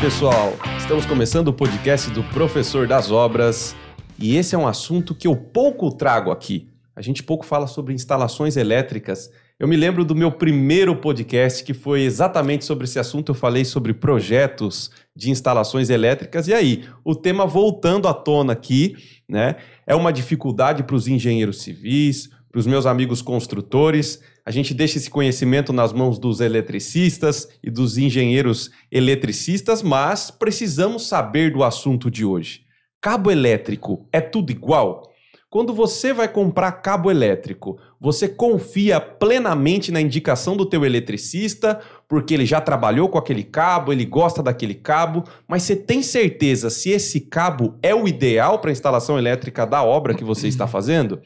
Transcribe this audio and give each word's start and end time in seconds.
pessoal! 0.00 0.54
Estamos 0.78 1.04
começando 1.04 1.48
o 1.48 1.52
podcast 1.52 2.10
do 2.10 2.24
Professor 2.24 2.88
das 2.88 3.10
Obras 3.10 3.76
e 4.18 4.34
esse 4.34 4.54
é 4.54 4.58
um 4.58 4.66
assunto 4.66 5.14
que 5.14 5.26
eu 5.26 5.36
pouco 5.36 5.94
trago 5.94 6.30
aqui. 6.30 6.70
A 6.96 7.02
gente 7.02 7.22
pouco 7.22 7.44
fala 7.44 7.66
sobre 7.66 7.92
instalações 7.92 8.56
elétricas. 8.56 9.30
Eu 9.58 9.68
me 9.68 9.76
lembro 9.76 10.02
do 10.02 10.14
meu 10.14 10.32
primeiro 10.32 10.96
podcast 10.96 11.62
que 11.62 11.74
foi 11.74 12.00
exatamente 12.00 12.64
sobre 12.64 12.84
esse 12.84 12.98
assunto. 12.98 13.32
Eu 13.32 13.34
falei 13.34 13.62
sobre 13.62 13.92
projetos 13.92 14.90
de 15.14 15.28
instalações 15.30 15.90
elétricas 15.90 16.48
e 16.48 16.54
aí 16.54 16.84
o 17.04 17.14
tema 17.14 17.46
voltando 17.46 18.08
à 18.08 18.14
tona 18.14 18.54
aqui, 18.54 18.96
né? 19.28 19.56
É 19.86 19.94
uma 19.94 20.14
dificuldade 20.14 20.82
para 20.82 20.96
os 20.96 21.08
engenheiros 21.08 21.60
civis, 21.60 22.30
para 22.50 22.58
os 22.58 22.66
meus 22.66 22.84
amigos 22.86 23.22
construtores. 23.22 24.20
A 24.44 24.50
gente 24.50 24.74
deixa 24.74 24.98
esse 24.98 25.08
conhecimento 25.08 25.72
nas 25.72 25.92
mãos 25.92 26.18
dos 26.18 26.40
eletricistas 26.40 27.48
e 27.62 27.70
dos 27.70 27.96
engenheiros 27.96 28.70
eletricistas, 28.90 29.82
mas 29.82 30.30
precisamos 30.30 31.06
saber 31.06 31.52
do 31.52 31.62
assunto 31.62 32.10
de 32.10 32.24
hoje. 32.24 32.62
Cabo 33.00 33.30
elétrico 33.30 34.08
é 34.12 34.20
tudo 34.20 34.50
igual? 34.50 35.10
Quando 35.48 35.74
você 35.74 36.12
vai 36.12 36.28
comprar 36.28 36.70
cabo 36.70 37.10
elétrico, 37.10 37.76
você 37.98 38.28
confia 38.28 39.00
plenamente 39.00 39.90
na 39.90 40.00
indicação 40.00 40.56
do 40.56 40.64
teu 40.64 40.84
eletricista, 40.84 41.80
porque 42.08 42.34
ele 42.34 42.46
já 42.46 42.60
trabalhou 42.60 43.08
com 43.08 43.18
aquele 43.18 43.42
cabo, 43.42 43.92
ele 43.92 44.04
gosta 44.04 44.44
daquele 44.44 44.74
cabo, 44.74 45.24
mas 45.48 45.64
você 45.64 45.74
tem 45.74 46.04
certeza 46.04 46.70
se 46.70 46.90
esse 46.90 47.20
cabo 47.20 47.74
é 47.82 47.92
o 47.92 48.06
ideal 48.06 48.60
para 48.60 48.70
a 48.70 48.72
instalação 48.72 49.18
elétrica 49.18 49.66
da 49.66 49.82
obra 49.82 50.14
que 50.14 50.22
você 50.22 50.46
está 50.46 50.68
fazendo? 50.68 51.20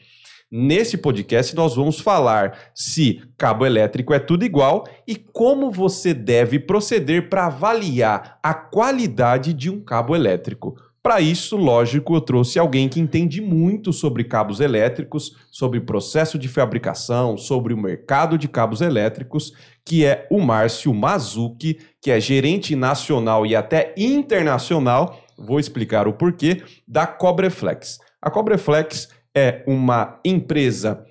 Nesse 0.57 0.97
podcast, 0.97 1.53
nós 1.53 1.75
vamos 1.75 1.99
falar 1.99 2.57
se 2.73 3.21
cabo 3.37 3.65
elétrico 3.65 4.13
é 4.13 4.19
tudo 4.19 4.45
igual 4.45 4.87
e 5.05 5.17
como 5.17 5.69
você 5.69 6.13
deve 6.13 6.59
proceder 6.59 7.27
para 7.27 7.47
avaliar 7.47 8.39
a 8.41 8.53
qualidade 8.53 9.51
de 9.51 9.69
um 9.69 9.81
cabo 9.81 10.15
elétrico. 10.15 10.77
Para 11.03 11.19
isso, 11.19 11.57
lógico, 11.57 12.15
eu 12.15 12.21
trouxe 12.21 12.57
alguém 12.57 12.87
que 12.87 13.01
entende 13.01 13.41
muito 13.41 13.91
sobre 13.91 14.23
cabos 14.23 14.61
elétricos, 14.61 15.35
sobre 15.51 15.81
processo 15.81 16.39
de 16.39 16.47
fabricação, 16.47 17.37
sobre 17.37 17.73
o 17.73 17.77
mercado 17.77 18.37
de 18.37 18.47
cabos 18.47 18.79
elétricos, 18.79 19.51
que 19.83 20.05
é 20.05 20.25
o 20.31 20.39
Márcio 20.39 20.93
Mazuki, 20.93 21.79
que 22.01 22.09
é 22.09 22.17
gerente 22.21 22.77
nacional 22.77 23.45
e 23.45 23.57
até 23.57 23.93
internacional, 23.97 25.19
vou 25.37 25.59
explicar 25.59 26.07
o 26.07 26.13
porquê, 26.13 26.63
da 26.87 27.05
Cobreflex. 27.05 27.99
A 28.21 28.31
Cobreflex 28.31 29.09
é 29.35 29.63
uma 29.67 30.19
empresa 30.23 31.05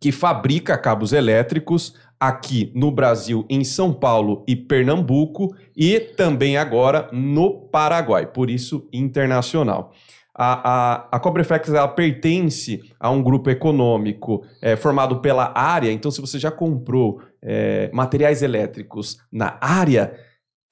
que 0.00 0.10
fabrica 0.10 0.78
cabos 0.78 1.12
elétricos 1.12 1.94
aqui 2.18 2.72
no 2.74 2.90
Brasil, 2.90 3.46
em 3.48 3.62
São 3.64 3.92
Paulo 3.92 4.44
e 4.46 4.56
Pernambuco, 4.56 5.54
e 5.76 6.00
também 6.00 6.56
agora 6.56 7.08
no 7.12 7.68
Paraguai, 7.68 8.26
por 8.26 8.50
isso 8.50 8.88
internacional. 8.92 9.92
A, 10.34 10.70
a, 10.70 11.08
a 11.12 11.20
Cobreflex 11.20 11.68
ela 11.68 11.88
pertence 11.88 12.80
a 12.98 13.10
um 13.10 13.22
grupo 13.22 13.50
econômico 13.50 14.42
é, 14.62 14.76
formado 14.76 15.20
pela 15.20 15.52
área, 15.54 15.92
então 15.92 16.10
se 16.10 16.20
você 16.20 16.38
já 16.38 16.50
comprou 16.50 17.20
é, 17.42 17.90
materiais 17.92 18.42
elétricos 18.42 19.18
na 19.30 19.58
área, 19.60 20.14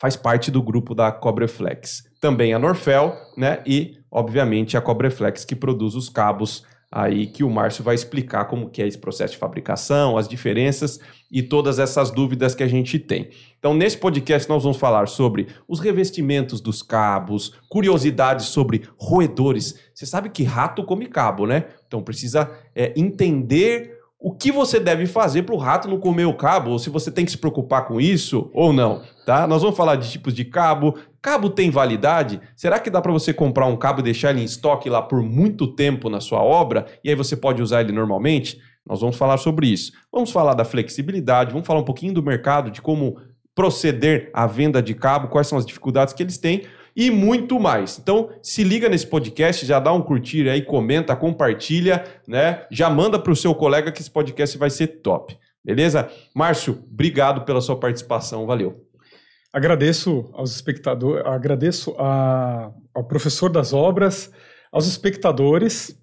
faz 0.00 0.16
parte 0.16 0.50
do 0.50 0.62
grupo 0.62 0.94
da 0.94 1.10
Cobreflex. 1.10 2.04
Também 2.20 2.54
a 2.54 2.58
Norfel, 2.58 3.14
né? 3.36 3.62
E, 3.66 3.98
obviamente, 4.10 4.76
a 4.76 4.80
Cobreflex 4.80 5.44
que 5.44 5.56
produz 5.56 5.94
os 5.94 6.08
cabos 6.08 6.64
aí 6.90 7.26
que 7.26 7.44
o 7.44 7.50
Márcio 7.50 7.84
vai 7.84 7.94
explicar 7.94 8.46
como 8.46 8.70
que 8.70 8.82
é 8.82 8.86
esse 8.86 8.98
processo 8.98 9.34
de 9.34 9.38
fabricação, 9.38 10.16
as 10.16 10.26
diferenças 10.26 10.98
e 11.30 11.42
todas 11.42 11.78
essas 11.78 12.10
dúvidas 12.10 12.54
que 12.54 12.62
a 12.62 12.68
gente 12.68 12.98
tem. 12.98 13.28
Então, 13.58 13.74
nesse 13.74 13.98
podcast 13.98 14.48
nós 14.48 14.62
vamos 14.62 14.78
falar 14.78 15.06
sobre 15.06 15.48
os 15.66 15.80
revestimentos 15.80 16.60
dos 16.60 16.82
cabos, 16.82 17.52
curiosidades 17.68 18.46
sobre 18.46 18.88
roedores. 18.96 19.78
Você 19.92 20.06
sabe 20.06 20.30
que 20.30 20.44
rato 20.44 20.84
come 20.84 21.06
cabo, 21.06 21.46
né? 21.46 21.66
Então 21.86 22.02
precisa 22.02 22.50
é, 22.74 22.92
entender 22.96 23.97
o 24.20 24.32
que 24.32 24.50
você 24.50 24.80
deve 24.80 25.06
fazer 25.06 25.44
para 25.44 25.54
o 25.54 25.58
rato 25.58 25.88
não 25.88 26.00
comer 26.00 26.24
o 26.24 26.34
cabo, 26.34 26.72
ou 26.72 26.78
se 26.78 26.90
você 26.90 27.10
tem 27.10 27.24
que 27.24 27.30
se 27.30 27.38
preocupar 27.38 27.86
com 27.86 28.00
isso 28.00 28.50
ou 28.52 28.72
não, 28.72 29.02
tá? 29.24 29.46
Nós 29.46 29.62
vamos 29.62 29.76
falar 29.76 29.94
de 29.94 30.10
tipos 30.10 30.34
de 30.34 30.44
cabo. 30.44 30.96
Cabo 31.22 31.48
tem 31.48 31.70
validade? 31.70 32.40
Será 32.56 32.80
que 32.80 32.90
dá 32.90 33.00
para 33.00 33.12
você 33.12 33.32
comprar 33.32 33.66
um 33.66 33.76
cabo 33.76 34.00
e 34.00 34.02
deixar 34.02 34.30
ele 34.30 34.40
em 34.40 34.44
estoque 34.44 34.90
lá 34.90 35.00
por 35.00 35.22
muito 35.22 35.68
tempo 35.68 36.10
na 36.10 36.20
sua 36.20 36.42
obra 36.42 36.86
e 37.04 37.10
aí 37.10 37.14
você 37.14 37.36
pode 37.36 37.62
usar 37.62 37.82
ele 37.82 37.92
normalmente? 37.92 38.58
Nós 38.84 39.00
vamos 39.00 39.16
falar 39.16 39.36
sobre 39.36 39.68
isso. 39.68 39.92
Vamos 40.10 40.32
falar 40.32 40.54
da 40.54 40.64
flexibilidade, 40.64 41.52
vamos 41.52 41.66
falar 41.66 41.80
um 41.80 41.84
pouquinho 41.84 42.14
do 42.14 42.22
mercado, 42.22 42.72
de 42.72 42.82
como 42.82 43.20
proceder 43.54 44.30
à 44.32 44.46
venda 44.46 44.82
de 44.82 44.94
cabo, 44.94 45.28
quais 45.28 45.46
são 45.46 45.58
as 45.58 45.66
dificuldades 45.66 46.14
que 46.14 46.22
eles 46.22 46.38
têm 46.38 46.62
e 46.98 47.12
muito 47.12 47.60
mais. 47.60 47.96
Então, 47.96 48.28
se 48.42 48.64
liga 48.64 48.88
nesse 48.88 49.06
podcast, 49.06 49.64
já 49.64 49.78
dá 49.78 49.92
um 49.92 50.02
curtir 50.02 50.48
aí, 50.48 50.62
comenta, 50.62 51.14
compartilha, 51.14 52.04
né? 52.26 52.66
Já 52.72 52.90
manda 52.90 53.20
para 53.20 53.32
o 53.32 53.36
seu 53.36 53.54
colega 53.54 53.92
que 53.92 54.00
esse 54.00 54.10
podcast 54.10 54.58
vai 54.58 54.68
ser 54.68 54.88
top. 55.00 55.38
Beleza? 55.64 56.10
Márcio, 56.34 56.84
obrigado 56.90 57.42
pela 57.44 57.60
sua 57.60 57.78
participação, 57.78 58.46
valeu. 58.46 58.84
Agradeço 59.52 60.28
aos 60.32 60.52
espectadores, 60.52 61.24
agradeço 61.24 61.94
a, 62.00 62.72
ao 62.92 63.04
professor 63.04 63.48
das 63.48 63.72
obras, 63.72 64.32
aos 64.72 64.88
espectadores, 64.88 65.96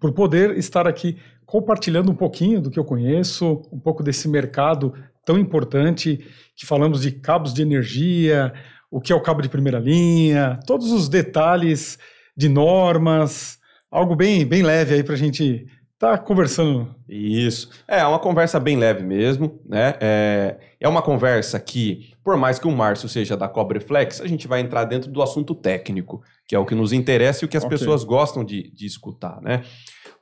por 0.00 0.14
poder 0.14 0.56
estar 0.56 0.88
aqui 0.88 1.18
compartilhando 1.44 2.10
um 2.10 2.16
pouquinho 2.16 2.62
do 2.62 2.70
que 2.70 2.78
eu 2.78 2.84
conheço, 2.86 3.62
um 3.70 3.78
pouco 3.78 4.02
desse 4.02 4.28
mercado 4.28 4.94
tão 5.26 5.36
importante 5.36 6.24
que 6.54 6.64
falamos 6.64 7.02
de 7.02 7.10
cabos 7.10 7.52
de 7.52 7.60
energia, 7.60 8.54
o 8.90 9.00
que 9.00 9.12
é 9.12 9.16
o 9.16 9.20
cabo 9.20 9.42
de 9.42 9.48
primeira 9.48 9.78
linha, 9.78 10.58
todos 10.66 10.92
os 10.92 11.08
detalhes 11.08 11.98
de 12.36 12.48
normas, 12.48 13.58
algo 13.90 14.14
bem, 14.14 14.44
bem 14.44 14.62
leve 14.62 14.94
aí 14.94 15.02
para 15.02 15.14
a 15.14 15.18
gente 15.18 15.66
estar 15.94 16.18
tá 16.18 16.18
conversando. 16.18 16.94
Isso. 17.08 17.70
É 17.88 18.04
uma 18.04 18.18
conversa 18.18 18.60
bem 18.60 18.76
leve 18.76 19.02
mesmo, 19.02 19.60
né? 19.66 19.94
É, 20.00 20.56
é 20.78 20.88
uma 20.88 21.02
conversa 21.02 21.58
que, 21.58 22.12
por 22.22 22.36
mais 22.36 22.58
que 22.58 22.66
o 22.66 22.70
Márcio 22.70 23.08
seja 23.08 23.36
da 23.36 23.48
Cobreflex, 23.48 24.20
a 24.20 24.26
gente 24.26 24.46
vai 24.46 24.60
entrar 24.60 24.84
dentro 24.84 25.10
do 25.10 25.22
assunto 25.22 25.54
técnico, 25.54 26.22
que 26.46 26.54
é 26.54 26.58
o 26.58 26.66
que 26.66 26.74
nos 26.74 26.92
interessa 26.92 27.44
e 27.44 27.46
o 27.46 27.48
que 27.48 27.56
as 27.56 27.64
okay. 27.64 27.78
pessoas 27.78 28.04
gostam 28.04 28.44
de, 28.44 28.70
de 28.70 28.86
escutar, 28.86 29.40
né? 29.40 29.62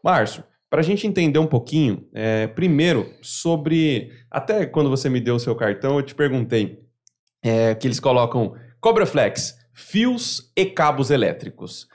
Márcio, 0.03 0.45
para 0.71 0.81
a 0.81 0.85
gente 0.85 1.07
entender 1.07 1.39
um 1.39 1.47
pouquinho, 1.47 2.07
é, 2.13 2.47
primeiro, 2.47 3.09
sobre. 3.23 4.11
Até 4.31 4.67
quando 4.67 4.91
você 4.91 5.09
me 5.09 5.21
deu 5.21 5.37
o 5.37 5.41
seu 5.41 5.55
cartão, 5.55 5.97
eu 5.97 6.03
te 6.03 6.15
perguntei 6.15 6.84
é, 7.45 7.75
que 7.75 7.87
eles 7.87 8.01
colocam 8.01 8.55
Cobraflex, 8.81 9.55
fios 9.75 10.51
e 10.57 10.65
cabos 10.65 11.11
elétricos. 11.11 11.87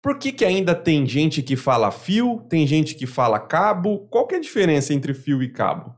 Por 0.00 0.18
que, 0.18 0.32
que 0.32 0.44
ainda 0.44 0.74
tem 0.74 1.06
gente 1.06 1.42
que 1.42 1.56
fala 1.56 1.90
fio, 1.90 2.44
tem 2.48 2.66
gente 2.66 2.94
que 2.94 3.06
fala 3.06 3.38
cabo? 3.38 4.06
Qual 4.08 4.26
que 4.26 4.36
é 4.36 4.38
a 4.38 4.40
diferença 4.40 4.94
entre 4.94 5.12
fio 5.12 5.42
e 5.42 5.48
cabo? 5.52 5.94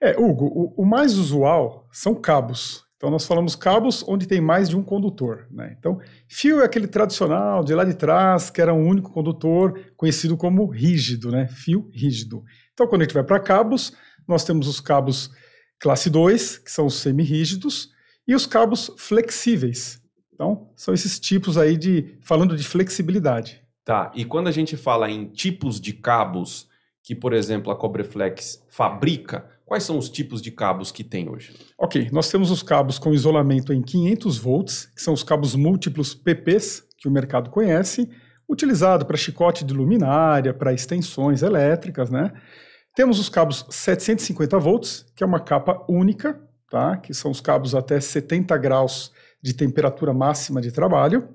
É, 0.00 0.16
Hugo, 0.18 0.46
o, 0.46 0.82
o 0.82 0.86
mais 0.86 1.14
usual 1.14 1.88
são 1.92 2.14
cabos. 2.14 2.84
Então, 2.96 3.10
nós 3.10 3.26
falamos 3.26 3.54
cabos 3.54 4.04
onde 4.08 4.26
tem 4.26 4.40
mais 4.40 4.68
de 4.68 4.76
um 4.76 4.82
condutor. 4.82 5.46
Né? 5.50 5.74
Então, 5.78 6.00
fio 6.28 6.60
é 6.60 6.64
aquele 6.64 6.88
tradicional 6.88 7.62
de 7.62 7.72
lá 7.74 7.84
de 7.84 7.94
trás, 7.94 8.50
que 8.50 8.60
era 8.60 8.74
um 8.74 8.86
único 8.86 9.12
condutor, 9.12 9.80
conhecido 9.96 10.36
como 10.36 10.66
rígido, 10.66 11.30
né? 11.30 11.46
fio 11.48 11.88
rígido. 11.92 12.42
Então, 12.72 12.88
quando 12.88 13.02
a 13.02 13.04
gente 13.04 13.14
vai 13.14 13.22
para 13.22 13.38
cabos, 13.38 13.92
nós 14.26 14.44
temos 14.44 14.66
os 14.66 14.80
cabos 14.80 15.30
classe 15.80 16.10
2, 16.10 16.58
que 16.58 16.70
são 16.70 16.86
os 16.86 16.96
semi-rígidos, 17.00 17.90
e 18.28 18.34
os 18.34 18.46
cabos 18.46 18.92
flexíveis. 18.98 20.00
Então, 20.32 20.68
são 20.76 20.92
esses 20.92 21.18
tipos 21.18 21.56
aí 21.56 21.76
de. 21.76 22.16
falando 22.20 22.54
de 22.54 22.62
flexibilidade. 22.62 23.60
Tá, 23.84 24.12
e 24.14 24.24
quando 24.24 24.48
a 24.48 24.52
gente 24.52 24.76
fala 24.76 25.10
em 25.10 25.24
tipos 25.24 25.80
de 25.80 25.94
cabos 25.94 26.68
que, 27.02 27.14
por 27.14 27.32
exemplo, 27.32 27.72
a 27.72 27.76
Cobreflex 27.76 28.62
fabrica, 28.68 29.48
quais 29.64 29.82
são 29.82 29.96
os 29.96 30.10
tipos 30.10 30.42
de 30.42 30.50
cabos 30.50 30.92
que 30.92 31.02
tem 31.02 31.28
hoje? 31.28 31.56
Ok, 31.78 32.10
nós 32.12 32.30
temos 32.30 32.50
os 32.50 32.62
cabos 32.62 32.98
com 32.98 33.14
isolamento 33.14 33.72
em 33.72 33.80
500 33.80 34.38
volts, 34.38 34.92
que 34.94 35.00
são 35.00 35.14
os 35.14 35.22
cabos 35.22 35.54
múltiplos 35.54 36.14
PPs 36.14 36.86
que 36.98 37.08
o 37.08 37.10
mercado 37.10 37.48
conhece, 37.48 38.10
utilizado 38.46 39.06
para 39.06 39.16
chicote 39.16 39.64
de 39.64 39.72
luminária, 39.72 40.52
para 40.52 40.72
extensões 40.72 41.42
elétricas, 41.42 42.10
né? 42.10 42.30
Temos 42.94 43.18
os 43.18 43.28
cabos 43.28 43.64
750 43.70 44.58
volts, 44.58 45.06
que 45.16 45.24
é 45.24 45.26
uma 45.26 45.40
capa 45.40 45.84
única, 45.88 46.38
tá? 46.70 46.96
que 46.96 47.14
são 47.14 47.30
os 47.30 47.40
cabos 47.40 47.74
até 47.74 48.00
70 48.00 48.56
graus 48.58 49.12
de 49.40 49.54
temperatura 49.54 50.12
máxima 50.12 50.60
de 50.60 50.72
trabalho, 50.72 51.28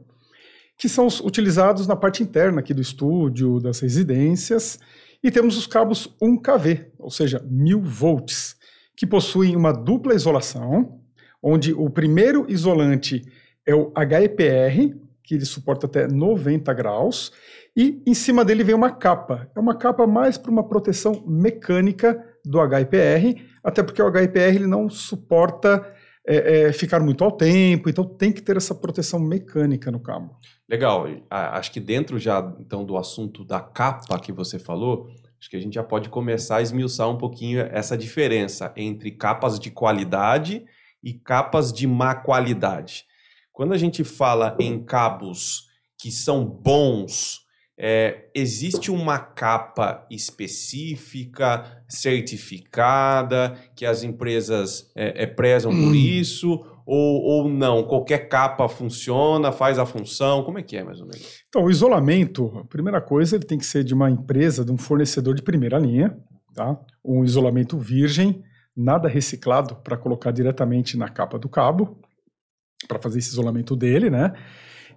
que 0.78 0.90
são 0.90 1.08
utilizados 1.24 1.88
na 1.88 1.96
parte 1.96 2.24
interna 2.24 2.60
aqui 2.60 2.74
do 2.74 2.82
estúdio, 2.82 3.60
das 3.60 3.80
residências, 3.80 4.80
e 5.24 5.32
temos 5.32 5.58
os 5.58 5.66
cabos 5.66 6.14
1kV, 6.22 6.88
ou 7.00 7.10
seja, 7.10 7.44
1000 7.50 7.82
volts, 7.82 8.58
que 8.96 9.08
possuem 9.08 9.56
uma 9.56 9.72
dupla 9.72 10.14
isolação, 10.14 11.00
onde 11.42 11.74
o 11.74 11.90
primeiro 11.90 12.46
isolante 12.50 13.24
é 13.66 13.74
o 13.74 13.92
HEPR, 13.96 14.98
que 15.24 15.36
ele 15.36 15.46
suporta 15.46 15.86
até 15.86 16.08
90 16.08 16.74
graus, 16.74 17.32
e 17.76 18.04
em 18.06 18.14
cima 18.14 18.44
dele 18.44 18.64
vem 18.64 18.76
uma 18.76 18.92
capa. 18.92 19.50
É 19.56 19.60
uma 19.60 19.76
capa 19.76 20.06
mais 20.06 20.38
para 20.38 20.52
uma 20.52 20.68
proteção 20.68 21.24
mecânica 21.26 22.22
do 22.46 22.60
HIPR, 22.62 23.42
até 23.64 23.82
porque 23.82 24.02
o 24.02 24.08
HIPR 24.08 24.56
ele 24.56 24.68
não 24.68 24.90
suporta 24.90 25.94
é, 26.28 26.68
é, 26.68 26.74
ficar 26.74 27.00
muito 27.00 27.24
ao 27.24 27.32
tempo, 27.32 27.90
então 27.90 28.06
tem 28.06 28.32
que 28.32 28.42
ter 28.42 28.58
essa 28.58 28.74
proteção 28.74 29.20
mecânica 29.20 29.92
no 29.92 30.00
cabo. 30.00 30.38
Legal, 30.70 31.06
acho 31.30 31.72
que 31.72 31.80
dentro 31.80 32.18
já 32.18 32.54
então 32.60 32.86
do 32.86 32.98
assunto 32.98 33.44
da 33.44 33.60
capa 33.60 34.20
que 34.20 34.32
você 34.32 34.58
falou, 34.58 35.08
acho 35.40 35.50
que 35.50 35.58
a 35.58 35.60
gente 35.60 35.74
já 35.74 35.84
pode 35.84 36.10
começar 36.10 36.58
a 36.58 36.62
esmiuçar 36.62 37.10
um 37.10 37.18
pouquinho 37.18 37.60
essa 37.60 37.98
diferença 37.98 38.74
entre 38.78 39.12
capas 39.12 39.60
de 39.60 39.70
qualidade 39.70 40.66
e 41.04 41.14
capas 41.14 41.72
de 41.72 41.86
má 41.86 42.16
qualidade. 42.16 43.06
Quando 43.52 43.74
a 43.74 43.78
gente 43.78 44.04
fala 44.04 44.56
em 44.60 44.84
cabos 44.84 45.68
que 45.98 46.10
são 46.10 46.46
bons, 46.46 47.43
é, 47.78 48.30
existe 48.36 48.92
uma 48.92 49.18
capa 49.18 50.06
específica, 50.10 51.84
certificada, 51.90 53.58
que 53.76 53.86
as 53.86 54.04
empresas 54.04 54.92
é, 54.96 55.24
é, 55.24 55.26
prezam 55.26 55.72
por 55.72 55.92
hum. 55.92 55.96
isso? 55.96 56.66
Ou, 56.86 57.22
ou 57.22 57.50
não? 57.50 57.84
Qualquer 57.84 58.28
capa 58.28 58.68
funciona, 58.68 59.52
faz 59.52 59.80
a 59.80 59.86
função? 59.86 60.44
Como 60.44 60.60
é 60.60 60.62
que 60.62 60.78
é, 60.78 60.84
mais 60.84 61.00
ou 61.00 61.08
menos? 61.08 61.42
Então, 61.48 61.64
o 61.64 61.72
isolamento, 61.72 62.56
a 62.60 62.66
primeira 62.66 63.02
coisa, 63.02 63.36
ele 63.36 63.46
tem 63.46 63.58
que 63.58 63.66
ser 63.66 63.84
de 63.84 63.94
uma 63.94 64.12
empresa, 64.12 64.66
de 64.66 64.72
um 64.72 64.78
fornecedor 64.78 65.34
de 65.34 65.42
primeira 65.42 65.80
linha, 65.80 66.16
tá? 66.54 66.78
Um 67.04 67.24
isolamento 67.24 67.78
virgem, 67.78 68.44
nada 68.76 69.08
reciclado 69.08 69.78
para 69.78 69.98
colocar 69.98 70.32
diretamente 70.32 70.98
na 70.98 71.08
capa 71.08 71.40
do 71.40 71.48
cabo, 71.48 71.98
para 72.88 73.00
fazer 73.00 73.20
esse 73.20 73.30
isolamento 73.30 73.76
dele, 73.76 74.10
né? 74.10 74.34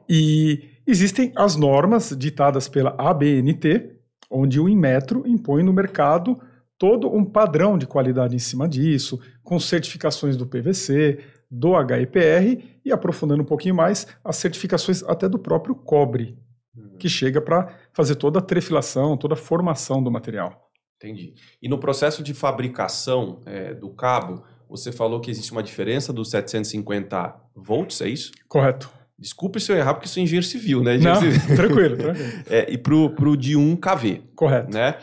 E 0.08 0.75
existem 0.86 1.32
as 1.36 1.56
normas 1.56 2.14
ditadas 2.16 2.68
pela 2.68 2.94
ABNT, 2.98 3.96
onde 4.30 4.60
o 4.60 4.68
Inmetro 4.68 5.26
impõe 5.26 5.62
no 5.62 5.72
mercado 5.72 6.40
todo 6.78 7.08
um 7.08 7.24
padrão 7.24 7.78
de 7.78 7.86
qualidade 7.86 8.36
em 8.36 8.38
cima 8.38 8.68
disso, 8.68 9.18
com 9.42 9.58
certificações 9.58 10.36
do 10.36 10.46
PVC, 10.46 11.18
do 11.50 11.72
HIPR 11.74 12.62
e 12.84 12.92
aprofundando 12.92 13.42
um 13.42 13.46
pouquinho 13.46 13.74
mais, 13.74 14.06
as 14.24 14.36
certificações 14.36 15.02
até 15.04 15.28
do 15.28 15.38
próprio 15.38 15.74
cobre, 15.74 16.36
uhum. 16.76 16.96
que 16.98 17.08
chega 17.08 17.40
para 17.40 17.74
fazer 17.92 18.16
toda 18.16 18.40
a 18.40 18.42
trefilação, 18.42 19.16
toda 19.16 19.34
a 19.34 19.38
formação 19.38 20.02
do 20.02 20.10
material. 20.10 20.70
Entendi. 20.96 21.34
E 21.62 21.68
no 21.68 21.78
processo 21.78 22.22
de 22.22 22.34
fabricação 22.34 23.42
é, 23.46 23.74
do 23.74 23.90
cabo, 23.90 24.42
você 24.68 24.90
falou 24.90 25.20
que 25.20 25.30
existe 25.30 25.52
uma 25.52 25.62
diferença 25.62 26.12
dos 26.12 26.30
750 26.30 27.34
volts, 27.54 28.00
é 28.00 28.08
isso? 28.08 28.32
Correto. 28.48 28.90
Desculpe 29.18 29.58
se 29.60 29.72
eu 29.72 29.76
errar, 29.76 29.94
porque 29.94 30.08
sou 30.08 30.22
engenheiro 30.22 30.46
civil, 30.46 30.82
né? 30.82 30.96
Engenheiro 30.96 31.24
Não, 31.24 31.32
civil. 31.32 31.56
tranquilo, 31.56 31.96
tranquilo. 31.96 32.28
É, 32.50 32.70
e 32.70 32.76
pro, 32.76 33.10
pro 33.10 33.36
de 33.36 33.56
1 33.56 33.76
kV. 33.76 34.22
Correto. 34.34 34.72
Né? 34.72 34.96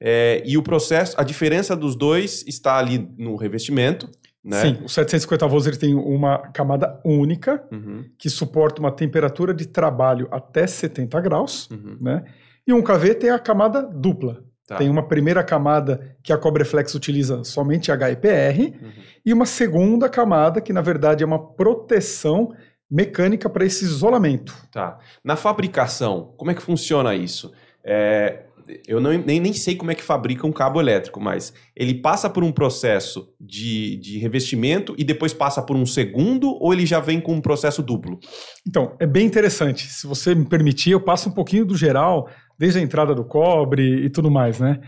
É, 0.00 0.42
e 0.44 0.58
o 0.58 0.62
processo, 0.62 1.14
a 1.18 1.24
diferença 1.24 1.74
dos 1.74 1.96
dois 1.96 2.44
está 2.46 2.76
ali 2.76 3.08
no 3.16 3.36
revestimento. 3.36 4.08
Né? 4.44 4.60
Sim, 4.60 4.78
o 4.84 4.88
750 4.88 5.46
volts 5.46 5.66
ele 5.66 5.78
tem 5.78 5.94
uma 5.94 6.38
camada 6.38 7.00
única 7.02 7.66
uhum. 7.72 8.04
que 8.18 8.28
suporta 8.28 8.80
uma 8.80 8.92
temperatura 8.92 9.54
de 9.54 9.66
trabalho 9.66 10.28
até 10.30 10.66
70 10.66 11.18
graus, 11.22 11.70
uhum. 11.70 11.96
né? 11.98 12.24
E 12.66 12.72
um 12.72 12.82
KV 12.82 13.14
tem 13.14 13.30
a 13.30 13.38
camada 13.38 13.82
dupla. 13.82 14.44
Tá. 14.66 14.76
Tem 14.76 14.88
uma 14.88 15.06
primeira 15.06 15.42
camada 15.42 16.16
que 16.22 16.32
a 16.32 16.38
Cobreflex 16.38 16.94
utiliza 16.94 17.44
somente 17.44 17.90
HIPR 17.90 18.74
uhum. 18.82 18.92
e 19.24 19.32
uma 19.32 19.44
segunda 19.44 20.08
camada 20.08 20.60
que 20.60 20.72
na 20.72 20.80
verdade 20.80 21.22
é 21.22 21.26
uma 21.26 21.38
proteção 21.38 22.50
mecânica 22.90 23.48
para 23.48 23.64
esse 23.64 23.84
isolamento. 23.84 24.54
Tá. 24.70 24.98
Na 25.24 25.36
fabricação, 25.36 26.34
como 26.36 26.50
é 26.50 26.54
que 26.54 26.62
funciona 26.62 27.14
isso? 27.14 27.52
É, 27.84 28.44
eu 28.86 29.00
não, 29.00 29.12
nem, 29.12 29.40
nem 29.40 29.52
sei 29.52 29.76
como 29.76 29.90
é 29.90 29.94
que 29.94 30.02
fabrica 30.02 30.46
um 30.46 30.52
cabo 30.52 30.80
elétrico, 30.80 31.20
mas 31.20 31.52
ele 31.76 31.94
passa 31.94 32.30
por 32.30 32.42
um 32.42 32.52
processo 32.52 33.28
de, 33.40 33.96
de 33.96 34.18
revestimento 34.18 34.94
e 34.96 35.04
depois 35.04 35.32
passa 35.32 35.62
por 35.62 35.76
um 35.76 35.84
segundo 35.84 36.50
ou 36.60 36.72
ele 36.72 36.86
já 36.86 37.00
vem 37.00 37.20
com 37.20 37.34
um 37.34 37.40
processo 37.40 37.82
duplo? 37.82 38.18
Então, 38.66 38.96
é 38.98 39.06
bem 39.06 39.26
interessante. 39.26 39.86
Se 39.86 40.06
você 40.06 40.34
me 40.34 40.46
permitir, 40.46 40.90
eu 40.92 41.00
passo 41.00 41.28
um 41.28 41.32
pouquinho 41.32 41.64
do 41.64 41.76
geral, 41.76 42.28
desde 42.58 42.78
a 42.78 42.82
entrada 42.82 43.14
do 43.14 43.24
cobre 43.24 44.04
e 44.04 44.10
tudo 44.10 44.30
mais, 44.30 44.58
né? 44.60 44.80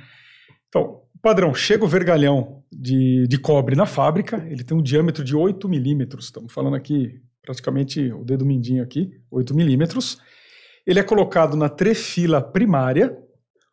Então, 0.69 1.03
padrão, 1.23 1.53
chega 1.55 1.85
o 1.85 1.89
vergalhão 1.89 2.63
de, 2.73 3.27
de 3.29 3.39
cobre 3.39 3.77
na 3.77 3.87
fábrica, 3.87 4.47
ele 4.49 4.65
tem 4.65 4.77
um 4.77 4.83
diâmetro 4.83 5.25
de 5.25 5.37
8 5.37 5.69
milímetros, 5.69 6.27
estamos 6.27 6.53
falando 6.53 6.77
aqui 6.77 7.21
praticamente 7.47 8.13
o 8.13 8.25
dedo 8.25 8.45
mindinho 8.45 8.83
aqui, 8.83 9.13
8 9.31 9.55
milímetros. 9.55 10.19
Ele 10.85 10.99
é 10.99 11.03
colocado 11.03 11.57
na 11.57 11.69
trefila 11.69 12.43
primária, 12.43 13.17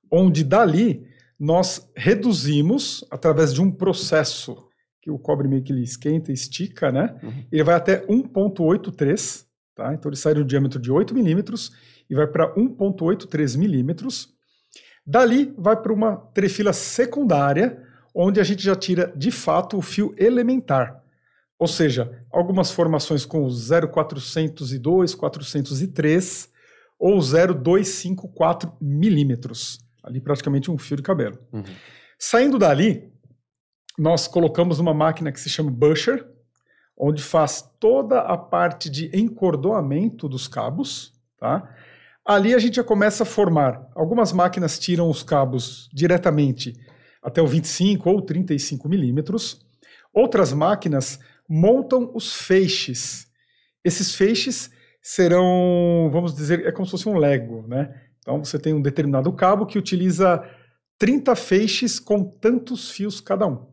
onde 0.09 0.43
dali 0.43 1.05
nós 1.37 1.91
reduzimos 1.97 3.03
através 3.11 3.53
de 3.53 3.61
um 3.61 3.69
processo 3.69 4.55
que 5.01 5.11
o 5.11 5.19
cobre 5.19 5.49
meio 5.49 5.61
que 5.61 5.73
ele 5.73 5.83
esquenta 5.83 6.31
e 6.31 6.33
estica, 6.33 6.89
né? 6.89 7.19
Uhum. 7.21 7.45
Ele 7.51 7.63
vai 7.63 7.75
até 7.75 8.05
1.83, 8.05 9.45
tá? 9.75 9.93
Então 9.93 10.09
ele 10.09 10.15
sai 10.15 10.33
do 10.33 10.45
diâmetro 10.45 10.79
de 10.79 10.89
8 10.89 11.13
milímetros 11.13 11.73
e 12.09 12.15
vai 12.15 12.27
para 12.27 12.55
1.83 12.55 13.57
milímetros. 13.57 14.29
Dali 15.05 15.53
vai 15.57 15.75
para 15.75 15.91
uma 15.91 16.15
trefila 16.15 16.71
secundária, 16.71 17.83
onde 18.15 18.39
a 18.39 18.43
gente 18.43 18.63
já 18.63 18.75
tira 18.75 19.11
de 19.13 19.31
fato 19.31 19.77
o 19.77 19.81
fio 19.81 20.15
elementar. 20.17 21.02
Ou 21.63 21.67
seja, 21.67 22.25
algumas 22.29 22.71
formações 22.71 23.23
com 23.23 23.49
0,402, 23.49 25.15
403 25.15 26.49
ou 26.99 27.21
0,254 27.21 28.73
milímetros 28.81 29.79
ali 30.03 30.19
praticamente 30.19 30.69
um 30.69 30.77
fio 30.77 30.97
de 30.97 31.03
cabelo. 31.03 31.39
Uhum. 31.53 31.63
Saindo 32.19 32.59
dali, 32.59 33.09
nós 33.97 34.27
colocamos 34.27 34.77
uma 34.77 34.93
máquina 34.93 35.31
que 35.31 35.39
se 35.39 35.49
chama 35.49 35.71
Busher, 35.71 36.27
onde 36.97 37.23
faz 37.23 37.63
toda 37.79 38.19
a 38.19 38.37
parte 38.37 38.89
de 38.89 39.09
encordoamento 39.17 40.27
dos 40.27 40.49
cabos, 40.49 41.13
tá? 41.39 41.73
Ali 42.25 42.53
a 42.53 42.59
gente 42.59 42.75
já 42.75 42.83
começa 42.83 43.23
a 43.23 43.25
formar. 43.25 43.87
Algumas 43.95 44.33
máquinas 44.33 44.77
tiram 44.77 45.09
os 45.09 45.23
cabos 45.23 45.87
diretamente 45.93 46.73
até 47.23 47.41
o 47.41 47.47
25 47.47 48.09
ou 48.09 48.21
35 48.21 48.89
milímetros. 48.89 49.65
Outras 50.13 50.51
máquinas 50.51 51.21
montam 51.49 52.11
os 52.13 52.33
feixes. 52.33 53.27
Esses 53.83 54.15
feixes 54.15 54.71
serão, 55.01 56.09
vamos 56.11 56.33
dizer, 56.33 56.65
é 56.65 56.71
como 56.71 56.85
se 56.85 56.91
fosse 56.91 57.09
um 57.09 57.17
Lego, 57.17 57.67
né? 57.67 57.93
Então 58.19 58.43
você 58.43 58.57
tem 58.57 58.73
um 58.73 58.81
determinado 58.81 59.31
cabo 59.33 59.65
que 59.65 59.77
utiliza 59.77 60.41
30 60.97 61.35
feixes 61.35 61.99
com 61.99 62.23
tantos 62.23 62.89
fios 62.89 63.19
cada 63.19 63.45
um. 63.45 63.67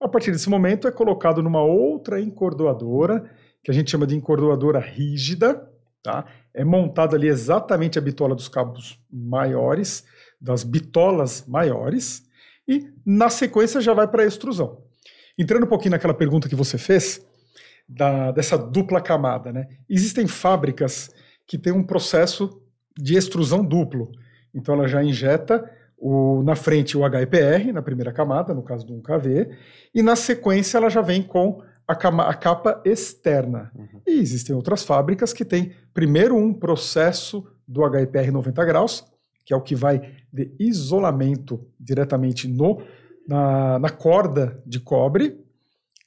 A 0.00 0.08
partir 0.08 0.30
desse 0.30 0.48
momento 0.48 0.86
é 0.86 0.92
colocado 0.92 1.42
numa 1.42 1.62
outra 1.62 2.20
encordoadora, 2.20 3.28
que 3.62 3.70
a 3.70 3.74
gente 3.74 3.90
chama 3.90 4.06
de 4.06 4.14
encordoadora 4.14 4.78
rígida, 4.78 5.68
tá? 6.02 6.26
É 6.52 6.62
montada 6.62 7.16
ali 7.16 7.26
exatamente 7.26 7.98
a 7.98 8.02
bitola 8.02 8.34
dos 8.34 8.48
cabos 8.48 9.00
maiores, 9.10 10.04
das 10.40 10.62
bitolas 10.62 11.46
maiores, 11.48 12.22
e 12.68 12.92
na 13.04 13.28
sequência 13.30 13.80
já 13.80 13.94
vai 13.94 14.06
para 14.06 14.22
a 14.22 14.26
extrusão. 14.26 14.83
Entrando 15.38 15.64
um 15.64 15.68
pouquinho 15.68 15.92
naquela 15.92 16.14
pergunta 16.14 16.48
que 16.48 16.54
você 16.54 16.78
fez, 16.78 17.24
da, 17.88 18.30
dessa 18.32 18.56
dupla 18.56 19.00
camada, 19.00 19.52
né? 19.52 19.68
Existem 19.88 20.26
fábricas 20.26 21.10
que 21.46 21.58
têm 21.58 21.72
um 21.72 21.82
processo 21.82 22.62
de 22.96 23.16
extrusão 23.16 23.64
duplo. 23.64 24.10
Então 24.54 24.74
ela 24.74 24.88
já 24.88 25.02
injeta 25.02 25.68
o, 25.96 26.42
na 26.42 26.54
frente 26.54 26.96
o 26.96 27.04
HIPR, 27.04 27.72
na 27.72 27.82
primeira 27.82 28.12
camada, 28.12 28.54
no 28.54 28.62
caso 28.62 28.86
do 28.86 28.94
1KV, 28.94 29.50
e 29.94 30.02
na 30.02 30.16
sequência 30.16 30.78
ela 30.78 30.88
já 30.88 31.02
vem 31.02 31.22
com 31.22 31.62
a, 31.86 31.94
cama, 31.94 32.24
a 32.24 32.34
capa 32.34 32.80
externa. 32.84 33.70
Uhum. 33.74 34.00
E 34.06 34.20
existem 34.20 34.54
outras 34.54 34.82
fábricas 34.82 35.32
que 35.32 35.44
têm 35.44 35.72
primeiro 35.92 36.36
um 36.36 36.52
processo 36.52 37.46
do 37.66 37.84
HIPR 37.84 38.32
90 38.32 38.64
graus, 38.64 39.04
que 39.44 39.52
é 39.52 39.56
o 39.56 39.60
que 39.60 39.74
vai 39.74 40.14
de 40.32 40.54
isolamento 40.58 41.66
diretamente 41.78 42.48
no, 42.48 42.82
na, 43.26 43.78
na 43.78 43.90
corda 43.90 44.62
de 44.66 44.80
cobre, 44.80 45.38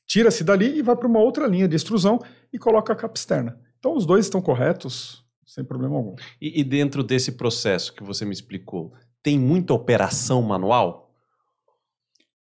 tira-se 0.06 0.44
dali 0.44 0.78
e 0.78 0.82
vai 0.82 0.96
para 0.96 1.08
uma 1.08 1.20
outra 1.20 1.48
linha 1.48 1.68
de 1.68 1.76
extrusão 1.76 2.20
e 2.52 2.58
coloca 2.58 2.94
a 2.94 2.96
capa 2.96 3.18
externa. 3.18 3.60
Então 3.80 3.96
os 3.96 4.06
dois 4.06 4.26
estão 4.26 4.42
corretos, 4.42 5.24
sem 5.46 5.64
problema 5.64 5.96
algum. 5.96 6.16
E, 6.42 6.60
e, 6.60 6.64
dentro 6.64 7.04
desse 7.04 7.34
processo 7.34 7.94
que 7.94 8.04
você 8.04 8.26
me 8.26 8.34
explicou, 8.34 8.94
tem 9.22 9.38
muita 9.38 9.74
operação 9.74 10.42
manual? 10.42 11.12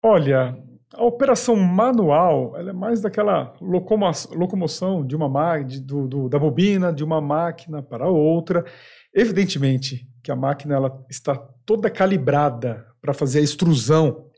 Olha, 0.02 0.56
a 0.92 1.04
operação 1.04 1.56
manual 1.56 2.56
ela 2.56 2.70
é 2.70 2.72
mais 2.72 3.00
daquela 3.00 3.54
locomo 3.60 4.10
locomoção 4.32 5.04
de 5.04 5.16
uma 5.16 5.58
de, 5.62 5.80
do, 5.80 6.06
do, 6.06 6.28
da 6.28 6.38
bobina 6.38 6.92
de 6.92 7.02
uma 7.02 7.20
máquina 7.20 7.82
para 7.82 8.08
outra. 8.08 8.64
Evidentemente 9.12 10.06
que 10.22 10.30
a 10.30 10.36
máquina 10.36 10.74
ela 10.74 11.04
está 11.10 11.36
toda 11.66 11.90
calibrada 11.90 12.86
para 13.00 13.12
fazer 13.12 13.40
a 13.40 13.42
extrusão 13.42 14.30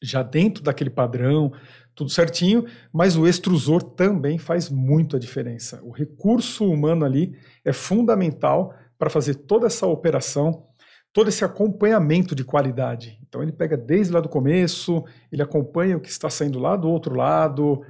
já 0.00 0.22
dentro 0.22 0.62
daquele 0.62 0.90
padrão, 0.90 1.52
tudo 1.94 2.10
certinho, 2.10 2.64
mas 2.92 3.16
o 3.16 3.26
extrusor 3.26 3.82
também 3.82 4.38
faz 4.38 4.70
muito 4.70 5.16
a 5.16 5.18
diferença. 5.18 5.80
O 5.82 5.90
recurso 5.90 6.64
humano 6.70 7.04
ali 7.04 7.36
é 7.64 7.72
fundamental 7.72 8.74
para 8.98 9.10
fazer 9.10 9.34
toda 9.34 9.66
essa 9.66 9.86
operação, 9.86 10.66
todo 11.12 11.28
esse 11.28 11.44
acompanhamento 11.44 12.34
de 12.34 12.44
qualidade. 12.44 13.18
Então 13.26 13.42
ele 13.42 13.52
pega 13.52 13.76
desde 13.76 14.12
lá 14.12 14.20
do 14.20 14.28
começo, 14.28 15.04
ele 15.30 15.42
acompanha 15.42 15.96
o 15.96 16.00
que 16.00 16.08
está 16.08 16.30
saindo 16.30 16.58
lá 16.58 16.76
do 16.76 16.88
outro 16.88 17.14
lado, 17.14 17.82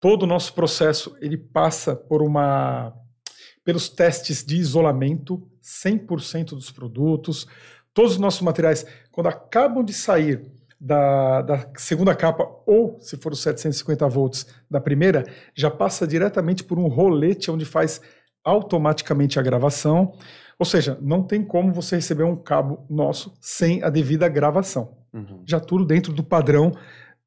todo 0.00 0.24
o 0.24 0.26
nosso 0.26 0.52
processo 0.54 1.16
ele 1.20 1.36
passa 1.36 1.94
por 1.94 2.22
uma 2.22 2.92
pelos 3.64 3.88
testes 3.88 4.44
de 4.44 4.56
isolamento 4.56 5.42
100% 5.62 6.50
dos 6.50 6.70
produtos. 6.70 7.46
Todos 7.94 8.12
os 8.12 8.18
nossos 8.18 8.42
materiais, 8.42 8.84
quando 9.10 9.28
acabam 9.28 9.82
de 9.82 9.94
sair 9.94 10.52
da, 10.84 11.40
da, 11.40 11.66
segunda 11.78 12.14
capa, 12.14 12.46
ou 12.66 12.98
se 13.00 13.16
for 13.16 13.32
os 13.32 13.40
750 13.40 14.06
volts 14.06 14.46
da 14.70 14.78
primeira, 14.78 15.24
já 15.54 15.70
passa 15.70 16.06
diretamente 16.06 16.62
por 16.62 16.78
um 16.78 16.88
rolete 16.88 17.50
onde 17.50 17.64
faz 17.64 18.02
automaticamente 18.44 19.38
a 19.38 19.42
gravação. 19.42 20.12
Ou 20.58 20.66
seja, 20.66 20.98
não 21.00 21.22
tem 21.22 21.42
como 21.42 21.72
você 21.72 21.96
receber 21.96 22.24
um 22.24 22.36
cabo 22.36 22.84
nosso 22.90 23.34
sem 23.40 23.82
a 23.82 23.88
devida 23.88 24.28
gravação. 24.28 24.98
Uhum. 25.10 25.42
Já 25.46 25.58
tudo 25.58 25.86
dentro 25.86 26.12
do 26.12 26.22
padrão 26.22 26.72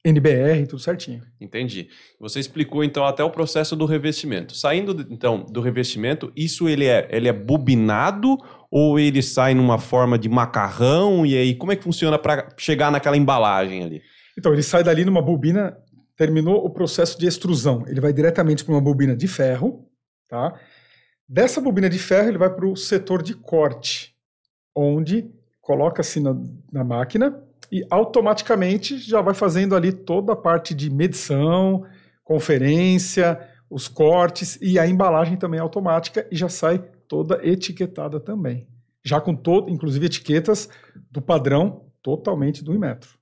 NBR, 0.10 0.66
tudo 0.68 0.82
certinho. 0.82 1.22
Entendi. 1.40 1.90
Você 2.20 2.40
explicou 2.40 2.84
então 2.84 3.06
até 3.06 3.24
o 3.24 3.30
processo 3.30 3.76
do 3.76 3.86
revestimento. 3.86 4.56
Saindo 4.56 5.06
então 5.10 5.44
do 5.44 5.60
revestimento, 5.60 6.32
isso 6.36 6.70
ele 6.70 6.86
é, 6.86 7.08
ele 7.12 7.28
é 7.28 7.34
bobinado 7.34 8.38
ou 8.72 9.00
ele 9.00 9.22
sai 9.22 9.54
numa 9.54 9.78
forma 9.78 10.18
de 10.18 10.30
macarrão 10.30 11.26
e 11.26 11.38
aí 11.38 11.56
como 11.56 11.72
é 11.72 11.76
que 11.76 11.84
funciona 11.84 12.18
para 12.18 12.50
chegar 12.58 12.92
naquela 12.92 13.18
embalagem 13.18 13.84
ali? 13.84 14.02
Então 14.38 14.54
ele 14.54 14.64
sai 14.64 14.84
dali 14.84 15.04
numa 15.04 15.22
bobina, 15.22 15.78
terminou 16.16 16.66
o 16.66 16.70
processo 16.70 17.20
de 17.20 17.28
extrusão, 17.28 17.84
ele 17.88 18.00
vai 18.00 18.14
diretamente 18.14 18.64
para 18.64 18.74
uma 18.74 18.82
bobina 18.82 19.16
de 19.16 19.28
ferro, 19.28 19.90
tá? 20.28 20.58
Dessa 21.28 21.60
bobina 21.60 21.90
de 21.90 22.00
ferro 22.00 22.30
ele 22.30 22.38
vai 22.38 22.50
para 22.50 22.66
o 22.66 22.76
setor 22.76 23.22
de 23.22 23.34
corte, 23.34 24.16
onde 24.76 25.30
coloca-se 25.62 26.22
na, 26.22 26.34
na 26.72 26.84
máquina 26.84 27.44
e 27.72 27.86
automaticamente 27.90 28.98
já 28.98 29.22
vai 29.22 29.34
fazendo 29.34 29.76
ali 29.76 29.92
toda 29.92 30.34
a 30.34 30.36
parte 30.36 30.74
de 30.74 30.90
medição, 30.90 31.86
conferência, 32.24 33.40
os 33.70 33.88
cortes 33.88 34.58
e 34.62 34.80
a 34.80 34.88
embalagem 34.88 35.38
também 35.38 35.60
é 35.60 35.62
automática 35.62 36.26
e 36.32 36.36
já 36.36 36.50
sai 36.50 36.80
toda 37.08 37.40
etiquetada 37.46 38.20
também. 38.20 38.68
Já 39.04 39.20
com 39.20 39.36
todo, 39.36 39.70
inclusive 39.70 40.06
etiquetas 40.06 40.70
do 41.12 41.22
padrão 41.22 41.86
totalmente 42.02 42.64
do 42.64 42.74
Inmetro. 42.74 43.18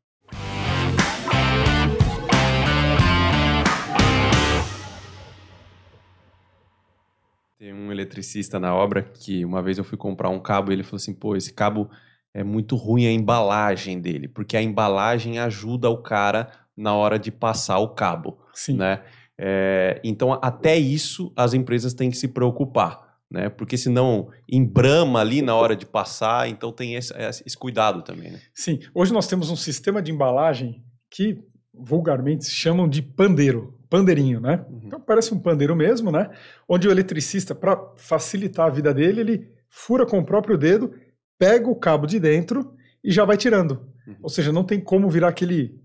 Tem 7.57 7.73
um 7.73 7.91
eletricista 7.91 8.59
na 8.59 8.75
obra 8.75 9.01
que 9.01 9.43
uma 9.43 9.61
vez 9.61 9.79
eu 9.79 9.83
fui 9.83 9.97
comprar 9.97 10.29
um 10.29 10.39
cabo 10.39 10.71
e 10.71 10.75
ele 10.75 10.83
falou 10.83 10.97
assim: 10.97 11.13
pô, 11.13 11.35
esse 11.35 11.53
cabo 11.53 11.89
é 12.35 12.43
muito 12.43 12.75
ruim 12.75 13.07
a 13.07 13.11
embalagem 13.11 14.01
dele, 14.01 14.27
porque 14.27 14.57
a 14.57 14.61
embalagem 14.61 15.39
ajuda 15.39 15.89
o 15.89 15.97
cara 15.97 16.49
na 16.75 16.93
hora 16.93 17.17
de 17.17 17.31
passar 17.31 17.79
o 17.79 17.87
cabo, 17.87 18.37
Sim. 18.53 18.75
né? 18.75 19.01
É, 19.37 20.01
então, 20.03 20.37
até 20.41 20.75
isso 20.75 21.31
as 21.33 21.53
empresas 21.53 21.93
têm 21.93 22.11
que 22.11 22.17
se 22.17 22.27
preocupar, 22.27 23.19
né? 23.31 23.47
Porque 23.47 23.77
senão 23.77 24.27
embrama 24.51 25.21
ali 25.21 25.41
na 25.41 25.55
hora 25.55 25.77
de 25.77 25.85
passar, 25.85 26.49
então 26.49 26.73
tem 26.73 26.95
esse, 26.95 27.13
esse 27.45 27.57
cuidado 27.57 28.01
também, 28.01 28.31
né? 28.31 28.41
Sim, 28.53 28.79
hoje 28.93 29.13
nós 29.13 29.27
temos 29.27 29.49
um 29.49 29.55
sistema 29.55 30.01
de 30.01 30.11
embalagem 30.11 30.83
que 31.09 31.41
vulgarmente 31.73 32.49
chamam 32.49 32.85
de 32.85 33.01
pandeiro, 33.01 33.79
pandeirinho, 33.89 34.41
né? 34.41 34.65
Uhum. 34.69 34.81
Então 34.83 34.99
parece 34.99 35.33
um 35.33 35.39
pandeiro 35.39 35.73
mesmo, 35.73 36.11
né? 36.11 36.29
Onde 36.67 36.85
o 36.85 36.91
eletricista, 36.91 37.55
para 37.55 37.81
facilitar 37.95 38.67
a 38.67 38.69
vida 38.69 38.93
dele, 38.93 39.21
ele 39.21 39.55
fura 39.69 40.05
com 40.05 40.19
o 40.19 40.25
próprio 40.25 40.57
dedo 40.57 40.93
pega 41.37 41.67
o 41.69 41.75
cabo 41.75 42.05
de 42.05 42.19
dentro 42.19 42.75
e 43.03 43.11
já 43.11 43.25
vai 43.25 43.37
tirando. 43.37 43.87
Uhum. 44.07 44.15
Ou 44.23 44.29
seja, 44.29 44.51
não 44.51 44.63
tem 44.63 44.79
como 44.79 45.09
virar 45.09 45.29
aquele 45.29 45.79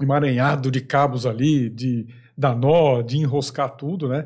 emaranhado 0.00 0.70
de 0.70 0.80
cabos 0.80 1.26
ali, 1.26 1.68
de 1.68 2.06
dar 2.36 2.56
nó, 2.56 3.00
de 3.02 3.18
enroscar 3.18 3.76
tudo, 3.76 4.08
né? 4.08 4.24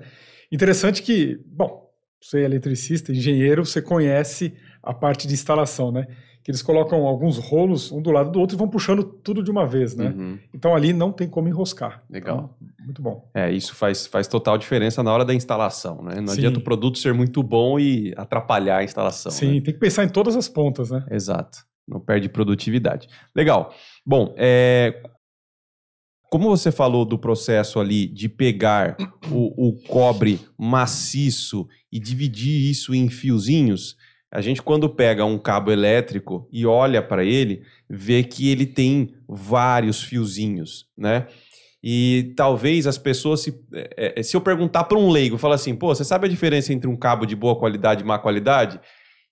Interessante 0.50 1.02
que, 1.02 1.40
bom, 1.46 1.90
você 2.20 2.40
é 2.40 2.44
eletricista, 2.44 3.12
engenheiro, 3.12 3.64
você 3.64 3.82
conhece 3.82 4.54
a 4.88 4.94
parte 4.94 5.28
de 5.28 5.34
instalação, 5.34 5.92
né? 5.92 6.06
Que 6.42 6.50
eles 6.50 6.62
colocam 6.62 7.06
alguns 7.06 7.36
rolos 7.36 7.92
um 7.92 8.00
do 8.00 8.10
lado 8.10 8.30
do 8.30 8.40
outro 8.40 8.56
e 8.56 8.58
vão 8.58 8.66
puxando 8.66 9.04
tudo 9.04 9.42
de 9.42 9.50
uma 9.50 9.66
vez, 9.66 9.94
né? 9.94 10.08
Uhum. 10.08 10.38
Então 10.54 10.74
ali 10.74 10.94
não 10.94 11.12
tem 11.12 11.28
como 11.28 11.46
enroscar. 11.46 12.02
Legal. 12.08 12.56
Então, 12.58 12.68
muito 12.86 13.02
bom. 13.02 13.30
É, 13.34 13.52
isso 13.52 13.74
faz, 13.74 14.06
faz 14.06 14.26
total 14.26 14.56
diferença 14.56 15.02
na 15.02 15.12
hora 15.12 15.26
da 15.26 15.34
instalação, 15.34 16.02
né? 16.02 16.22
Não 16.22 16.28
Sim. 16.28 16.38
adianta 16.38 16.58
o 16.58 16.62
produto 16.62 16.96
ser 16.96 17.12
muito 17.12 17.42
bom 17.42 17.78
e 17.78 18.14
atrapalhar 18.16 18.78
a 18.78 18.84
instalação. 18.84 19.30
Sim, 19.30 19.56
né? 19.56 19.60
tem 19.60 19.74
que 19.74 19.80
pensar 19.80 20.04
em 20.04 20.08
todas 20.08 20.34
as 20.36 20.48
pontas, 20.48 20.90
né? 20.90 21.04
Exato. 21.10 21.58
Não 21.86 22.00
perde 22.00 22.30
produtividade. 22.30 23.08
Legal. 23.36 23.74
Bom, 24.06 24.34
é, 24.38 25.02
como 26.30 26.48
você 26.48 26.72
falou 26.72 27.04
do 27.04 27.18
processo 27.18 27.78
ali 27.78 28.06
de 28.06 28.26
pegar 28.26 28.96
o, 29.30 29.68
o, 29.68 29.72
cobre 29.84 30.40
maciço 30.58 31.66
e 31.92 31.98
dividir 31.98 32.70
isso 32.70 32.94
em 32.94 33.08
fiozinhos, 33.10 33.96
a 34.30 34.40
gente 34.40 34.62
quando 34.62 34.88
pega 34.88 35.24
um 35.24 35.38
cabo 35.38 35.70
elétrico 35.70 36.48
e 36.52 36.66
olha 36.66 37.02
para 37.02 37.24
ele, 37.24 37.62
vê 37.88 38.22
que 38.22 38.50
ele 38.50 38.66
tem 38.66 39.14
vários 39.26 40.02
fiozinhos, 40.02 40.86
né? 40.96 41.26
E 41.82 42.34
talvez 42.36 42.86
as 42.86 42.98
pessoas, 42.98 43.40
se, 43.40 43.54
é, 43.72 44.20
é 44.20 44.22
se 44.22 44.36
eu 44.36 44.40
perguntar 44.40 44.84
para 44.84 44.98
um 44.98 45.10
leigo, 45.10 45.38
falar 45.38 45.54
assim, 45.54 45.74
pô, 45.74 45.94
você 45.94 46.04
sabe 46.04 46.26
a 46.26 46.30
diferença 46.30 46.72
entre 46.72 46.88
um 46.88 46.96
cabo 46.96 47.24
de 47.24 47.36
boa 47.36 47.56
qualidade 47.56 48.02
e 48.02 48.06
má 48.06 48.18
qualidade? 48.18 48.80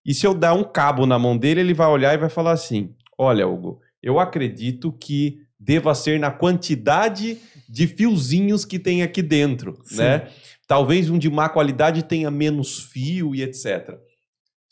E 0.05 0.15
se 0.15 0.27
eu 0.27 0.33
dar 0.33 0.55
um 0.55 0.63
cabo 0.63 1.05
na 1.05 1.19
mão 1.19 1.37
dele, 1.37 1.61
ele 1.61 1.75
vai 1.75 1.89
olhar 1.89 2.15
e 2.15 2.19
vai 2.19 2.29
falar 2.29 2.53
assim: 2.53 2.95
olha, 3.19 3.47
Hugo, 3.49 3.81
eu 4.01 4.21
acredito 4.21 4.93
que 4.93 5.41
deva 5.59 5.95
ser 5.95 6.21
na 6.21 6.31
quantidade 6.31 7.39
de 7.69 7.87
fiozinhos 7.89 8.65
que 8.65 8.79
tem 8.79 9.03
aqui 9.03 9.21
dentro, 9.21 9.77
Sim. 9.85 9.99
né? 9.99 10.29
Talvez 10.69 11.11
um 11.11 11.19
de 11.19 11.29
má 11.29 11.49
qualidade 11.49 12.05
tenha 12.05 12.31
menos 12.31 12.85
fio 12.85 13.35
e 13.35 13.43
etc. 13.43 13.99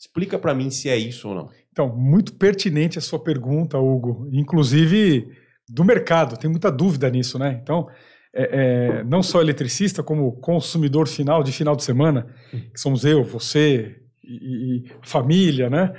Explica 0.05 0.37
para 0.37 0.53
mim 0.53 0.69
se 0.69 0.87
é 0.87 0.95
isso 0.95 1.27
ou 1.27 1.35
não. 1.35 1.49
Então, 1.71 1.93
muito 1.95 2.35
pertinente 2.35 2.99
a 2.99 3.01
sua 3.01 3.17
pergunta, 3.17 3.79
Hugo. 3.79 4.29
Inclusive 4.31 5.31
do 5.67 5.83
mercado, 5.83 6.37
tem 6.37 6.47
muita 6.47 6.71
dúvida 6.71 7.09
nisso, 7.09 7.39
né? 7.39 7.59
Então, 7.61 7.89
é, 8.31 8.99
é, 8.99 9.03
não 9.03 9.23
só 9.23 9.41
eletricista, 9.41 10.03
como 10.03 10.33
consumidor 10.33 11.07
final 11.07 11.41
de 11.41 11.51
final 11.51 11.75
de 11.75 11.83
semana, 11.83 12.27
que 12.51 12.79
somos 12.79 13.03
eu, 13.03 13.23
você 13.23 13.99
e, 14.23 14.85
e 14.85 14.91
família, 15.01 15.71
né? 15.71 15.91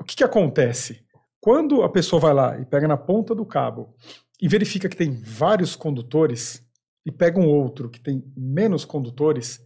O 0.00 0.04
que, 0.04 0.16
que 0.16 0.24
acontece? 0.24 1.00
Quando 1.40 1.82
a 1.82 1.88
pessoa 1.88 2.20
vai 2.20 2.32
lá 2.32 2.60
e 2.60 2.64
pega 2.64 2.86
na 2.86 2.96
ponta 2.96 3.34
do 3.34 3.44
cabo 3.44 3.92
e 4.40 4.46
verifica 4.46 4.88
que 4.88 4.96
tem 4.96 5.20
vários 5.20 5.74
condutores 5.74 6.62
e 7.04 7.10
pega 7.10 7.40
um 7.40 7.48
outro 7.48 7.90
que 7.90 7.98
tem 7.98 8.22
menos 8.36 8.84
condutores, 8.84 9.60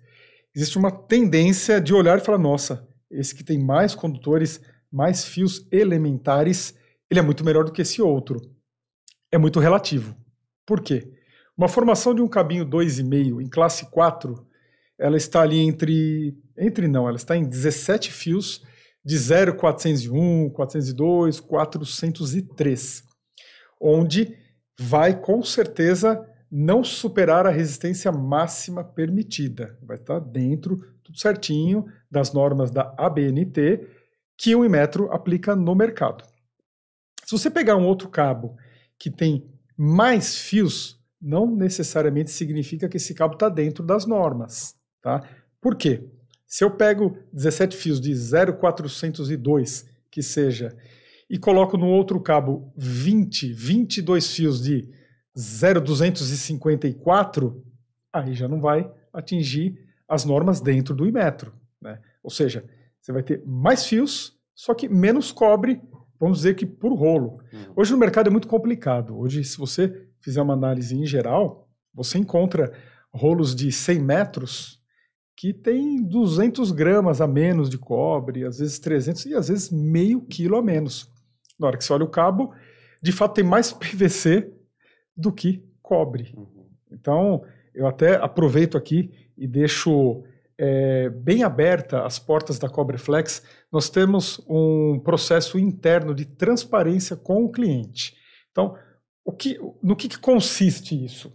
existe 0.55 0.79
uma 0.79 0.91
tendência 0.91 1.79
de 1.79 1.93
olhar 1.93 2.17
e 2.17 2.25
falar: 2.25 2.39
nossa, 2.39 2.89
esse 3.11 3.35
que 3.35 3.45
tem 3.45 3.59
mais 3.59 3.95
condutores, 3.95 4.61
mais 4.91 5.25
fios 5.25 5.67
elementares, 5.71 6.75
ele 7.11 7.21
é 7.21 7.23
muito 7.23 7.45
melhor 7.45 7.65
do 7.65 7.73
que 7.73 7.83
esse 7.83 8.03
outro 8.03 8.41
é 9.31 9.39
muito 9.39 9.61
relativo. 9.61 10.17
Por 10.67 10.81
quê? 10.81 11.13
Uma 11.57 11.69
formação 11.69 12.15
de 12.15 12.21
um 12.21 12.29
cabinho 12.29 12.67
2,5 12.67 13.43
em 13.43 13.49
classe 13.49 13.91
4, 13.91 14.47
ela 14.99 15.17
está 15.17 15.43
ali 15.43 15.61
entre. 15.61 16.37
Entre 16.59 16.89
não, 16.89 17.07
ela 17.07 17.17
está 17.17 17.37
em 17.37 17.45
17 17.45 18.11
fios 18.11 18.63
de 19.05 19.17
0,401, 19.19 20.51
402, 20.51 21.39
403, 21.39 23.05
onde 23.81 24.37
vai 24.79 25.19
com 25.19 25.43
certeza 25.43 26.27
não 26.51 26.83
superar 26.83 27.47
a 27.47 27.51
resistência 27.51 28.11
máxima 28.11 28.83
permitida. 28.83 29.79
Vai 29.83 29.97
estar 29.97 30.19
dentro, 30.19 30.79
tudo 31.07 31.19
certinho, 31.19 31.87
das 32.11 32.33
normas 32.33 32.71
da 32.71 32.95
ABNT 32.99 33.87
que 34.37 34.55
o 34.55 34.65
Inmetro 34.65 35.11
aplica 35.13 35.57
no 35.57 35.75
mercado. 35.75 36.23
Se 37.25 37.33
você 37.33 37.51
pegar 37.51 37.77
um 37.77 37.87
outro 37.87 38.09
cabo 38.09 38.57
que 38.99 39.11
tem 39.11 39.51
mais 39.77 40.37
fios, 40.37 40.97
não 41.21 41.45
necessariamente 41.47 42.31
significa 42.31 42.89
que 42.89 42.99
esse 42.99 43.13
cabo 43.15 43.35
está 43.35 43.49
dentro 43.49 43.85
das 43.85 44.07
normas. 44.07 44.77
Tá? 45.01 45.29
Por 45.61 45.75
quê? 45.77 46.09
Se 46.47 46.63
eu 46.65 46.71
pego 46.71 47.19
17 47.33 47.77
fios 47.77 48.01
de 48.01 48.15
0,402, 48.15 49.85
que 50.11 50.23
seja, 50.23 50.77
e 51.29 51.37
coloco 51.39 51.77
no 51.77 51.89
outro 51.89 52.21
cabo 52.21 52.73
20, 52.77 53.53
22 53.53 54.33
fios 54.33 54.63
de 54.63 54.89
0,254, 55.37 57.65
aí 58.13 58.33
já 58.35 58.47
não 58.47 58.61
vai 58.61 58.89
atingir 59.13 59.85
as 60.09 60.25
normas 60.25 60.61
dentro 60.61 60.95
do 60.95 61.07
Imetro. 61.07 61.53
Né? 61.81 62.01
Ou 62.23 62.31
seja, 62.31 62.65
você 63.01 63.13
vai 63.13 63.23
ter 63.23 63.43
mais 63.47 63.87
fios, 63.87 64.39
só 64.55 64.75
que 64.75 64.89
menos 64.89 65.33
cobre 65.33 65.81
vamos 66.19 66.39
dizer 66.39 66.55
que 66.55 66.67
por 66.67 66.93
rolo. 66.95 67.41
Uhum. 67.53 67.73
Hoje 67.77 67.93
no 67.93 67.99
mercado 67.99 68.29
é 68.29 68.31
muito 68.31 68.49
complicado. 68.49 69.19
Hoje, 69.19 69.45
se 69.45 69.57
você 69.57 70.09
fizer 70.21 70.41
uma 70.43 70.55
análise 70.55 70.97
em 70.97 71.07
geral, 71.07 71.69
você 71.95 72.19
encontra 72.19 72.73
rolos 73.13 73.55
de 73.55 73.71
100 73.71 74.01
metros 74.01 74.81
que 75.37 75.53
tem 75.53 76.03
200 76.03 76.73
gramas 76.73 77.21
a 77.21 77.27
menos 77.27 77.69
de 77.69 77.77
cobre, 77.77 78.45
às 78.45 78.59
vezes 78.59 78.79
300 78.79 79.27
e 79.27 79.35
às 79.35 79.49
vezes 79.49 79.71
meio 79.71 80.23
quilo 80.23 80.57
a 80.57 80.63
menos. 80.63 81.11
Na 81.59 81.67
hora 81.67 81.77
que 81.77 81.85
você 81.85 81.93
olha 81.93 82.05
o 82.05 82.11
cabo, 82.11 82.55
de 83.03 83.13
fato 83.13 83.35
tem 83.35 83.45
mais 83.45 83.73
PVC 83.73 84.51
do 85.15 85.33
que 85.33 85.63
cobre. 85.83 86.33
Uhum. 86.37 86.67
Então, 86.91 87.45
Eu 87.75 87.87
até 87.87 88.17
aproveito 88.17 88.79
aqui 88.79 89.11
e 89.37 89.47
deixo 89.47 90.25
é, 90.59 91.11
bem 91.11 91.43
aberta 91.43 92.05
as 92.05 92.19
portas 92.19 92.59
da 92.59 92.69
Cobreflex. 92.69 93.43
Nós 93.71 93.91
temos 93.91 94.41
um 94.49 94.99
processo 94.99 95.59
interno 95.59 96.15
de 96.15 96.25
transparência 96.25 97.17
com 97.17 97.45
o 97.45 97.51
cliente. 97.51 98.17
Então, 98.51 98.77
o 99.25 99.33
que, 99.33 99.59
no 99.83 99.97
que, 99.97 100.09
que 100.09 100.19
consiste 100.19 101.05
isso? 101.05 101.35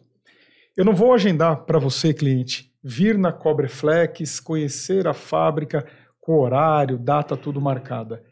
Eu 0.75 0.85
não 0.85 0.95
vou 0.95 1.13
agendar 1.13 1.65
para 1.65 1.77
você, 1.77 2.13
cliente, 2.13 2.73
vir 2.83 3.17
na 3.17 3.31
Cobreflex, 3.31 4.39
conhecer 4.39 5.07
a 5.07 5.13
fábrica 5.13 5.85
com 6.19 6.39
horário, 6.39 6.97
data, 6.97 7.35
tudo 7.35 7.59
marcada. 7.59 8.23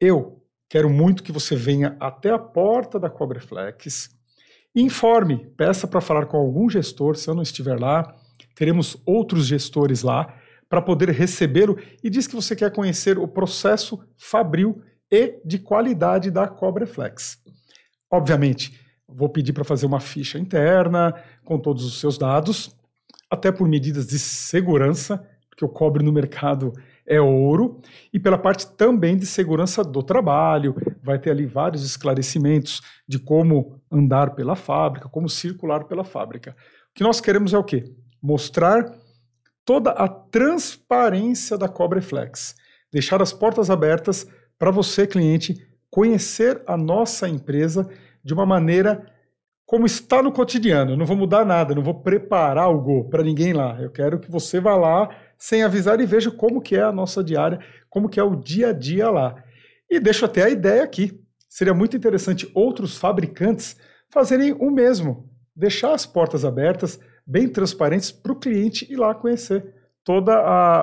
Eu 0.00 0.42
quero 0.68 0.90
muito 0.90 1.22
que 1.22 1.32
você 1.32 1.56
venha 1.56 1.96
até 1.98 2.30
a 2.30 2.38
porta 2.38 3.00
da 3.00 3.08
Cobreflex, 3.08 4.10
informe, 4.74 5.46
peça 5.56 5.88
para 5.88 6.00
falar 6.00 6.26
com 6.26 6.36
algum 6.36 6.68
gestor, 6.68 7.16
se 7.16 7.28
eu 7.28 7.34
não 7.34 7.42
estiver 7.42 7.80
lá, 7.80 8.14
teremos 8.58 8.96
outros 9.06 9.46
gestores 9.46 10.02
lá 10.02 10.34
para 10.68 10.82
poder 10.82 11.10
recebê-lo 11.10 11.78
e 12.02 12.10
diz 12.10 12.26
que 12.26 12.34
você 12.34 12.56
quer 12.56 12.72
conhecer 12.72 13.16
o 13.16 13.28
processo 13.28 14.00
fabril 14.16 14.82
e 15.08 15.38
de 15.44 15.60
qualidade 15.60 16.28
da 16.28 16.48
Cobreflex. 16.48 17.38
Obviamente, 18.10 18.76
vou 19.06 19.28
pedir 19.28 19.52
para 19.52 19.62
fazer 19.62 19.86
uma 19.86 20.00
ficha 20.00 20.40
interna 20.40 21.14
com 21.44 21.56
todos 21.56 21.84
os 21.84 22.00
seus 22.00 22.18
dados, 22.18 22.76
até 23.30 23.52
por 23.52 23.68
medidas 23.68 24.08
de 24.08 24.18
segurança, 24.18 25.24
porque 25.48 25.64
o 25.64 25.68
cobre 25.68 26.02
no 26.02 26.12
mercado 26.12 26.72
é 27.06 27.20
ouro, 27.20 27.80
e 28.12 28.18
pela 28.18 28.36
parte 28.36 28.66
também 28.72 29.16
de 29.16 29.24
segurança 29.24 29.84
do 29.84 30.02
trabalho, 30.02 30.74
vai 31.00 31.16
ter 31.16 31.30
ali 31.30 31.46
vários 31.46 31.84
esclarecimentos 31.84 32.82
de 33.06 33.20
como 33.20 33.80
andar 33.88 34.34
pela 34.34 34.56
fábrica, 34.56 35.08
como 35.08 35.28
circular 35.28 35.84
pela 35.84 36.02
fábrica. 36.02 36.56
O 36.90 36.94
que 36.94 37.04
nós 37.04 37.20
queremos 37.20 37.54
é 37.54 37.58
o 37.58 37.62
quê? 37.62 37.84
Mostrar 38.22 38.94
toda 39.64 39.90
a 39.90 40.08
transparência 40.08 41.58
da 41.58 41.68
Cobreflex, 41.68 42.54
deixar 42.90 43.20
as 43.20 43.32
portas 43.32 43.70
abertas 43.70 44.26
para 44.58 44.70
você, 44.70 45.06
cliente, 45.06 45.66
conhecer 45.90 46.62
a 46.66 46.76
nossa 46.76 47.28
empresa 47.28 47.88
de 48.24 48.34
uma 48.34 48.46
maneira 48.46 49.06
como 49.68 49.84
está 49.84 50.22
no 50.22 50.32
cotidiano. 50.32 50.92
Eu 50.92 50.96
não 50.96 51.04
vou 51.04 51.16
mudar 51.16 51.44
nada, 51.44 51.74
não 51.74 51.82
vou 51.82 52.00
preparar 52.00 52.64
algo 52.64 53.04
para 53.10 53.22
ninguém 53.22 53.52
lá. 53.52 53.78
Eu 53.78 53.90
quero 53.90 54.18
que 54.18 54.30
você 54.30 54.58
vá 54.58 54.74
lá 54.74 55.10
sem 55.36 55.62
avisar 55.62 56.00
e 56.00 56.06
veja 56.06 56.30
como 56.30 56.62
que 56.62 56.74
é 56.74 56.82
a 56.82 56.90
nossa 56.90 57.22
diária, 57.22 57.60
como 57.90 58.08
que 58.08 58.18
é 58.18 58.22
o 58.22 58.34
dia 58.34 58.70
a 58.70 58.72
dia 58.72 59.10
lá. 59.10 59.34
E 59.90 60.00
deixo 60.00 60.24
até 60.24 60.44
a 60.44 60.48
ideia 60.48 60.82
aqui. 60.82 61.22
Seria 61.48 61.74
muito 61.74 61.96
interessante 61.96 62.50
outros 62.54 62.96
fabricantes 62.96 63.76
fazerem 64.08 64.54
o 64.54 64.70
mesmo, 64.70 65.28
deixar 65.54 65.92
as 65.92 66.06
portas 66.06 66.44
abertas, 66.44 66.98
bem 67.28 67.46
transparentes 67.46 68.10
para 68.10 68.32
o 68.32 68.36
cliente 68.36 68.90
ir 68.90 68.96
lá 68.96 69.14
conhecer 69.14 69.74
todo 70.02 70.30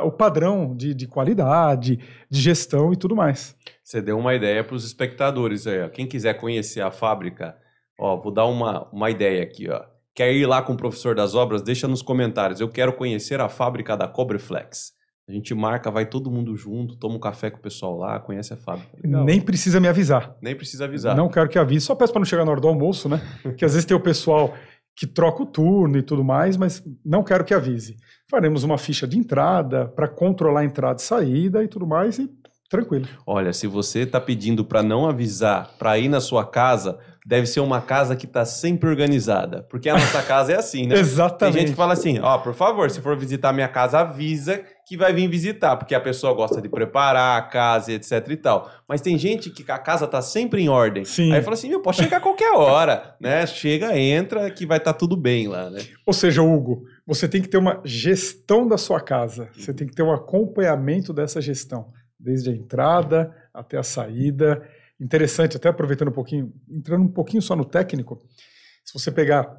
o 0.03 0.11
padrão 0.11 0.75
de, 0.75 0.93
de, 0.93 1.07
qualidade, 1.07 1.99
de 2.29 2.39
gestão 2.39 2.93
e 2.93 2.95
tudo 2.95 3.15
mais. 3.15 3.55
Você 3.83 3.99
deu 3.99 4.19
uma 4.19 4.35
ideia 4.35 4.63
para 4.63 4.75
os 4.75 4.85
espectadores 4.85 5.65
aí. 5.65 5.81
Ó. 5.81 5.89
Quem 5.89 6.05
quiser 6.05 6.35
conhecer 6.35 6.81
a 6.81 6.91
fábrica, 6.91 7.57
ó, 7.99 8.15
vou 8.15 8.31
dar 8.31 8.45
uma, 8.45 8.87
uma 8.91 9.09
ideia 9.09 9.41
aqui. 9.41 9.67
Ó. 9.67 9.81
Quer 10.13 10.31
ir 10.31 10.45
lá 10.45 10.61
com 10.61 10.73
o 10.73 10.77
professor 10.77 11.15
das 11.15 11.33
obras? 11.33 11.63
Deixa 11.63 11.87
nos 11.87 12.03
comentários. 12.03 12.61
Eu 12.61 12.69
quero 12.69 12.93
conhecer 12.93 13.41
a 13.41 13.49
fábrica 13.49 13.97
da 13.97 14.07
Cobreflex. 14.07 14.93
A 15.27 15.31
gente 15.31 15.55
marca, 15.55 15.89
vai 15.89 16.05
todo 16.05 16.29
mundo 16.29 16.55
junto, 16.55 16.95
toma 16.95 17.15
um 17.15 17.19
café 17.19 17.49
com 17.49 17.57
o 17.57 17.61
pessoal 17.61 17.97
lá, 17.97 18.19
conhece 18.19 18.53
a 18.53 18.57
fábrica. 18.57 18.95
Legal. 19.03 19.23
Nem 19.23 19.41
precisa 19.41 19.79
me 19.79 19.87
avisar. 19.87 20.35
Nem 20.39 20.55
precisa 20.55 20.85
avisar. 20.85 21.17
Não 21.17 21.27
quero 21.27 21.49
que 21.49 21.57
avise, 21.57 21.83
só 21.83 21.95
peço 21.95 22.13
para 22.13 22.19
não 22.19 22.25
chegar 22.25 22.45
na 22.45 22.51
hora 22.51 22.61
do 22.61 22.67
almoço, 22.67 23.09
né? 23.09 23.19
que 23.57 23.65
às 23.65 23.73
vezes 23.73 23.85
tem 23.85 23.97
o 23.97 23.99
pessoal 23.99 24.53
que 24.95 25.05
troca 25.05 25.43
o 25.43 25.45
turno 25.45 25.97
e 25.97 26.01
tudo 26.01 26.23
mais, 26.23 26.55
mas 26.55 26.83
não 27.03 27.23
quero 27.23 27.43
que 27.43 27.53
avise. 27.53 27.97
Faremos 28.29 28.63
uma 28.63 28.77
ficha 28.77 29.07
de 29.07 29.17
entrada 29.17 29.87
para 29.89 30.07
controlar 30.07 30.61
a 30.61 30.65
entrada 30.65 30.99
e 30.99 31.03
saída 31.03 31.63
e 31.63 31.67
tudo 31.67 31.85
mais 31.85 32.17
e 32.17 32.29
tranquilo. 32.69 33.07
Olha, 33.25 33.51
se 33.51 33.67
você 33.67 33.99
está 33.99 34.19
pedindo 34.21 34.63
para 34.63 34.81
não 34.81 35.07
avisar 35.07 35.75
para 35.77 35.97
ir 35.99 36.07
na 36.07 36.21
sua 36.21 36.45
casa, 36.45 36.97
deve 37.25 37.47
ser 37.47 37.59
uma 37.59 37.81
casa 37.81 38.15
que 38.15 38.27
está 38.27 38.45
sempre 38.45 38.87
organizada. 38.87 39.63
Porque 39.63 39.89
a 39.89 39.93
nossa 39.93 40.21
casa 40.21 40.53
é 40.53 40.57
assim, 40.57 40.85
né? 40.85 40.95
Exatamente. 40.99 41.53
Tem 41.53 41.61
gente 41.61 41.71
que 41.71 41.77
fala 41.77 41.93
assim: 41.93 42.19
ó, 42.19 42.35
oh, 42.35 42.39
por 42.39 42.53
favor, 42.53 42.91
se 42.91 43.01
for 43.01 43.17
visitar 43.17 43.51
minha 43.51 43.67
casa, 43.67 43.99
avisa 43.99 44.61
que 44.87 44.95
vai 44.95 45.11
vir 45.11 45.27
visitar, 45.27 45.75
porque 45.77 45.95
a 45.95 45.99
pessoa 45.99 46.31
gosta 46.35 46.61
de 46.61 46.69
preparar 46.69 47.39
a 47.39 47.41
casa, 47.41 47.91
etc 47.91 48.27
e 48.29 48.37
tal. 48.37 48.69
Mas 48.87 49.01
tem 49.01 49.17
gente 49.17 49.49
que 49.49 49.69
a 49.71 49.79
casa 49.79 50.05
tá 50.05 50.21
sempre 50.21 50.61
em 50.61 50.69
ordem. 50.69 51.03
Sim. 51.03 51.33
Aí 51.33 51.41
fala 51.41 51.55
assim: 51.55 51.69
meu, 51.69 51.81
pode 51.81 51.97
chegar 51.97 52.17
a 52.17 52.21
qualquer 52.21 52.53
hora, 52.53 53.15
né? 53.19 53.47
Chega, 53.47 53.97
entra, 53.97 54.51
que 54.51 54.65
vai 54.65 54.77
estar 54.77 54.93
tá 54.93 54.99
tudo 54.99 55.17
bem 55.17 55.47
lá, 55.47 55.71
né? 55.71 55.81
Ou 56.05 56.13
seja, 56.13 56.43
Hugo, 56.43 56.83
você 57.07 57.27
tem 57.27 57.41
que 57.41 57.49
ter 57.49 57.57
uma 57.57 57.81
gestão 57.83 58.67
da 58.67 58.77
sua 58.77 59.01
casa, 59.01 59.49
você 59.57 59.73
tem 59.73 59.87
que 59.87 59.95
ter 59.95 60.03
um 60.03 60.13
acompanhamento 60.13 61.11
dessa 61.11 61.41
gestão, 61.41 61.87
desde 62.19 62.51
a 62.51 62.53
entrada 62.53 63.33
até 63.51 63.77
a 63.77 63.83
saída 63.83 64.61
interessante, 64.99 65.57
até 65.57 65.69
aproveitando 65.69 66.09
um 66.09 66.13
pouquinho, 66.13 66.53
entrando 66.69 67.03
um 67.03 67.11
pouquinho 67.11 67.41
só 67.41 67.55
no 67.55 67.65
técnico, 67.65 68.21
se 68.83 68.93
você 68.93 69.11
pegar 69.11 69.55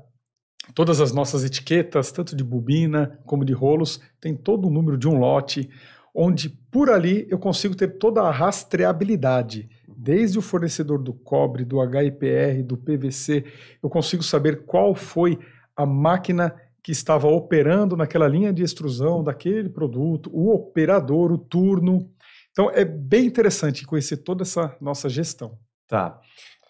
todas 0.74 1.00
as 1.00 1.12
nossas 1.12 1.44
etiquetas, 1.44 2.10
tanto 2.10 2.34
de 2.34 2.42
bobina 2.42 3.18
como 3.24 3.44
de 3.44 3.52
rolos, 3.52 4.00
tem 4.20 4.34
todo 4.34 4.66
o 4.66 4.70
número 4.70 4.96
de 4.96 5.08
um 5.08 5.18
lote, 5.18 5.68
onde 6.14 6.48
por 6.48 6.90
ali 6.90 7.26
eu 7.30 7.38
consigo 7.38 7.74
ter 7.74 7.98
toda 7.98 8.22
a 8.22 8.30
rastreabilidade, 8.30 9.68
desde 9.86 10.38
o 10.38 10.42
fornecedor 10.42 11.02
do 11.02 11.12
cobre, 11.12 11.64
do 11.64 11.78
HIPR, 11.80 12.62
do 12.64 12.76
PVC, 12.76 13.44
eu 13.82 13.90
consigo 13.90 14.22
saber 14.22 14.64
qual 14.64 14.94
foi 14.94 15.38
a 15.76 15.84
máquina 15.84 16.54
que 16.82 16.92
estava 16.92 17.26
operando 17.26 17.96
naquela 17.96 18.28
linha 18.28 18.52
de 18.52 18.62
extrusão 18.62 19.22
daquele 19.22 19.68
produto, 19.68 20.30
o 20.32 20.54
operador, 20.54 21.32
o 21.32 21.38
turno, 21.38 22.08
então 22.56 22.70
é 22.70 22.86
bem 22.86 23.26
interessante 23.26 23.84
conhecer 23.84 24.16
toda 24.16 24.42
essa 24.42 24.74
nossa 24.80 25.10
gestão. 25.10 25.58
Tá. 25.86 26.18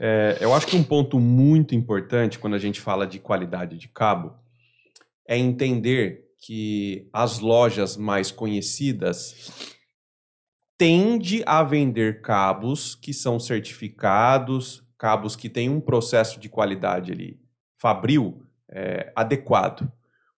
É, 0.01 0.37
eu 0.40 0.53
acho 0.53 0.66
que 0.66 0.77
um 0.77 0.83
ponto 0.83 1.20
muito 1.20 1.77
importante 1.77 2.40
quando 2.40 2.55
a 2.55 2.59
gente 2.59 2.81
fala 2.81 3.07
de 3.07 3.20
qualidade 3.20 3.79
de 3.79 3.87
cabo 3.87 4.35
é 5.29 5.38
entender 5.38 6.25
que 6.44 7.09
as 7.12 7.38
lojas 7.38 7.96
mais 7.96 8.33
conhecidas 8.33 9.70
tende 10.77 11.44
a 11.46 11.62
vender 11.62 12.20
cabos 12.20 12.96
que 12.96 13.14
são 13.14 13.38
certificados, 13.38 14.83
cabos 14.99 15.37
que 15.37 15.49
têm 15.49 15.70
um 15.70 15.81
processo 15.81 16.40
de 16.40 16.49
qualidade 16.49 17.12
ali 17.12 17.40
fabril 17.79 18.42
é, 18.68 19.12
adequado. 19.14 19.88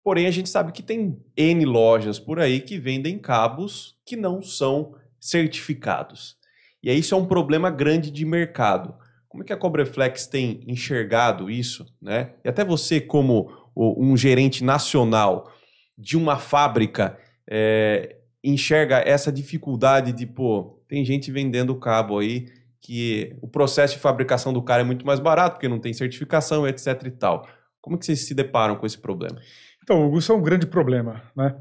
Porém, 0.04 0.26
a 0.26 0.30
gente 0.30 0.50
sabe 0.50 0.72
que 0.72 0.82
tem 0.82 1.18
N 1.34 1.64
lojas 1.64 2.18
por 2.18 2.38
aí 2.38 2.60
que 2.60 2.78
vendem 2.78 3.18
cabos 3.18 3.96
que 4.04 4.14
não 4.14 4.42
são 4.42 4.94
certificados. 5.28 6.36
E 6.82 6.90
aí 6.90 6.98
isso 6.98 7.14
é 7.14 7.18
um 7.18 7.26
problema 7.26 7.70
grande 7.70 8.10
de 8.10 8.24
mercado. 8.24 8.94
Como 9.28 9.42
é 9.42 9.46
que 9.46 9.52
a 9.52 9.56
Cobreflex 9.56 10.26
tem 10.26 10.62
enxergado 10.66 11.50
isso, 11.50 11.86
né? 12.00 12.34
E 12.44 12.48
até 12.48 12.64
você 12.64 13.00
como 13.00 13.50
um 13.76 14.16
gerente 14.16 14.64
nacional 14.64 15.52
de 15.96 16.16
uma 16.16 16.38
fábrica 16.38 17.18
é, 17.48 18.16
enxerga 18.42 18.98
essa 18.98 19.30
dificuldade 19.30 20.12
de, 20.12 20.26
pô, 20.26 20.82
tem 20.88 21.04
gente 21.04 21.30
vendendo 21.30 21.76
cabo 21.76 22.18
aí 22.18 22.46
que 22.80 23.36
o 23.42 23.48
processo 23.48 23.94
de 23.94 24.00
fabricação 24.00 24.52
do 24.52 24.62
cara 24.62 24.82
é 24.82 24.84
muito 24.84 25.04
mais 25.04 25.20
barato 25.20 25.56
porque 25.56 25.68
não 25.68 25.80
tem 25.80 25.92
certificação, 25.92 26.66
etc 26.66 27.02
e 27.04 27.10
tal. 27.10 27.46
Como 27.80 27.98
que 27.98 28.06
vocês 28.06 28.26
se 28.26 28.34
deparam 28.34 28.76
com 28.76 28.86
esse 28.86 28.98
problema? 28.98 29.40
Então, 29.82 30.04
Hugo, 30.06 30.18
isso 30.18 30.32
é 30.32 30.34
um 30.34 30.42
grande 30.42 30.66
problema, 30.66 31.22
né? 31.36 31.56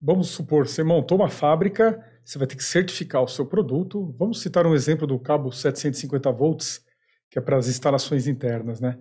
Vamos 0.00 0.28
supor, 0.28 0.66
você 0.66 0.82
montou 0.82 1.18
uma 1.18 1.28
fábrica 1.28 2.04
você 2.24 2.38
vai 2.38 2.46
ter 2.46 2.56
que 2.56 2.64
certificar 2.64 3.22
o 3.22 3.28
seu 3.28 3.46
produto. 3.46 4.14
Vamos 4.18 4.40
citar 4.40 4.66
um 4.66 4.74
exemplo 4.74 5.06
do 5.06 5.18
cabo 5.18 5.50
750 5.50 6.30
volts, 6.32 6.84
que 7.30 7.38
é 7.38 7.42
para 7.42 7.56
as 7.56 7.68
instalações 7.68 8.26
internas, 8.26 8.80
né? 8.80 8.98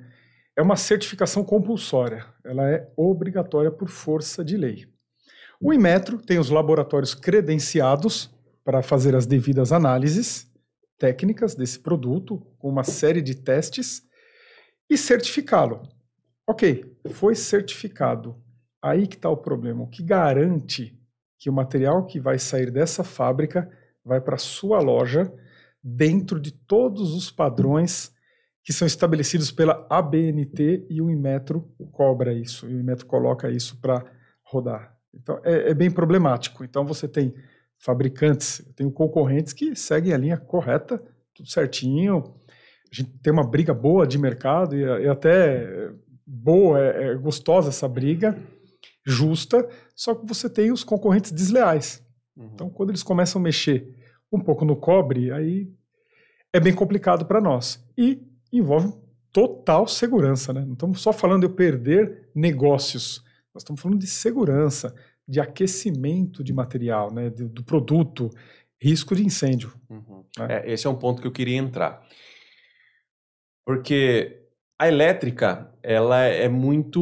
É 0.55 0.61
uma 0.61 0.75
certificação 0.75 1.43
compulsória, 1.43 2.25
ela 2.43 2.69
é 2.69 2.91
obrigatória 2.97 3.71
por 3.71 3.87
força 3.87 4.43
de 4.43 4.57
lei. 4.57 4.85
O 5.61 5.73
Inmetro 5.73 6.17
tem 6.17 6.39
os 6.39 6.49
laboratórios 6.49 7.13
credenciados 7.13 8.29
para 8.63 8.81
fazer 8.81 9.15
as 9.15 9.25
devidas 9.25 9.71
análises 9.71 10.51
técnicas 10.97 11.55
desse 11.55 11.79
produto, 11.79 12.45
com 12.59 12.69
uma 12.69 12.83
série 12.83 13.21
de 13.21 13.33
testes, 13.33 14.03
e 14.89 14.97
certificá-lo. 14.97 15.81
Ok, 16.47 16.95
foi 17.11 17.33
certificado. 17.33 18.35
Aí 18.81 19.07
que 19.07 19.15
está 19.15 19.29
o 19.29 19.37
problema. 19.37 19.83
O 19.83 19.87
que 19.87 20.03
garante 20.03 21.00
que 21.41 21.49
o 21.49 21.53
material 21.53 22.05
que 22.05 22.19
vai 22.19 22.37
sair 22.37 22.69
dessa 22.69 23.03
fábrica 23.03 23.67
vai 24.05 24.21
para 24.21 24.37
sua 24.37 24.79
loja 24.79 25.33
dentro 25.83 26.39
de 26.39 26.51
todos 26.51 27.15
os 27.15 27.31
padrões 27.31 28.13
que 28.63 28.71
são 28.71 28.85
estabelecidos 28.85 29.49
pela 29.51 29.87
ABNT 29.89 30.85
e 30.87 31.01
o 31.01 31.09
Inmetro 31.09 31.67
cobra 31.91 32.31
isso, 32.31 32.69
e 32.69 32.75
o 32.75 32.79
Inmetro 32.79 33.07
coloca 33.07 33.49
isso 33.49 33.81
para 33.81 34.05
rodar. 34.43 34.95
Então 35.11 35.41
é, 35.43 35.71
é, 35.71 35.73
bem 35.73 35.89
problemático. 35.89 36.63
Então 36.63 36.85
você 36.85 37.07
tem 37.07 37.33
fabricantes, 37.79 38.59
eu 38.59 38.73
tenho 38.73 38.91
concorrentes 38.91 39.51
que 39.51 39.75
seguem 39.75 40.13
a 40.13 40.17
linha 40.17 40.37
correta, 40.37 41.03
tudo 41.33 41.49
certinho. 41.49 42.35
A 42.91 42.95
gente 42.95 43.17
tem 43.17 43.33
uma 43.33 43.49
briga 43.49 43.73
boa 43.73 44.05
de 44.05 44.19
mercado 44.19 44.77
e, 44.77 44.83
e 44.83 45.07
até 45.07 45.91
boa, 46.23 46.79
é, 46.79 47.13
é 47.13 47.15
gostosa 47.15 47.69
essa 47.69 47.87
briga, 47.87 48.37
justa, 49.05 49.67
só 49.95 50.13
que 50.15 50.25
você 50.25 50.49
tem 50.49 50.71
os 50.71 50.83
concorrentes 50.83 51.31
desleais. 51.31 52.03
Uhum. 52.35 52.49
Então, 52.53 52.69
quando 52.69 52.89
eles 52.89 53.03
começam 53.03 53.39
a 53.39 53.43
mexer 53.43 53.95
um 54.31 54.39
pouco 54.39 54.63
no 54.63 54.75
cobre, 54.75 55.31
aí 55.31 55.69
é 56.53 56.59
bem 56.59 56.73
complicado 56.73 57.25
para 57.25 57.41
nós. 57.41 57.83
E 57.97 58.21
envolve 58.51 58.93
total 59.31 59.87
segurança, 59.87 60.53
né? 60.53 60.63
Não 60.65 60.73
estamos 60.73 61.01
só 61.01 61.13
falando 61.13 61.41
de 61.41 61.47
eu 61.47 61.55
perder 61.55 62.29
negócios, 62.35 63.23
nós 63.53 63.63
estamos 63.63 63.81
falando 63.81 63.99
de 63.99 64.07
segurança, 64.07 64.95
de 65.27 65.39
aquecimento 65.39 66.43
de 66.43 66.53
material, 66.53 67.13
né? 67.13 67.29
do, 67.29 67.47
do 67.47 67.63
produto, 67.63 68.29
risco 68.79 69.15
de 69.15 69.25
incêndio. 69.25 69.73
Uhum. 69.89 70.25
Né? 70.37 70.47
É, 70.49 70.71
esse 70.71 70.87
é 70.87 70.89
um 70.89 70.97
ponto 70.97 71.21
que 71.21 71.27
eu 71.27 71.31
queria 71.31 71.57
entrar. 71.57 72.05
Porque 73.65 74.40
a 74.81 74.87
elétrica, 74.87 75.71
ela 75.83 76.21
é 76.21 76.49
muito 76.49 76.99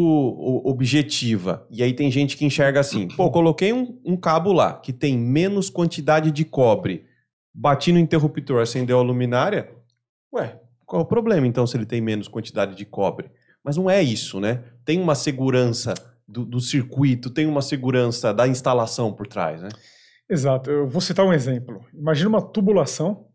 objetiva. 0.65 1.65
E 1.71 1.81
aí 1.81 1.93
tem 1.93 2.11
gente 2.11 2.35
que 2.35 2.43
enxerga 2.43 2.81
assim: 2.81 3.07
pô, 3.07 3.31
coloquei 3.31 3.71
um, 3.71 3.97
um 4.03 4.17
cabo 4.17 4.51
lá 4.51 4.73
que 4.73 4.91
tem 4.91 5.17
menos 5.17 5.69
quantidade 5.69 6.29
de 6.29 6.43
cobre, 6.43 7.05
bati 7.53 7.93
no 7.93 7.99
interruptor, 7.99 8.61
acendeu 8.61 8.99
a 8.99 9.01
luminária. 9.01 9.71
Ué, 10.33 10.59
qual 10.85 11.01
é 11.01 11.05
o 11.05 11.07
problema 11.07 11.47
então 11.47 11.65
se 11.65 11.77
ele 11.77 11.85
tem 11.85 12.01
menos 12.01 12.27
quantidade 12.27 12.75
de 12.75 12.83
cobre? 12.83 13.31
Mas 13.63 13.77
não 13.77 13.89
é 13.89 14.03
isso, 14.03 14.41
né? 14.41 14.61
Tem 14.83 14.99
uma 14.99 15.15
segurança 15.15 15.93
do, 16.27 16.43
do 16.43 16.59
circuito, 16.59 17.29
tem 17.29 17.45
uma 17.45 17.61
segurança 17.61 18.33
da 18.33 18.45
instalação 18.45 19.13
por 19.13 19.25
trás, 19.25 19.61
né? 19.61 19.69
Exato. 20.29 20.69
Eu 20.69 20.85
vou 20.85 20.99
citar 20.99 21.25
um 21.25 21.31
exemplo. 21.31 21.79
Imagina 21.93 22.27
uma 22.27 22.41
tubulação 22.41 23.29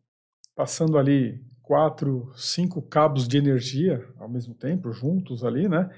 passando 0.55 0.99
ali 0.99 1.41
quatro, 1.65 2.31
cinco 2.37 2.81
cabos 2.81 3.27
de 3.27 3.39
energia 3.39 4.07
ao 4.19 4.29
mesmo 4.29 4.55
tempo, 4.55 4.93
juntos 4.93 5.45
ali, 5.45 5.69
né? 5.69 5.91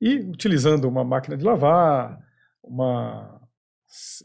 E 0.00 0.18
utilizando 0.18 0.86
uma 0.86 1.02
máquina 1.02 1.36
de 1.36 1.44
lavar, 1.44 2.20
uma, 2.62 3.40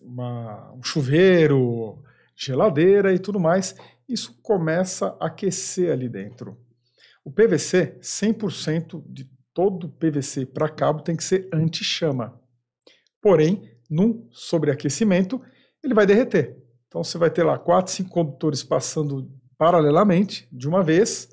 uma, 0.04 0.74
um 0.74 0.84
chuveiro, 0.84 2.04
geladeira 2.36 3.14
e 3.14 3.20
tudo 3.20 3.40
mais, 3.40 3.76
isso 4.08 4.38
começa 4.42 5.16
a 5.20 5.28
aquecer 5.28 5.92
ali 5.92 6.10
dentro. 6.10 6.58
O 7.24 7.32
PVC, 7.32 7.98
100% 8.02 9.04
de 9.08 9.30
todo 9.54 9.90
PVC 9.90 10.46
para 10.46 10.68
cabo 10.68 11.02
tem 11.02 11.16
que 11.16 11.24
ser 11.24 11.48
anti-chama. 11.54 12.40
Porém, 13.22 13.72
num 13.90 14.28
sobreaquecimento, 14.32 15.42
ele 15.84 15.94
vai 15.94 16.06
derreter. 16.06 16.58
Então 16.88 17.04
você 17.04 17.18
vai 17.18 17.30
ter 17.30 17.44
lá 17.44 17.58
quatro, 17.58 17.94
cinco 17.94 18.10
condutores 18.10 18.64
passando 18.64 19.32
paralelamente 19.62 20.48
de 20.52 20.68
uma 20.68 20.82
vez, 20.82 21.30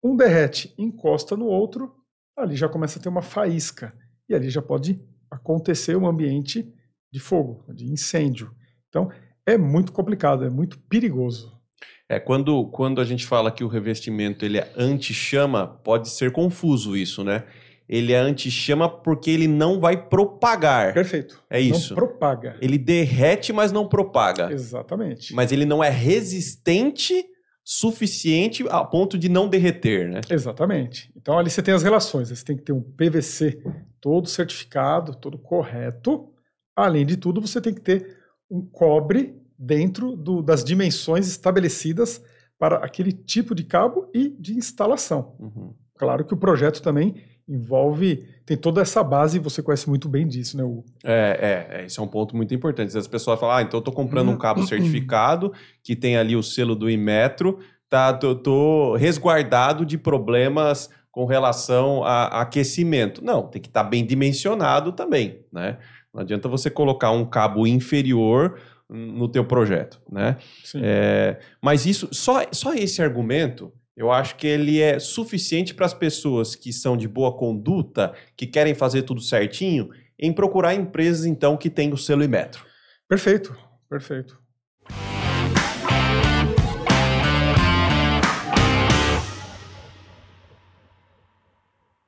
um 0.00 0.16
derrete, 0.16 0.72
encosta 0.78 1.36
no 1.36 1.46
outro, 1.46 1.92
ali 2.38 2.54
já 2.54 2.68
começa 2.68 2.96
a 2.96 3.02
ter 3.02 3.08
uma 3.08 3.22
faísca 3.22 3.92
e 4.28 4.36
ali 4.36 4.50
já 4.50 4.62
pode 4.62 5.02
acontecer 5.28 5.96
um 5.96 6.06
ambiente 6.06 6.72
de 7.12 7.18
fogo, 7.18 7.64
de 7.74 7.90
incêndio. 7.90 8.52
Então 8.88 9.10
é 9.44 9.58
muito 9.58 9.90
complicado, 9.90 10.44
é 10.44 10.48
muito 10.48 10.78
perigoso. 10.78 11.60
É, 12.08 12.20
quando, 12.20 12.66
quando 12.66 13.00
a 13.00 13.04
gente 13.04 13.26
fala 13.26 13.50
que 13.50 13.64
o 13.64 13.68
revestimento 13.68 14.44
ele 14.44 14.58
é 14.58 14.72
anti-chama, 14.76 15.66
pode 15.66 16.08
ser 16.10 16.30
confuso 16.30 16.96
isso, 16.96 17.24
né? 17.24 17.46
Ele 17.88 18.12
é 18.12 18.18
anti-chama 18.18 18.88
porque 18.88 19.28
ele 19.28 19.48
não 19.48 19.80
vai 19.80 20.08
propagar. 20.08 20.94
Perfeito. 20.94 21.42
É 21.50 21.60
isso. 21.60 21.96
Não 21.96 21.96
propaga. 21.96 22.56
Ele 22.60 22.78
derrete, 22.78 23.52
mas 23.52 23.72
não 23.72 23.88
propaga. 23.88 24.52
Exatamente. 24.52 25.34
Mas 25.34 25.50
ele 25.50 25.64
não 25.64 25.82
é 25.82 25.90
resistente 25.90 27.26
suficiente 27.68 28.64
a 28.70 28.84
ponto 28.84 29.18
de 29.18 29.28
não 29.28 29.48
derreter, 29.48 30.08
né? 30.08 30.20
Exatamente. 30.30 31.12
Então 31.16 31.36
ali 31.36 31.50
você 31.50 31.60
tem 31.60 31.74
as 31.74 31.82
relações. 31.82 32.28
Você 32.28 32.44
tem 32.44 32.56
que 32.56 32.62
ter 32.62 32.72
um 32.72 32.80
PVC 32.80 33.60
todo 34.00 34.28
certificado, 34.28 35.16
todo 35.16 35.36
correto. 35.36 36.32
Além 36.76 37.04
de 37.04 37.16
tudo, 37.16 37.40
você 37.40 37.60
tem 37.60 37.74
que 37.74 37.80
ter 37.80 38.18
um 38.48 38.64
cobre 38.64 39.36
dentro 39.58 40.14
do, 40.14 40.42
das 40.42 40.62
dimensões 40.62 41.26
estabelecidas 41.26 42.22
para 42.56 42.76
aquele 42.76 43.10
tipo 43.10 43.52
de 43.52 43.64
cabo 43.64 44.08
e 44.14 44.28
de 44.28 44.54
instalação. 44.54 45.34
Uhum. 45.40 45.74
Claro 45.98 46.24
que 46.24 46.34
o 46.34 46.38
projeto 46.38 46.80
também 46.80 47.16
envolve, 47.48 48.24
tem 48.44 48.56
toda 48.56 48.80
essa 48.80 49.02
base, 49.02 49.38
você 49.38 49.62
conhece 49.62 49.88
muito 49.88 50.08
bem 50.08 50.26
disso, 50.26 50.56
né, 50.56 50.64
Hugo? 50.64 50.84
É, 51.04 51.68
é, 51.72 51.80
é 51.80 51.86
esse 51.86 51.98
é 51.98 52.02
um 52.02 52.08
ponto 52.08 52.36
muito 52.36 52.54
importante. 52.54 52.96
As 52.96 53.06
pessoas 53.06 53.38
falam, 53.38 53.56
ah, 53.56 53.62
então 53.62 53.78
eu 53.78 53.80
estou 53.80 53.94
comprando 53.94 54.30
um 54.30 54.36
cabo 54.36 54.66
certificado 54.66 55.52
que 55.82 55.94
tem 55.94 56.16
ali 56.16 56.34
o 56.34 56.42
selo 56.42 56.74
do 56.74 56.90
Inmetro, 56.90 57.60
tá, 57.88 58.12
tô, 58.12 58.34
tô 58.34 58.96
resguardado 58.96 59.86
de 59.86 59.96
problemas 59.96 60.90
com 61.10 61.24
relação 61.24 62.04
a, 62.04 62.24
a 62.24 62.40
aquecimento. 62.42 63.24
Não, 63.24 63.46
tem 63.46 63.62
que 63.62 63.68
estar 63.68 63.84
tá 63.84 63.88
bem 63.88 64.04
dimensionado 64.04 64.92
também, 64.92 65.40
né? 65.52 65.78
Não 66.12 66.22
adianta 66.22 66.48
você 66.48 66.68
colocar 66.68 67.10
um 67.10 67.24
cabo 67.24 67.66
inferior 67.66 68.58
no 68.88 69.28
teu 69.28 69.44
projeto, 69.44 70.00
né? 70.10 70.36
É, 70.76 71.38
mas 71.62 71.86
isso, 71.86 72.08
só, 72.12 72.42
só 72.52 72.74
esse 72.74 73.02
argumento, 73.02 73.72
eu 73.96 74.12
acho 74.12 74.36
que 74.36 74.46
ele 74.46 74.78
é 74.78 74.98
suficiente 74.98 75.72
para 75.72 75.86
as 75.86 75.94
pessoas 75.94 76.54
que 76.54 76.70
são 76.70 76.96
de 76.96 77.08
boa 77.08 77.34
conduta, 77.34 78.14
que 78.36 78.46
querem 78.46 78.74
fazer 78.74 79.02
tudo 79.02 79.22
certinho, 79.22 79.88
em 80.18 80.32
procurar 80.32 80.74
empresas 80.74 81.24
então 81.24 81.56
que 81.56 81.70
têm 81.70 81.92
o 81.92 81.96
selo 81.96 82.22
e 82.22 82.28
metro. 82.28 82.66
Perfeito, 83.08 83.56
perfeito. 83.88 84.38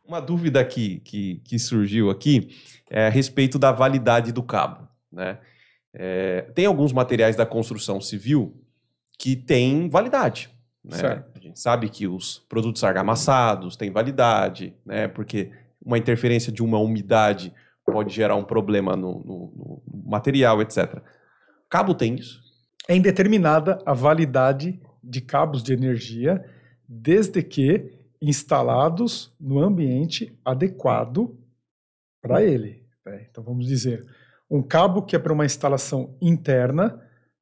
Uma 0.07 0.21
dúvida 0.21 0.63
que, 0.65 1.01
que, 1.01 1.41
que 1.45 1.59
surgiu 1.59 2.11
aqui 2.11 2.51
é 2.91 3.07
a 3.07 3.11
respeito 3.11 3.59
da 3.59 3.73
validade 3.73 4.33
do 4.33 4.43
cabo, 4.43 4.89
né? 5.11 5.39
É, 5.93 6.43
tem 6.55 6.67
alguns 6.67 6.93
materiais 6.93 7.35
da 7.35 7.47
construção 7.47 7.99
civil 7.99 8.63
que 9.19 9.35
têm 9.35 9.89
validade. 9.89 10.51
Né? 10.89 11.25
A 11.35 11.39
gente 11.39 11.61
sabe 11.61 11.89
que 11.89 12.07
os 12.07 12.39
produtos 12.49 12.83
argamassados 12.83 13.77
têm 13.77 13.91
validade, 13.91 14.75
né? 14.87 15.07
porque 15.07 15.51
uma 15.85 15.99
interferência 15.99 16.51
de 16.51 16.63
uma 16.63 16.79
umidade 16.79 17.53
pode 17.85 18.15
gerar 18.15 18.37
um 18.37 18.45
problema 18.45 18.97
no, 18.97 19.23
no, 19.25 19.83
no 19.87 20.03
material, 20.11 20.63
etc. 20.63 21.03
Cabo 21.69 21.95
tem 21.95 22.15
isso? 22.15 22.41
É 22.89 22.97
indeterminada 22.97 23.79
a 23.85 23.93
validade 23.93 24.81
de 25.05 25.21
cabos 25.21 25.63
de 25.63 25.73
energia, 25.73 26.43
desde 26.89 27.43
que 27.43 27.99
instalados 28.21 29.35
no 29.39 29.61
ambiente 29.61 30.39
adequado 30.45 31.39
para 32.23 32.43
ele. 32.43 32.83
Né? 33.05 33.27
Então 33.31 33.45
vamos 33.45 33.67
dizer, 33.67 34.07
um 34.51 34.63
cabo 34.63 35.03
que 35.03 35.15
é 35.15 35.19
para 35.19 35.33
uma 35.33 35.45
instalação 35.45 36.17
interna, 36.21 37.01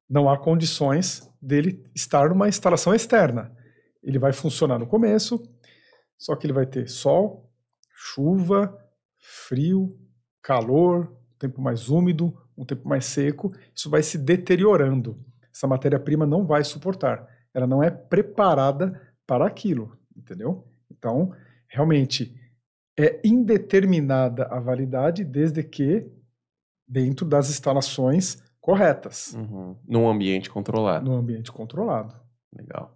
não 0.09 0.29
há 0.29 0.37
condições 0.37 1.29
dele 1.47 1.89
estar 1.95 2.29
numa 2.29 2.49
instalação 2.49 2.93
externa. 2.93 3.55
Ele 4.03 4.19
vai 4.19 4.33
funcionar 4.33 4.77
no 4.77 4.85
começo, 4.85 5.41
só 6.17 6.35
que 6.35 6.45
ele 6.45 6.53
vai 6.53 6.65
ter 6.65 6.87
sol, 6.89 7.49
chuva, 7.93 8.77
frio, 9.17 9.97
calor, 10.41 11.11
um 11.35 11.37
tempo 11.39 11.61
mais 11.61 11.89
úmido, 11.89 12.35
um 12.57 12.65
tempo 12.65 12.87
mais 12.87 13.05
seco. 13.05 13.53
Isso 13.73 13.89
vai 13.89 14.03
se 14.03 14.17
deteriorando. 14.17 15.23
Essa 15.53 15.67
matéria-prima 15.67 16.25
não 16.25 16.45
vai 16.45 16.63
suportar. 16.63 17.27
Ela 17.53 17.65
não 17.65 17.81
é 17.81 17.89
preparada 17.89 19.01
para 19.25 19.45
aquilo, 19.45 19.97
entendeu? 20.15 20.67
Então, 20.91 21.33
realmente, 21.67 22.35
é 22.99 23.19
indeterminada 23.23 24.45
a 24.45 24.59
validade 24.59 25.23
desde 25.23 25.63
que 25.63 26.09
dentro 26.87 27.25
das 27.25 27.49
instalações 27.49 28.41
corretas. 28.67 29.33
Uhum. 29.33 29.77
Num 29.87 30.09
ambiente 30.09 30.49
controlado. 30.49 31.09
Num 31.09 31.17
ambiente 31.17 31.49
controlado. 31.53 32.13
Legal. 32.53 32.93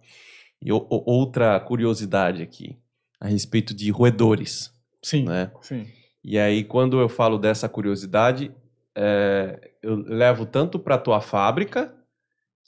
E 0.60 0.70
o, 0.70 0.86
outra 0.90 1.58
curiosidade 1.58 2.42
aqui, 2.42 2.78
a 3.18 3.26
respeito 3.26 3.74
de 3.74 3.90
roedores. 3.90 4.70
Sim, 5.02 5.24
né? 5.24 5.50
sim. 5.62 5.86
E 6.22 6.38
aí, 6.38 6.62
quando 6.62 7.00
eu 7.00 7.08
falo 7.08 7.38
dessa 7.38 7.70
curiosidade, 7.70 8.54
é, 8.94 9.70
eu 9.82 9.96
levo 9.96 10.44
tanto 10.44 10.78
para 10.78 10.96
a 10.96 10.98
tua 10.98 11.22
fábrica, 11.22 11.94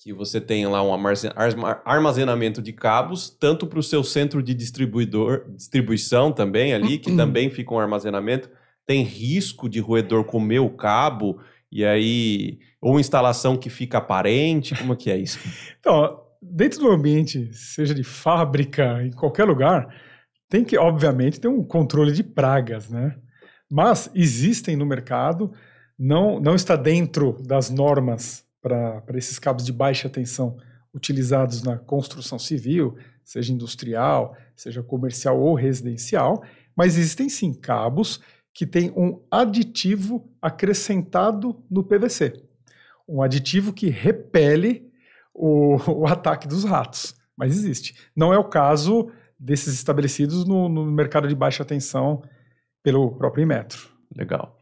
que 0.02 0.10
você 0.10 0.40
tem 0.40 0.66
lá 0.66 0.82
um 0.82 0.94
armazenamento 1.84 2.62
de 2.62 2.72
cabos, 2.72 3.28
tanto 3.28 3.66
para 3.66 3.78
o 3.78 3.82
seu 3.82 4.02
centro 4.02 4.42
de 4.42 4.54
distribuidor, 4.54 5.44
distribuição 5.50 6.32
também 6.32 6.72
ali, 6.72 6.98
que 6.98 7.12
também 7.14 7.50
fica 7.50 7.74
um 7.74 7.78
armazenamento 7.78 8.48
tem 8.86 9.02
risco 9.02 9.68
de 9.68 9.80
roedor 9.80 10.24
comer 10.24 10.58
o 10.58 10.70
cabo 10.70 11.40
e 11.74 11.84
aí 11.84 12.60
ou 12.80 13.00
instalação 13.00 13.56
que 13.56 13.68
fica 13.68 13.98
aparente, 13.98 14.76
como 14.76 14.96
que 14.96 15.10
é 15.10 15.16
isso? 15.16 15.40
então, 15.80 16.22
dentro 16.40 16.78
do 16.78 16.88
ambiente, 16.88 17.52
seja 17.52 17.92
de 17.92 18.04
fábrica, 18.04 19.02
em 19.02 19.10
qualquer 19.10 19.44
lugar, 19.44 19.92
tem 20.48 20.64
que 20.64 20.78
obviamente 20.78 21.40
ter 21.40 21.48
um 21.48 21.64
controle 21.64 22.12
de 22.12 22.22
pragas, 22.22 22.88
né? 22.88 23.16
Mas 23.68 24.08
existem 24.14 24.76
no 24.76 24.86
mercado, 24.86 25.50
não 25.98 26.38
não 26.38 26.54
está 26.54 26.76
dentro 26.76 27.42
das 27.42 27.70
normas 27.70 28.44
para 28.62 29.02
esses 29.14 29.38
cabos 29.40 29.64
de 29.64 29.72
baixa 29.72 30.08
tensão 30.08 30.56
utilizados 30.94 31.64
na 31.64 31.76
construção 31.76 32.38
civil, 32.38 32.96
seja 33.24 33.52
industrial, 33.52 34.36
seja 34.54 34.80
comercial 34.80 35.40
ou 35.40 35.54
residencial, 35.54 36.44
Mas 36.76 36.96
existem 36.96 37.28
sim 37.28 37.52
cabos 37.52 38.20
que 38.54 38.64
têm 38.64 38.92
um 38.96 39.20
aditivo 39.30 40.32
acrescentado 40.40 41.62
no 41.68 41.82
PVC. 41.82 42.40
Um 43.06 43.20
aditivo 43.20 43.72
que 43.72 43.90
repele 43.90 44.90
o, 45.34 45.76
o 45.90 46.06
ataque 46.06 46.46
dos 46.46 46.64
ratos. 46.64 47.16
Mas 47.36 47.50
existe. 47.56 47.96
Não 48.14 48.32
é 48.32 48.38
o 48.38 48.44
caso 48.44 49.10
desses 49.38 49.74
estabelecidos 49.74 50.46
no, 50.46 50.68
no 50.68 50.86
mercado 50.86 51.26
de 51.26 51.34
baixa 51.34 51.64
tensão 51.64 52.22
pelo 52.82 53.10
próprio 53.16 53.46
Metro. 53.46 53.88
Legal. 54.16 54.56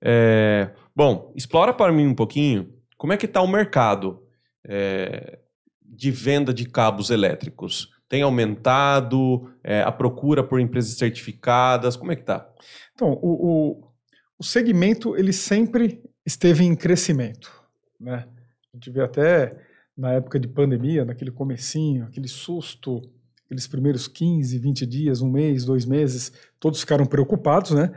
É, 0.00 0.70
bom, 0.94 1.32
explora 1.34 1.74
para 1.74 1.92
mim 1.92 2.06
um 2.06 2.14
pouquinho 2.14 2.72
como 2.96 3.12
é 3.12 3.16
que 3.16 3.26
está 3.26 3.40
o 3.40 3.48
mercado 3.48 4.22
é, 4.66 5.40
de 5.82 6.10
venda 6.10 6.54
de 6.54 6.66
cabos 6.66 7.10
elétricos. 7.10 7.90
Tem 8.08 8.22
aumentado 8.22 9.50
é, 9.62 9.82
a 9.82 9.90
procura 9.90 10.44
por 10.44 10.60
empresas 10.60 10.96
certificadas? 10.96 11.96
Como 11.96 12.12
é 12.12 12.16
que 12.16 12.22
está? 12.22 12.48
Então, 12.94 13.18
o, 13.20 13.80
o, 13.80 13.92
o, 14.38 14.44
segmento 14.44 15.16
ele 15.16 15.32
sempre 15.32 16.02
esteve 16.24 16.64
em 16.64 16.76
crescimento. 16.76 17.52
Né? 18.00 18.26
A 18.72 18.76
gente 18.76 18.90
vê 18.90 19.02
até 19.02 19.60
na 19.96 20.12
época 20.12 20.38
de 20.38 20.48
pandemia, 20.48 21.04
naquele 21.04 21.30
comecinho, 21.30 22.04
aquele 22.04 22.28
susto, 22.28 23.02
aqueles 23.44 23.66
primeiros 23.66 24.08
15, 24.08 24.58
20 24.58 24.86
dias, 24.86 25.22
um 25.22 25.30
mês, 25.30 25.64
dois 25.64 25.84
meses, 25.84 26.32
todos 26.58 26.80
ficaram 26.80 27.06
preocupados, 27.06 27.72
né? 27.72 27.92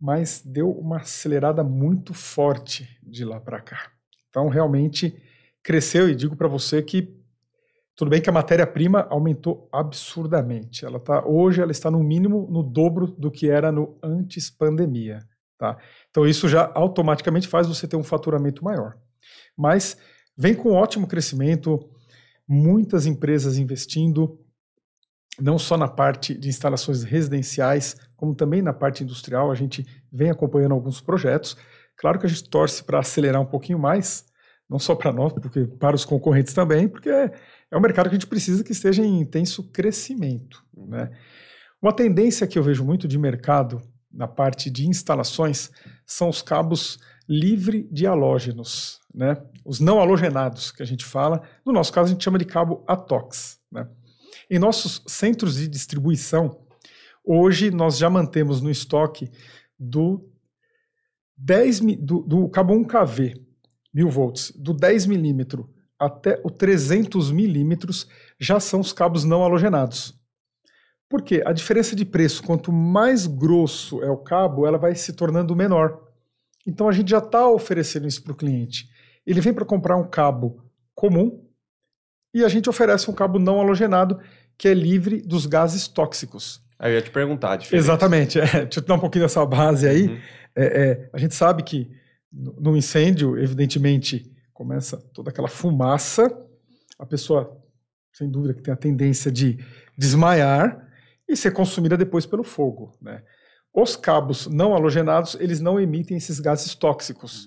Mas 0.00 0.42
deu 0.44 0.70
uma 0.70 0.98
acelerada 0.98 1.62
muito 1.64 2.14
forte 2.14 2.88
de 3.02 3.24
lá 3.24 3.40
para 3.40 3.60
cá. 3.60 3.90
Então, 4.30 4.48
realmente 4.48 5.20
cresceu 5.62 6.08
e 6.08 6.14
digo 6.14 6.36
para 6.36 6.48
você 6.48 6.82
que 6.82 7.17
tudo 7.98 8.10
bem 8.12 8.22
que 8.22 8.30
a 8.30 8.32
matéria-prima 8.32 9.08
aumentou 9.10 9.68
absurdamente. 9.72 10.84
Ela 10.86 11.00
tá 11.00 11.26
hoje 11.26 11.60
ela 11.60 11.72
está 11.72 11.90
no 11.90 12.00
mínimo 12.00 12.46
no 12.48 12.62
dobro 12.62 13.08
do 13.08 13.28
que 13.28 13.50
era 13.50 13.72
no 13.72 13.98
antes 14.00 14.48
pandemia, 14.48 15.18
tá? 15.58 15.76
Então 16.08 16.24
isso 16.24 16.48
já 16.48 16.70
automaticamente 16.76 17.48
faz 17.48 17.66
você 17.66 17.88
ter 17.88 17.96
um 17.96 18.04
faturamento 18.04 18.62
maior. 18.62 18.96
Mas 19.56 19.98
vem 20.36 20.54
com 20.54 20.74
ótimo 20.74 21.08
crescimento, 21.08 21.90
muitas 22.46 23.04
empresas 23.04 23.58
investindo 23.58 24.38
não 25.40 25.58
só 25.58 25.76
na 25.76 25.88
parte 25.88 26.34
de 26.34 26.48
instalações 26.48 27.02
residenciais, 27.02 27.96
como 28.16 28.32
também 28.32 28.62
na 28.62 28.72
parte 28.72 29.02
industrial. 29.02 29.50
A 29.50 29.56
gente 29.56 29.84
vem 30.12 30.30
acompanhando 30.30 30.72
alguns 30.72 31.00
projetos. 31.00 31.56
Claro 31.96 32.20
que 32.20 32.26
a 32.26 32.28
gente 32.28 32.48
torce 32.48 32.84
para 32.84 33.00
acelerar 33.00 33.42
um 33.42 33.46
pouquinho 33.46 33.78
mais, 33.78 34.24
não 34.70 34.78
só 34.78 34.94
para 34.94 35.12
nós, 35.12 35.32
porque 35.32 35.64
para 35.64 35.96
os 35.96 36.04
concorrentes 36.04 36.54
também, 36.54 36.88
porque 36.88 37.08
é, 37.08 37.32
é 37.70 37.76
um 37.76 37.80
mercado 37.80 38.08
que 38.08 38.16
a 38.16 38.18
gente 38.18 38.26
precisa 38.26 38.64
que 38.64 38.72
esteja 38.72 39.04
em 39.04 39.20
intenso 39.20 39.62
crescimento. 39.70 40.64
Né? 40.76 41.10
Uma 41.80 41.92
tendência 41.92 42.46
que 42.46 42.58
eu 42.58 42.62
vejo 42.62 42.84
muito 42.84 43.06
de 43.06 43.18
mercado 43.18 43.82
na 44.10 44.26
parte 44.26 44.70
de 44.70 44.86
instalações 44.88 45.70
são 46.06 46.28
os 46.28 46.40
cabos 46.40 46.98
livre 47.28 47.86
de 47.92 48.06
halógenos, 48.06 49.00
né? 49.14 49.36
os 49.64 49.80
não 49.80 50.00
halogenados 50.00 50.70
que 50.72 50.82
a 50.82 50.86
gente 50.86 51.04
fala. 51.04 51.42
No 51.64 51.72
nosso 51.72 51.92
caso, 51.92 52.08
a 52.08 52.12
gente 52.12 52.24
chama 52.24 52.38
de 52.38 52.46
cabo 52.46 52.82
ATOX. 52.86 53.60
Né? 53.70 53.86
Em 54.50 54.58
nossos 54.58 55.02
centros 55.06 55.56
de 55.56 55.68
distribuição, 55.68 56.58
hoje 57.22 57.70
nós 57.70 57.98
já 57.98 58.08
mantemos 58.08 58.62
no 58.62 58.70
estoque 58.70 59.30
do 59.78 60.26
10 61.36 61.80
do, 62.00 62.22
do 62.22 62.48
cabo 62.48 62.74
1kV, 62.74 63.38
1000 63.92 64.08
volts, 64.08 64.50
do 64.56 64.72
10 64.72 65.06
milímetro 65.06 65.68
até 65.98 66.40
o 66.44 66.50
300 66.50 67.30
milímetros 67.30 68.06
já 68.38 68.60
são 68.60 68.80
os 68.80 68.92
cabos 68.92 69.24
não 69.24 69.42
halogenados. 69.42 70.14
Por 71.08 71.22
quê? 71.22 71.42
A 71.44 71.52
diferença 71.52 71.96
de 71.96 72.04
preço, 72.04 72.42
quanto 72.42 72.70
mais 72.70 73.26
grosso 73.26 74.02
é 74.02 74.10
o 74.10 74.18
cabo, 74.18 74.66
ela 74.66 74.78
vai 74.78 74.94
se 74.94 75.12
tornando 75.14 75.56
menor. 75.56 76.00
Então 76.66 76.88
a 76.88 76.92
gente 76.92 77.10
já 77.10 77.18
está 77.18 77.48
oferecendo 77.48 78.06
isso 78.06 78.22
para 78.22 78.32
o 78.32 78.36
cliente. 78.36 78.88
Ele 79.26 79.40
vem 79.40 79.54
para 79.54 79.64
comprar 79.64 79.96
um 79.96 80.08
cabo 80.08 80.62
comum 80.94 81.44
e 82.34 82.44
a 82.44 82.48
gente 82.48 82.68
oferece 82.68 83.10
um 83.10 83.14
cabo 83.14 83.38
não 83.38 83.58
halogenado 83.58 84.20
que 84.56 84.68
é 84.68 84.74
livre 84.74 85.22
dos 85.22 85.46
gases 85.46 85.88
tóxicos. 85.88 86.62
Aí 86.78 86.92
eu 86.92 86.96
ia 86.96 87.02
te 87.02 87.10
perguntar, 87.10 87.52
a 87.52 87.56
diferença. 87.56 87.86
Exatamente. 87.86 88.38
É, 88.38 88.44
deixa 88.64 88.80
eu 88.80 88.82
te 88.82 88.82
dar 88.82 88.94
um 88.94 89.00
pouquinho 89.00 89.24
dessa 89.24 89.44
base 89.46 89.88
aí. 89.88 90.08
Uhum. 90.08 90.18
É, 90.54 90.64
é, 90.64 91.10
a 91.12 91.18
gente 91.18 91.34
sabe 91.34 91.62
que 91.62 91.90
no 92.30 92.76
incêndio, 92.76 93.38
evidentemente, 93.38 94.30
começa 94.58 94.96
toda 95.14 95.30
aquela 95.30 95.46
fumaça, 95.46 96.36
a 96.98 97.06
pessoa, 97.06 97.56
sem 98.12 98.28
dúvida, 98.28 98.54
que 98.54 98.60
tem 98.60 98.74
a 98.74 98.76
tendência 98.76 99.30
de 99.30 99.64
desmaiar 99.96 100.84
e 101.28 101.36
ser 101.36 101.52
consumida 101.52 101.96
depois 101.96 102.26
pelo 102.26 102.42
fogo. 102.42 102.92
Né? 103.00 103.22
Os 103.72 103.94
cabos 103.94 104.48
não 104.48 104.74
halogenados, 104.74 105.36
eles 105.38 105.60
não 105.60 105.78
emitem 105.78 106.16
esses 106.16 106.40
gases 106.40 106.74
tóxicos. 106.74 107.46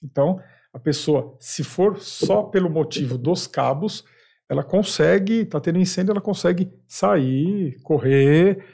Então, 0.00 0.40
a 0.72 0.78
pessoa, 0.78 1.36
se 1.40 1.64
for 1.64 1.98
só 1.98 2.44
pelo 2.44 2.70
motivo 2.70 3.18
dos 3.18 3.48
cabos, 3.48 4.04
ela 4.48 4.62
consegue, 4.62 5.40
está 5.40 5.58
tendo 5.58 5.80
incêndio, 5.80 6.12
ela 6.12 6.20
consegue 6.20 6.72
sair, 6.86 7.80
correr, 7.82 8.64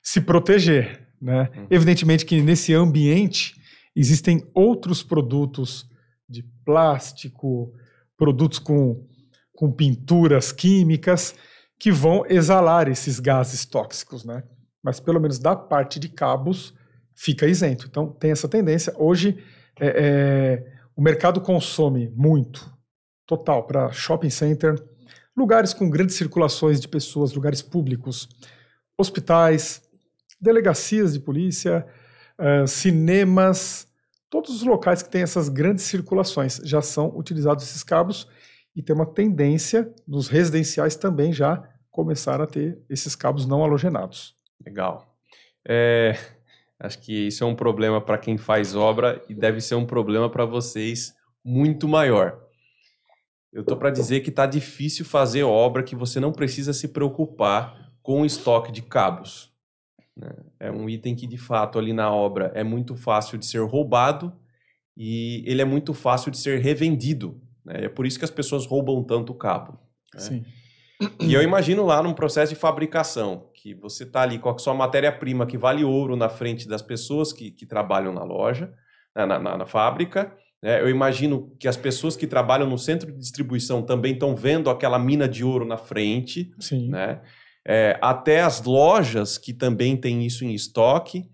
se 0.00 0.20
proteger. 0.20 1.04
Né? 1.20 1.50
Uhum. 1.56 1.66
Evidentemente 1.68 2.24
que 2.24 2.40
nesse 2.40 2.72
ambiente 2.72 3.56
existem 3.96 4.48
outros 4.54 5.02
produtos 5.02 5.92
de 6.28 6.42
plástico, 6.64 7.72
produtos 8.16 8.58
com, 8.58 9.06
com 9.52 9.70
pinturas 9.72 10.52
químicas 10.52 11.34
que 11.78 11.90
vão 11.90 12.24
exalar 12.26 12.88
esses 12.88 13.20
gases 13.20 13.64
tóxicos, 13.64 14.24
né? 14.24 14.42
Mas 14.82 15.00
pelo 15.00 15.20
menos 15.20 15.38
da 15.38 15.56
parte 15.56 15.98
de 15.98 16.08
cabos 16.08 16.74
fica 17.14 17.46
isento. 17.46 17.86
Então 17.86 18.10
tem 18.12 18.30
essa 18.30 18.48
tendência. 18.48 18.94
Hoje 18.96 19.42
é, 19.80 19.88
é, 19.88 20.72
o 20.96 21.02
mercado 21.02 21.40
consome 21.40 22.08
muito, 22.14 22.72
total, 23.26 23.66
para 23.66 23.90
shopping 23.92 24.30
center, 24.30 24.82
lugares 25.36 25.74
com 25.74 25.90
grandes 25.90 26.16
circulações 26.16 26.80
de 26.80 26.88
pessoas, 26.88 27.32
lugares 27.32 27.62
públicos, 27.62 28.28
hospitais, 28.96 29.82
delegacias 30.40 31.14
de 31.14 31.20
polícia, 31.20 31.86
uh, 32.38 32.66
cinemas, 32.66 33.88
todos 34.34 34.50
os 34.50 34.62
locais 34.64 35.00
que 35.00 35.08
têm 35.08 35.22
essas 35.22 35.48
grandes 35.48 35.84
circulações 35.84 36.60
já 36.64 36.82
são 36.82 37.16
utilizados 37.16 37.62
esses 37.62 37.84
cabos 37.84 38.28
e 38.74 38.82
tem 38.82 38.92
uma 38.92 39.06
tendência 39.06 39.94
dos 40.04 40.26
residenciais 40.26 40.96
também 40.96 41.32
já 41.32 41.62
começar 41.88 42.40
a 42.40 42.46
ter 42.46 42.76
esses 42.90 43.14
cabos 43.14 43.46
não 43.46 43.62
halogenados. 43.62 44.34
Legal. 44.66 45.16
É, 45.64 46.18
acho 46.80 46.98
que 46.98 47.28
isso 47.28 47.44
é 47.44 47.46
um 47.46 47.54
problema 47.54 48.00
para 48.00 48.18
quem 48.18 48.36
faz 48.36 48.74
obra 48.74 49.22
e 49.28 49.34
deve 49.34 49.60
ser 49.60 49.76
um 49.76 49.86
problema 49.86 50.28
para 50.28 50.44
vocês 50.44 51.14
muito 51.44 51.86
maior. 51.86 52.36
Eu 53.52 53.62
tô 53.62 53.76
para 53.76 53.90
dizer 53.90 54.18
que 54.18 54.32
tá 54.32 54.46
difícil 54.46 55.04
fazer 55.04 55.44
obra 55.44 55.84
que 55.84 55.94
você 55.94 56.18
não 56.18 56.32
precisa 56.32 56.72
se 56.72 56.88
preocupar 56.88 57.92
com 58.02 58.22
o 58.22 58.26
estoque 58.26 58.72
de 58.72 58.82
cabos. 58.82 59.53
Né? 60.16 60.30
É 60.60 60.70
um 60.70 60.88
item 60.88 61.14
que, 61.14 61.26
de 61.26 61.38
fato, 61.38 61.78
ali 61.78 61.92
na 61.92 62.12
obra 62.12 62.50
é 62.54 62.62
muito 62.62 62.94
fácil 62.96 63.38
de 63.38 63.46
ser 63.46 63.64
roubado 63.64 64.32
e 64.96 65.42
ele 65.46 65.62
é 65.62 65.64
muito 65.64 65.92
fácil 65.92 66.30
de 66.30 66.38
ser 66.38 66.60
revendido. 66.60 67.40
Né? 67.64 67.84
É 67.84 67.88
por 67.88 68.06
isso 68.06 68.18
que 68.18 68.24
as 68.24 68.30
pessoas 68.30 68.66
roubam 68.66 69.02
tanto 69.02 69.32
o 69.32 69.36
cabo. 69.36 69.78
Né? 70.14 70.20
Sim. 70.20 70.44
E 71.20 71.34
eu 71.34 71.42
imagino 71.42 71.84
lá 71.84 72.02
num 72.02 72.14
processo 72.14 72.54
de 72.54 72.58
fabricação, 72.58 73.50
que 73.52 73.74
você 73.74 74.04
está 74.04 74.22
ali 74.22 74.38
com 74.38 74.48
a 74.48 74.58
sua 74.58 74.72
matéria-prima 74.72 75.44
que 75.44 75.58
vale 75.58 75.84
ouro 75.84 76.16
na 76.16 76.28
frente 76.28 76.68
das 76.68 76.82
pessoas 76.82 77.32
que, 77.32 77.50
que 77.50 77.66
trabalham 77.66 78.12
na 78.12 78.22
loja, 78.22 78.72
né? 79.14 79.26
na, 79.26 79.38
na, 79.38 79.58
na 79.58 79.66
fábrica, 79.66 80.32
né? 80.64 80.80
Eu 80.80 80.88
imagino 80.88 81.54
que 81.60 81.68
as 81.68 81.76
pessoas 81.76 82.16
que 82.16 82.26
trabalham 82.26 82.66
no 82.66 82.78
centro 82.78 83.12
de 83.12 83.18
distribuição 83.18 83.82
também 83.82 84.14
estão 84.14 84.34
vendo 84.34 84.70
aquela 84.70 84.98
mina 84.98 85.28
de 85.28 85.44
ouro 85.44 85.66
na 85.66 85.76
frente. 85.76 86.50
Sim. 86.58 86.88
Né? 86.88 87.20
É, 87.66 87.98
até 88.02 88.42
as 88.42 88.62
lojas 88.62 89.38
que 89.38 89.52
também 89.52 89.96
têm 89.96 90.24
isso 90.24 90.44
em 90.44 90.54
estoque. 90.54 91.30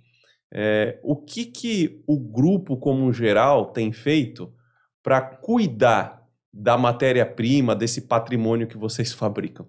É, 0.52 0.98
o 1.02 1.16
que, 1.16 1.44
que 1.44 2.02
o 2.06 2.18
grupo, 2.18 2.76
como 2.76 3.12
geral, 3.12 3.72
tem 3.72 3.92
feito 3.92 4.52
para 5.02 5.20
cuidar 5.20 6.20
da 6.52 6.76
matéria-prima, 6.76 7.74
desse 7.74 8.02
patrimônio 8.02 8.66
que 8.66 8.76
vocês 8.76 9.12
fabricam? 9.12 9.66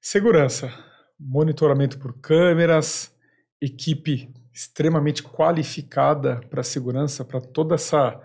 Segurança, 0.00 0.72
monitoramento 1.18 1.98
por 1.98 2.18
câmeras, 2.20 3.14
equipe 3.60 4.32
extremamente 4.52 5.22
qualificada 5.22 6.40
para 6.50 6.62
segurança, 6.62 7.24
para 7.24 7.40
toda 7.40 7.74
essa 7.74 8.20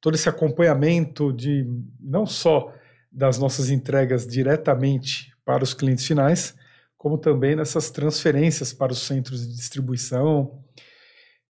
todo 0.00 0.14
esse 0.14 0.28
acompanhamento 0.28 1.30
de 1.30 1.66
não 2.00 2.24
só 2.24 2.72
das 3.12 3.38
nossas 3.38 3.68
entregas 3.68 4.26
diretamente 4.26 5.30
para 5.44 5.62
os 5.62 5.74
clientes 5.74 6.06
finais, 6.06 6.56
como 7.00 7.16
também 7.16 7.56
nessas 7.56 7.90
transferências 7.90 8.74
para 8.74 8.92
os 8.92 8.98
centros 8.98 9.40
de 9.48 9.56
distribuição, 9.56 10.62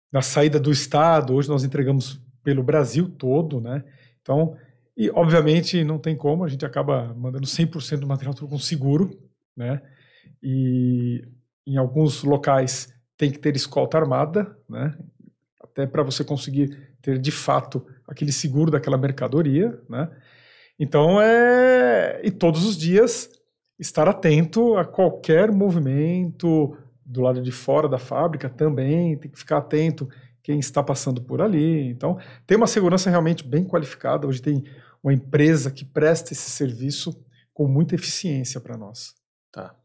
na 0.10 0.22
saída 0.22 0.58
do 0.58 0.72
estado. 0.72 1.34
Hoje 1.34 1.50
nós 1.50 1.66
entregamos 1.66 2.18
pelo 2.42 2.64
Brasil 2.64 3.10
todo, 3.10 3.60
né? 3.60 3.84
Então, 4.22 4.56
e 4.96 5.10
obviamente 5.10 5.84
não 5.84 6.00
tem 6.00 6.16
como, 6.16 6.46
a 6.46 6.48
gente 6.48 6.66
acaba 6.66 7.14
mandando 7.14 7.46
100% 7.46 8.00
do 8.00 8.08
material 8.08 8.34
com 8.34 8.58
seguro, 8.58 9.20
né? 9.54 9.82
E 10.42 11.28
em 11.68 11.76
alguns 11.76 12.24
locais 12.24 12.94
tem 13.18 13.30
que 13.30 13.38
ter 13.38 13.54
escolta 13.54 13.98
armada, 13.98 14.58
né? 14.70 14.98
até 15.62 15.86
para 15.86 16.04
você 16.04 16.24
conseguir 16.24 16.96
ter 17.02 17.20
de 17.20 17.32
fato 17.32 17.86
aquele 18.08 18.32
seguro 18.32 18.72
daquela 18.72 18.98
mercadoria. 18.98 19.78
Né? 19.90 20.10
Então, 20.80 21.22
é. 21.22 22.22
E 22.24 22.32
todos 22.32 22.64
os 22.64 22.78
dias 22.78 23.30
estar 23.84 24.08
atento 24.08 24.78
a 24.78 24.86
qualquer 24.86 25.52
movimento 25.52 26.76
do 27.06 27.22
lado 27.22 27.42
de 27.42 27.52
fora 27.52 27.88
da 27.88 27.98
fábrica 28.00 28.50
também, 28.50 29.18
tem 29.18 29.30
que 29.30 29.38
ficar 29.38 29.58
atento 29.58 30.10
quem 30.42 30.58
está 30.58 30.82
passando 30.82 31.22
por 31.22 31.42
ali. 31.42 31.90
Então, 31.90 32.18
tem 32.48 32.58
uma 32.58 32.68
segurança 32.68 33.10
realmente 33.10 33.46
bem 33.46 33.66
qualificada. 33.66 34.26
Hoje 34.26 34.42
tem 34.42 34.64
uma 35.04 35.14
empresa 35.14 35.70
que 35.70 35.84
presta 35.84 36.34
esse 36.34 36.50
serviço 36.50 37.14
com 37.54 37.68
muita 37.68 37.96
eficiência 37.96 38.60
para 38.60 38.78
nós. 38.78 39.14
Tá. 39.52 39.76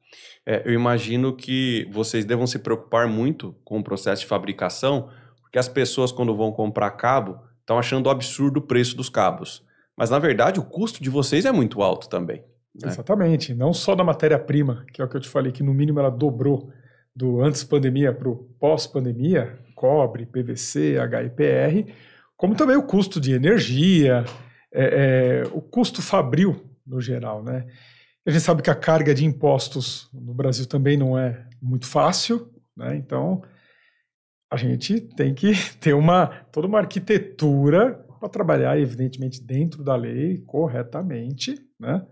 É, 0.47 0.63
eu 0.65 0.73
imagino 0.73 1.37
que 1.37 1.89
vocês 1.93 2.25
devam 2.25 2.47
se 2.47 2.61
preocupar 2.61 3.09
muito 3.09 3.55
com 3.65 3.79
o 3.79 3.85
processo 3.85 4.23
de 4.23 4.29
fabricação, 4.29 5.11
porque 5.41 5.59
as 5.59 5.69
pessoas, 5.69 6.13
quando 6.13 6.37
vão 6.37 6.53
comprar 6.53 6.93
cabo, 6.93 7.41
estão 7.61 7.79
achando 7.79 8.09
absurdo 8.09 8.59
o 8.59 8.67
preço 8.67 8.97
dos 8.97 9.09
cabos. 9.09 9.65
Mas, 9.97 10.09
na 10.11 10.19
verdade, 10.21 10.61
o 10.61 10.65
custo 10.65 11.03
de 11.03 11.11
vocês 11.11 11.45
é 11.45 11.53
muito 11.53 11.83
alto 11.83 12.09
também. 12.09 12.45
Né? 12.81 12.89
Exatamente. 12.89 13.55
Não 13.55 13.73
só 13.73 13.95
da 13.95 14.05
matéria-prima, 14.05 14.85
que 14.93 15.03
é 15.03 15.05
o 15.05 15.09
que 15.09 15.17
eu 15.17 15.21
te 15.21 15.29
falei, 15.29 15.53
que 15.53 15.63
no 15.63 15.75
mínimo 15.75 15.99
ela 15.99 16.11
dobrou 16.11 16.71
do 17.15 17.43
antes 17.43 17.65
pandemia 17.65 18.13
para 18.13 18.29
o 18.29 18.37
pós-pandemia, 18.61 19.59
cobre, 19.75 20.27
PVC, 20.27 20.97
HIPR, 20.97 21.93
como 22.37 22.55
também 22.55 22.77
o 22.77 22.83
custo 22.83 23.21
de 23.21 23.33
energia, 23.33 24.25
é, 24.73 25.43
é, 25.43 25.49
o 25.53 25.61
custo 25.61 26.01
fabril 26.01 26.65
no 26.87 27.01
geral, 27.01 27.43
né? 27.43 27.67
A 28.25 28.31
gente 28.31 28.43
sabe 28.43 28.63
que 28.63 28.71
a 28.71 28.75
carga 28.75 29.15
de 29.15 29.25
impostos 29.25 30.09
no 30.13 30.35
Brasil 30.35 30.67
também 30.67 30.97
não 30.97 31.19
é 31.19 31.47
muito 31.61 31.87
fácil, 31.87 32.53
né? 32.77 32.95
Então 32.95 33.43
a 34.51 34.57
gente 34.57 35.01
tem 35.01 35.35
que 35.35 35.53
ter 35.81 35.95
uma 35.95 36.27
toda 36.53 36.69
uma 36.69 36.79
arquitetura 36.79 37.95
para 38.21 38.29
trabalhar, 38.29 38.79
evidentemente, 38.79 39.43
dentro 39.43 39.83
da 39.83 39.95
lei, 39.95 40.39
corretamente, 40.47 41.55
né? 41.79 42.05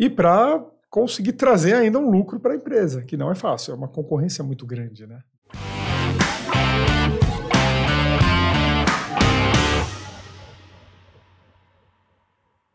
E 0.00 0.08
para 0.08 0.64
conseguir 0.88 1.34
trazer 1.34 1.74
ainda 1.74 1.98
um 1.98 2.10
lucro 2.10 2.40
para 2.40 2.54
a 2.54 2.56
empresa, 2.56 3.02
que 3.02 3.18
não 3.18 3.30
é 3.30 3.34
fácil, 3.34 3.72
é 3.72 3.74
uma 3.76 3.86
concorrência 3.86 4.42
muito 4.42 4.64
grande, 4.64 5.06
né? 5.06 5.20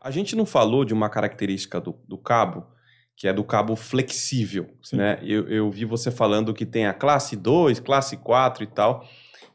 A 0.00 0.12
gente 0.12 0.36
não 0.36 0.46
falou 0.46 0.84
de 0.84 0.94
uma 0.94 1.10
característica 1.10 1.80
do, 1.80 1.98
do 2.06 2.16
cabo, 2.16 2.64
que 3.16 3.26
é 3.26 3.32
do 3.32 3.42
cabo 3.42 3.74
flexível. 3.74 4.70
Né? 4.92 5.18
Eu, 5.24 5.48
eu, 5.48 5.68
vi 5.68 5.84
você 5.84 6.12
falando 6.12 6.54
que 6.54 6.64
tem 6.64 6.86
a 6.86 6.94
classe 6.94 7.34
2, 7.34 7.80
classe 7.80 8.16
4 8.18 8.62
e 8.62 8.66
tal. 8.68 9.04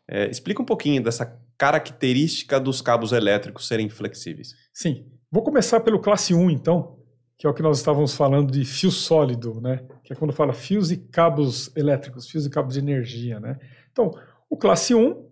É, 0.10 0.30
explica 0.30 0.62
um 0.62 0.66
pouquinho 0.66 1.02
dessa 1.02 1.40
característica 1.58 2.60
dos 2.60 2.82
cabos 2.82 3.14
elétricos 3.14 3.66
serem 3.66 3.88
flexíveis. 3.88 4.56
Sim. 4.74 5.10
Vou 5.32 5.42
começar 5.42 5.80
pelo 5.80 6.02
classe 6.02 6.34
1, 6.34 6.50
então, 6.50 7.01
que 7.42 7.48
é 7.48 7.50
o 7.50 7.56
que 7.56 7.64
nós 7.64 7.80
estávamos 7.80 8.14
falando 8.14 8.52
de 8.52 8.64
fio 8.64 8.92
sólido, 8.92 9.60
né? 9.60 9.84
que 10.04 10.14
é 10.14 10.16
quando 10.16 10.32
fala 10.32 10.54
fios 10.54 10.92
e 10.92 10.98
cabos 10.98 11.76
elétricos, 11.76 12.30
fios 12.30 12.46
e 12.46 12.52
cabos 12.52 12.76
de 12.76 12.80
energia. 12.80 13.40
Né? 13.40 13.58
Então, 13.92 14.12
o 14.48 14.56
classe 14.56 14.94
1 14.94 15.28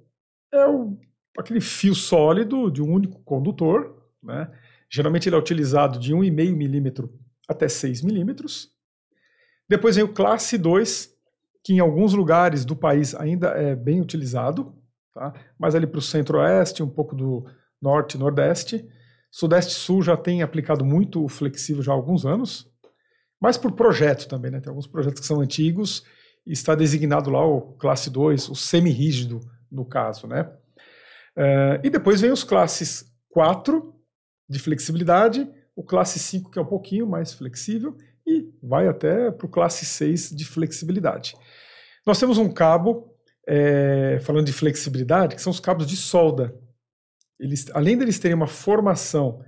é 0.52 0.66
o, 0.66 0.98
aquele 1.38 1.62
fio 1.62 1.94
sólido 1.94 2.72
de 2.72 2.82
um 2.82 2.92
único 2.92 3.20
condutor, 3.20 3.96
né? 4.24 4.50
Geralmente 4.90 5.30
ele 5.30 5.36
é 5.36 5.40
utilizado 5.40 6.00
de 6.00 6.12
1,5 6.12 6.56
milímetro 6.56 7.14
até 7.48 7.68
6 7.68 8.02
milímetros. 8.02 8.72
Depois 9.70 9.96
vem 9.96 10.04
o 10.04 10.12
classe 10.12 10.58
2, 10.58 11.16
que 11.64 11.74
em 11.74 11.80
alguns 11.80 12.16
lugares 12.16 12.66
do 12.66 12.76
país 12.76 13.14
ainda 13.14 13.50
é 13.50 13.76
bem 13.76 14.02
utilizado, 14.02 14.76
tá? 15.14 15.32
mas 15.60 15.76
ali 15.76 15.86
para 15.86 16.00
o 16.00 16.02
centro-oeste, 16.02 16.82
um 16.82 16.90
pouco 16.90 17.16
do 17.16 17.46
norte 17.80 18.16
e 18.16 18.20
nordeste. 18.20 18.90
Sudeste 19.32 19.74
Sul 19.74 20.02
já 20.02 20.18
tem 20.18 20.42
aplicado 20.42 20.84
muito 20.84 21.24
o 21.24 21.30
flexível 21.30 21.84
já 21.84 21.92
há 21.92 21.96
alguns 21.96 22.26
anos, 22.26 22.68
mas 23.40 23.58
por 23.58 23.72
projeto 23.72 24.28
também, 24.28 24.52
né? 24.52 24.60
Tem 24.60 24.70
alguns 24.70 24.88
projetos 24.88 25.22
que 25.22 25.28
são 25.28 25.40
antigos 25.40 26.04
e 26.46 26.52
está 26.52 26.76
designado 26.76 27.30
lá 27.30 27.46
o 27.46 27.74
classe 27.74 28.10
2, 28.10 28.50
o 28.50 28.56
semi-rígido 28.56 29.40
no 29.72 29.86
caso, 29.86 30.28
né? 30.28 30.50
Uh, 31.38 31.80
e 31.84 31.90
depois 31.90 32.20
vem 32.20 32.32
os 32.32 32.44
classes 32.44 33.06
4, 33.30 33.96
de 34.50 34.60
flexibilidade, 34.60 35.48
o 35.76 35.84
classe 35.84 36.18
5, 36.18 36.50
que 36.50 36.58
é 36.58 36.62
um 36.62 36.66
pouquinho 36.66 37.08
mais 37.08 37.34
flexível, 37.34 37.96
e 38.26 38.52
vai 38.62 38.88
até 38.88 39.32
para 39.32 39.46
o 39.46 39.50
classe 39.50 39.86
6 39.86 40.32
de 40.32 40.44
flexibilidade. 40.44 41.36
Nós 42.06 42.20
temos 42.20 42.38
um 42.38 42.52
cabo, 42.52 43.14
é, 43.48 44.20
falando 44.22 44.46
de 44.46 44.54
flexibilidade, 44.54 45.36
que 45.36 45.42
são 45.42 45.52
os 45.52 45.60
cabos 45.60 45.86
de 45.86 45.96
solda. 45.96 46.54
Eles, 47.40 47.70
além 47.74 47.98
deles 47.98 48.20
terem 48.20 48.36
uma 48.36 48.48
formação 48.48 49.44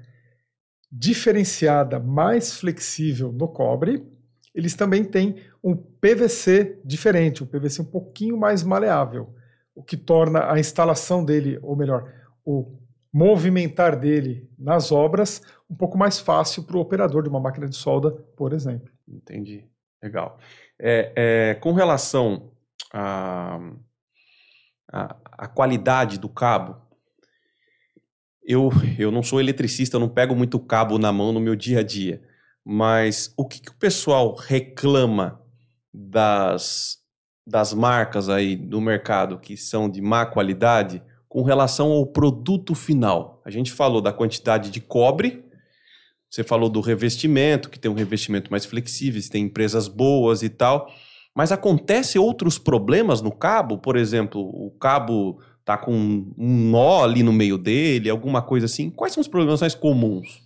diferenciada, 0.92 2.00
mais 2.00 2.56
flexível 2.56 3.32
no 3.32 3.48
cobre, 3.48 4.06
eles 4.54 4.74
também 4.76 5.04
têm 5.04 5.38
um 5.64 5.76
PVC 5.76 6.80
diferente, 6.84 7.44
um 7.44 7.48
PVC 7.48 7.82
um 7.82 7.86
pouquinho 7.86 8.38
mais 8.38 8.64
maleável, 8.64 9.34
o 9.74 9.84
que 9.84 9.96
torna 9.96 10.52
a 10.52 10.60
instalação 10.60 11.24
dele, 11.24 11.58
ou 11.62 11.76
melhor, 11.76 12.12
o 12.44 12.78
movimentar 13.14 13.98
dele 14.00 14.50
nas 14.58 14.92
obras 14.92 15.42
um 15.70 15.76
pouco 15.76 15.98
mais 15.98 16.20
fácil 16.20 16.64
para 16.64 16.78
o 16.78 16.82
operador 16.82 17.24
de 17.24 17.30
uma 17.30 17.40
máquina 17.40 17.68
de 17.68 17.76
solda, 17.76 18.12
por 18.36 18.54
exemplo. 18.54 18.92
Entendi. 19.08 19.66
Legal. 20.02 20.38
É, 20.80 21.12
é, 21.16 21.56
com 21.56 21.74
relação 21.74 22.52
à 22.92 23.60
a, 24.92 25.16
a, 25.24 25.48
qualidade 25.48 26.20
do 26.20 26.28
cabo, 26.28 26.82
eu, 28.44 28.70
eu 28.98 29.12
não 29.12 29.24
sou 29.24 29.40
eletricista, 29.40 30.00
não 30.00 30.10
pego 30.10 30.36
muito 30.36 30.60
cabo 30.60 30.98
na 30.98 31.12
mão 31.12 31.32
no 31.32 31.40
meu 31.40 31.56
dia 31.56 31.80
a 31.80 31.84
dia, 31.84 32.22
mas 32.64 33.34
o 33.38 33.46
que, 33.46 33.62
que 33.62 33.70
o 33.70 33.76
pessoal 33.76 34.36
reclama 34.36 35.42
das, 35.94 36.98
das 37.46 37.74
marcas 37.74 38.30
aí 38.30 38.56
do 38.56 38.80
mercado 38.80 39.38
que 39.38 39.58
são 39.58 39.90
de 39.90 40.02
má 40.02 40.26
qualidade 40.26 41.02
com 41.28 41.44
relação 41.44 41.92
ao 41.92 42.06
produto 42.06 42.76
final. 42.76 43.42
A 43.46 43.50
gente 43.50 43.72
falou 43.72 44.02
da 44.02 44.12
quantidade 44.12 44.70
de 44.70 44.82
cobre, 44.82 45.46
você 46.30 46.44
falou 46.44 46.70
do 46.70 46.82
revestimento, 46.82 47.70
que 47.70 47.80
tem 47.80 47.92
um 47.92 47.96
revestimento 47.96 48.50
mais 48.52 48.66
flexível, 48.66 49.22
tem 49.30 49.46
empresas 49.46 49.88
boas 49.88 50.44
e 50.44 50.50
tal. 50.50 50.90
Mas 51.36 51.52
acontece 51.52 52.20
outros 52.20 52.58
problemas 52.58 53.22
no 53.22 53.32
cabo? 53.32 53.78
Por 53.78 53.96
exemplo, 53.96 54.42
o 54.42 54.72
cabo 54.72 55.42
tá 55.64 55.78
com 55.78 55.94
um 55.94 56.70
nó 56.70 57.04
ali 57.04 57.24
no 57.24 57.34
meio 57.34 57.58
dele, 57.58 58.10
alguma 58.10 58.42
coisa 58.42 58.66
assim. 58.66 58.90
Quais 58.90 59.14
são 59.14 59.22
os 59.22 59.28
problemas 59.28 59.62
mais 59.62 59.76
comuns? 59.76 60.42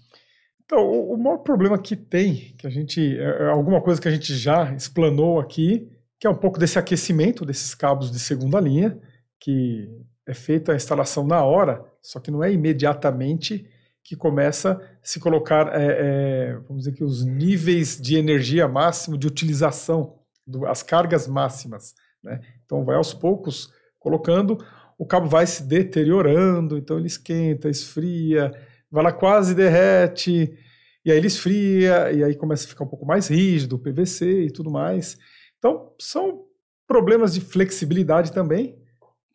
Então, 0.65 0.89
o 0.89 1.15
maior 1.15 1.38
problema 1.38 1.78
que 1.78 1.95
tem, 1.95 2.56
que 2.58 2.65
a 2.65 2.69
gente, 2.69 2.99
é, 3.17 3.43
é 3.43 3.47
alguma 3.49 3.82
coisa 3.82 4.01
que 4.01 4.08
a 4.08 4.12
gente 4.12 4.36
já 4.36 4.73
explanou 4.73 5.39
aqui, 5.39 5.88
que 6.19 6.25
é 6.25 6.30
um 6.30 6.36
pouco 6.36 6.60
desse 6.60 6.80
aquecimento 6.80 7.45
desses 7.45 7.75
cabos 7.75 8.12
de 8.12 8.19
segunda 8.19 8.60
linha, 8.60 8.99
que 9.39 9.88
é 10.28 10.34
feita 10.34 10.71
a 10.71 10.75
instalação 10.75 11.25
na 11.25 11.43
hora, 11.43 11.86
só 12.01 12.19
que 12.19 12.32
não 12.32 12.43
é 12.43 12.51
imediatamente 12.51 13.69
que 14.04 14.15
começa 14.15 14.73
a 14.73 15.06
se 15.06 15.19
colocar, 15.19 15.67
é, 15.73 15.86
é, 15.86 16.54
vamos 16.67 16.84
dizer 16.84 16.93
que 16.93 17.04
os 17.04 17.23
níveis 17.23 17.99
de 17.99 18.15
energia 18.17 18.67
máximo 18.67 19.17
de 19.17 19.28
utilização, 19.28 20.15
do, 20.45 20.65
as 20.65 20.84
cargas 20.84 21.28
máximas. 21.28 21.93
Né? 22.23 22.39
Então 22.65 22.84
vai 22.84 22.95
aos 22.95 23.13
poucos 23.13 23.71
colocando, 23.99 24.63
o 24.97 25.05
cabo 25.05 25.27
vai 25.27 25.45
se 25.45 25.63
deteriorando, 25.63 26.77
então 26.77 26.98
ele 26.98 27.08
esquenta, 27.08 27.69
esfria, 27.69 28.52
vai 28.89 29.04
lá 29.04 29.12
quase 29.12 29.54
derrete, 29.54 30.58
e 31.04 31.12
aí 31.12 31.17
ele 31.17 31.27
esfria, 31.27 32.12
e 32.12 32.23
aí 32.23 32.35
começa 32.35 32.65
a 32.65 32.69
ficar 32.69 32.83
um 32.83 32.87
pouco 32.87 33.06
mais 33.06 33.27
rígido, 33.27 33.75
o 33.75 33.79
PVC 33.79 34.46
e 34.46 34.52
tudo 34.52 34.71
mais. 34.71 35.17
Então 35.58 35.93
são 36.00 36.46
problemas 36.87 37.33
de 37.33 37.41
flexibilidade 37.41 38.31
também, 38.31 38.77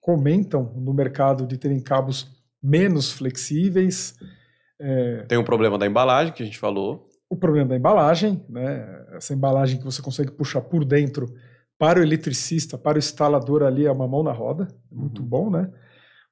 comentam 0.01 0.73
no 0.77 0.95
mercado 0.95 1.47
de 1.47 1.59
terem 1.59 1.81
cabos 1.81 2.29
menos 2.63 3.13
flexíveis. 3.13 4.15
É, 4.81 5.25
Tem 5.29 5.39
um 5.39 5.45
problema 5.45 5.79
da 5.79 5.87
embalagem 5.87 6.33
que 6.33 6.43
a 6.43 6.47
gente 6.47 6.59
falou. 6.59 7.05
O 7.29 7.37
problema 7.37 7.69
da 7.69 7.77
embalagem, 7.77 8.45
né? 8.49 9.07
essa 9.13 9.35
embalagem 9.35 9.79
que 9.79 9.85
você 9.85 10.03
consegue 10.03 10.33
puxar 10.33 10.63
por 10.63 10.85
dentro 10.85 11.33
para 11.81 11.99
o 11.99 12.03
eletricista, 12.03 12.77
para 12.77 12.97
o 12.97 12.99
instalador 12.99 13.63
ali, 13.63 13.87
é 13.87 13.91
uma 13.91 14.07
mão 14.07 14.23
na 14.23 14.33
roda. 14.33 14.69
É 14.93 14.95
muito 14.95 15.23
uhum. 15.23 15.27
bom, 15.29 15.51
né? 15.51 15.71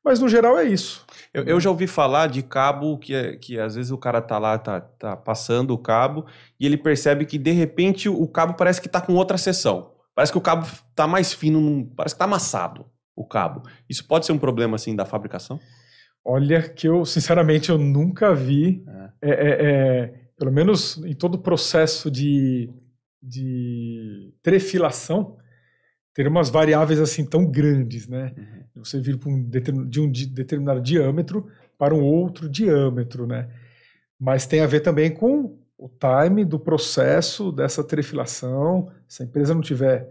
Mas 0.04 0.20
no 0.20 0.28
geral 0.28 0.58
é 0.58 0.64
isso. 0.64 1.06
Eu, 1.32 1.44
eu, 1.44 1.58
já 1.58 1.70
ouvi 1.70 1.86
falar 1.86 2.26
de 2.26 2.42
cabo 2.42 2.98
que, 2.98 3.38
que 3.38 3.58
às 3.58 3.74
vezes 3.74 3.90
o 3.90 3.96
cara 3.96 4.20
tá 4.20 4.38
lá, 4.38 4.58
tá, 4.58 4.78
tá 4.82 5.16
passando 5.16 5.70
o 5.72 5.78
cabo 5.78 6.26
e 6.60 6.66
ele 6.66 6.76
percebe 6.76 7.24
que 7.24 7.38
de 7.38 7.50
repente 7.50 8.10
o 8.10 8.28
cabo 8.28 8.52
parece 8.52 8.78
que 8.78 8.90
tá 8.90 9.00
com 9.00 9.14
outra 9.14 9.38
seção. 9.38 9.92
Parece 10.14 10.32
que 10.32 10.38
o 10.38 10.42
cabo 10.42 10.66
tá 10.94 11.06
mais 11.06 11.32
fino, 11.32 11.90
parece 11.96 12.14
que 12.14 12.18
tá 12.18 12.26
amassado 12.26 12.84
o 13.16 13.24
cabo. 13.24 13.62
Isso 13.88 14.06
pode 14.06 14.26
ser 14.26 14.32
um 14.32 14.38
problema 14.38 14.76
assim 14.76 14.94
da 14.94 15.06
fabricação? 15.06 15.58
Olha 16.22 16.62
que 16.62 16.86
eu, 16.86 17.06
sinceramente, 17.06 17.70
eu 17.70 17.78
nunca 17.78 18.34
vi, 18.34 18.84
é. 18.86 19.30
É, 19.30 19.30
é, 19.30 19.70
é 19.70 20.14
pelo 20.38 20.52
menos 20.52 21.02
em 21.04 21.14
todo 21.14 21.36
o 21.36 21.42
processo 21.42 22.10
de, 22.10 22.70
de 23.22 24.32
trefilação, 24.42 25.36
ter 26.14 26.26
umas 26.26 26.50
variáveis 26.50 27.00
assim 27.00 27.24
tão 27.24 27.46
grandes, 27.46 28.08
né? 28.08 28.34
Uhum. 28.36 28.84
Você 28.84 29.00
vir 29.00 29.18
um 29.26 29.48
de 29.88 30.00
um 30.00 30.10
determinado 30.10 30.80
diâmetro 30.80 31.46
para 31.76 31.94
um 31.94 32.02
outro 32.02 32.48
diâmetro, 32.48 33.26
né? 33.26 33.48
Mas 34.18 34.46
tem 34.46 34.60
a 34.60 34.66
ver 34.66 34.80
também 34.80 35.12
com 35.12 35.58
o 35.76 35.88
time 35.88 36.44
do 36.44 36.58
processo 36.58 37.52
dessa 37.52 37.84
trefilação. 37.84 38.90
Se 39.06 39.22
a 39.22 39.26
empresa 39.26 39.54
não 39.54 39.60
estiver 39.60 40.08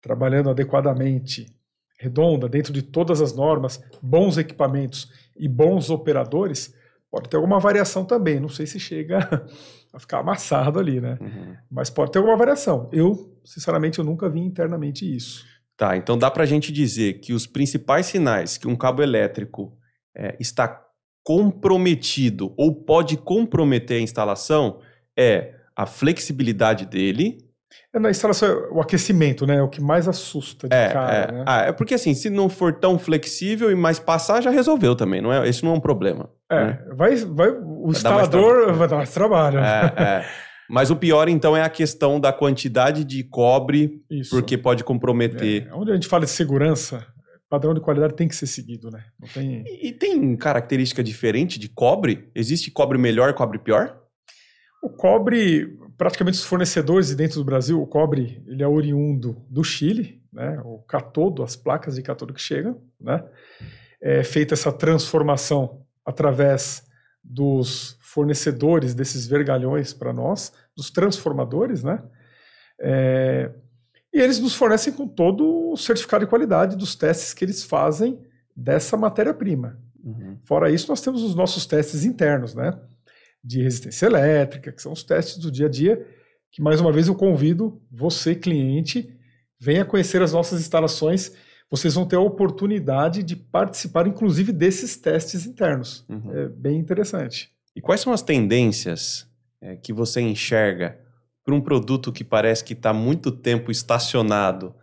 trabalhando 0.00 0.50
adequadamente, 0.50 1.52
redonda, 1.98 2.48
dentro 2.48 2.72
de 2.72 2.80
todas 2.80 3.20
as 3.20 3.34
normas, 3.34 3.82
bons 4.00 4.38
equipamentos 4.38 5.12
e 5.36 5.48
bons 5.48 5.90
operadores, 5.90 6.74
pode 7.10 7.28
ter 7.28 7.36
alguma 7.36 7.58
variação 7.58 8.04
também. 8.04 8.38
Não 8.38 8.48
sei 8.48 8.66
se 8.66 8.78
chega 8.78 9.18
a 9.92 9.98
ficar 9.98 10.20
amassado 10.20 10.78
ali, 10.78 11.00
né? 11.00 11.18
Uhum. 11.20 11.56
Mas 11.70 11.90
pode 11.90 12.12
ter 12.12 12.18
alguma 12.18 12.36
variação. 12.36 12.88
Eu, 12.92 13.36
sinceramente, 13.44 13.98
eu 13.98 14.04
nunca 14.04 14.28
vi 14.28 14.40
internamente 14.40 15.04
isso. 15.04 15.44
Tá, 15.76 15.96
então 15.96 16.18
dá 16.18 16.30
para 16.30 16.42
a 16.42 16.46
gente 16.46 16.70
dizer 16.70 17.20
que 17.20 17.32
os 17.32 17.46
principais 17.46 18.04
sinais 18.04 18.58
que 18.58 18.68
um 18.68 18.76
cabo 18.76 19.02
elétrico 19.02 19.74
é, 20.14 20.36
está 20.38 20.86
comprometido 21.24 22.52
ou 22.56 22.74
pode 22.84 23.16
comprometer 23.16 23.98
a 23.98 24.02
instalação 24.02 24.80
é 25.16 25.54
a 25.74 25.86
flexibilidade 25.86 26.84
dele. 26.84 27.38
É 27.92 27.98
na 27.98 28.10
instalação, 28.10 28.68
o 28.72 28.80
aquecimento, 28.80 29.46
né? 29.46 29.56
É 29.56 29.62
o 29.62 29.68
que 29.68 29.80
mais 29.80 30.08
assusta 30.08 30.68
de 30.68 30.74
é, 30.74 30.88
cara. 30.88 31.12
É. 31.12 31.32
Né? 31.32 31.44
Ah, 31.46 31.60
é 31.62 31.72
porque 31.72 31.94
assim, 31.94 32.14
se 32.14 32.30
não 32.30 32.48
for 32.48 32.72
tão 32.72 32.98
flexível 32.98 33.70
e 33.70 33.74
mais 33.74 33.98
passar, 33.98 34.42
já 34.42 34.50
resolveu 34.50 34.94
também, 34.94 35.20
não 35.20 35.32
é? 35.32 35.48
Esse 35.48 35.64
não 35.64 35.72
é 35.72 35.74
um 35.74 35.80
problema. 35.80 36.30
É, 36.50 36.64
né? 36.64 36.84
vai, 36.92 37.16
vai, 37.16 37.50
o 37.50 37.82
vai 37.84 37.90
instalador 37.92 38.66
dar 38.66 38.72
vai 38.72 38.88
dar 38.88 38.96
mais 38.96 39.10
trabalho. 39.10 39.58
É, 39.58 39.94
é. 39.96 40.50
Mas 40.70 40.88
o 40.88 40.94
pior, 40.94 41.28
então, 41.28 41.56
é 41.56 41.62
a 41.62 41.68
questão 41.68 42.20
da 42.20 42.32
quantidade 42.32 43.02
de 43.02 43.24
cobre, 43.24 44.04
Isso. 44.08 44.30
porque 44.30 44.56
pode 44.56 44.84
comprometer. 44.84 45.66
É, 45.66 45.74
onde 45.74 45.90
a 45.90 45.94
gente 45.94 46.06
fala 46.06 46.24
de 46.24 46.30
segurança, 46.30 47.04
padrão 47.48 47.74
de 47.74 47.80
qualidade 47.80 48.14
tem 48.14 48.28
que 48.28 48.36
ser 48.36 48.46
seguido, 48.46 48.88
né? 48.88 49.02
Não 49.18 49.28
tem... 49.28 49.64
E, 49.66 49.88
e 49.88 49.92
tem 49.92 50.36
característica 50.36 51.02
diferente 51.02 51.58
de 51.58 51.68
cobre? 51.68 52.30
Existe 52.36 52.70
cobre 52.70 52.96
melhor, 52.96 53.34
cobre 53.34 53.58
pior? 53.58 53.98
O 54.80 54.88
cobre, 54.88 55.76
praticamente 56.00 56.38
os 56.38 56.44
fornecedores 56.44 57.14
dentro 57.14 57.36
do 57.40 57.44
Brasil, 57.44 57.78
o 57.78 57.86
cobre 57.86 58.42
ele 58.46 58.62
é 58.62 58.66
oriundo 58.66 59.44
do 59.50 59.62
Chile, 59.62 60.22
né? 60.32 60.58
O 60.64 60.78
catodo, 60.78 61.42
as 61.42 61.56
placas 61.56 61.96
de 61.96 62.02
catodo 62.02 62.32
que 62.32 62.40
chegam, 62.40 62.80
né? 62.98 63.22
É 64.00 64.24
feita 64.24 64.54
essa 64.54 64.72
transformação 64.72 65.84
através 66.02 66.86
dos 67.22 67.98
fornecedores 68.00 68.94
desses 68.94 69.26
vergalhões 69.26 69.92
para 69.92 70.10
nós, 70.10 70.54
dos 70.74 70.90
transformadores, 70.90 71.84
né? 71.84 72.02
É, 72.80 73.50
e 74.10 74.20
eles 74.22 74.40
nos 74.40 74.54
fornecem 74.54 74.94
com 74.94 75.06
todo 75.06 75.72
o 75.72 75.76
certificado 75.76 76.24
de 76.24 76.30
qualidade 76.30 76.76
dos 76.78 76.94
testes 76.94 77.34
que 77.34 77.44
eles 77.44 77.62
fazem 77.62 78.18
dessa 78.56 78.96
matéria-prima. 78.96 79.78
Uhum. 80.02 80.38
Fora 80.44 80.70
isso, 80.70 80.88
nós 80.88 81.02
temos 81.02 81.22
os 81.22 81.34
nossos 81.34 81.66
testes 81.66 82.06
internos, 82.06 82.54
né? 82.54 82.72
De 83.42 83.62
resistência 83.62 84.06
elétrica, 84.06 84.72
que 84.72 84.82
são 84.82 84.92
os 84.92 85.02
testes 85.02 85.38
do 85.38 85.50
dia 85.50 85.66
a 85.66 85.70
dia, 85.70 86.06
que 86.50 86.60
mais 86.60 86.80
uma 86.80 86.92
vez 86.92 87.08
eu 87.08 87.14
convido 87.14 87.80
você, 87.90 88.34
cliente, 88.34 89.16
venha 89.58 89.84
conhecer 89.84 90.20
as 90.22 90.32
nossas 90.32 90.60
instalações. 90.60 91.32
Vocês 91.70 91.94
vão 91.94 92.06
ter 92.06 92.16
a 92.16 92.20
oportunidade 92.20 93.22
de 93.22 93.36
participar, 93.36 94.06
inclusive, 94.06 94.52
desses 94.52 94.96
testes 94.96 95.46
internos. 95.46 96.04
Uhum. 96.08 96.32
É 96.32 96.48
bem 96.48 96.78
interessante. 96.78 97.50
E 97.76 97.80
quais 97.80 98.00
são 98.00 98.12
as 98.12 98.22
tendências 98.22 99.28
é, 99.60 99.76
que 99.76 99.92
você 99.92 100.20
enxerga 100.20 100.98
para 101.44 101.54
um 101.54 101.60
produto 101.60 102.12
que 102.12 102.24
parece 102.24 102.64
que 102.64 102.72
está 102.72 102.92
muito 102.92 103.30
tempo 103.30 103.70
estacionado? 103.70 104.74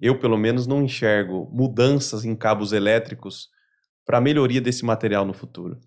Eu, 0.00 0.18
pelo 0.18 0.36
menos, 0.36 0.66
não 0.66 0.82
enxergo 0.82 1.48
mudanças 1.52 2.24
em 2.24 2.36
cabos 2.36 2.72
elétricos 2.72 3.48
para 4.04 4.18
a 4.18 4.20
melhoria 4.20 4.60
desse 4.60 4.84
material 4.84 5.24
no 5.24 5.34
futuro. 5.34 5.80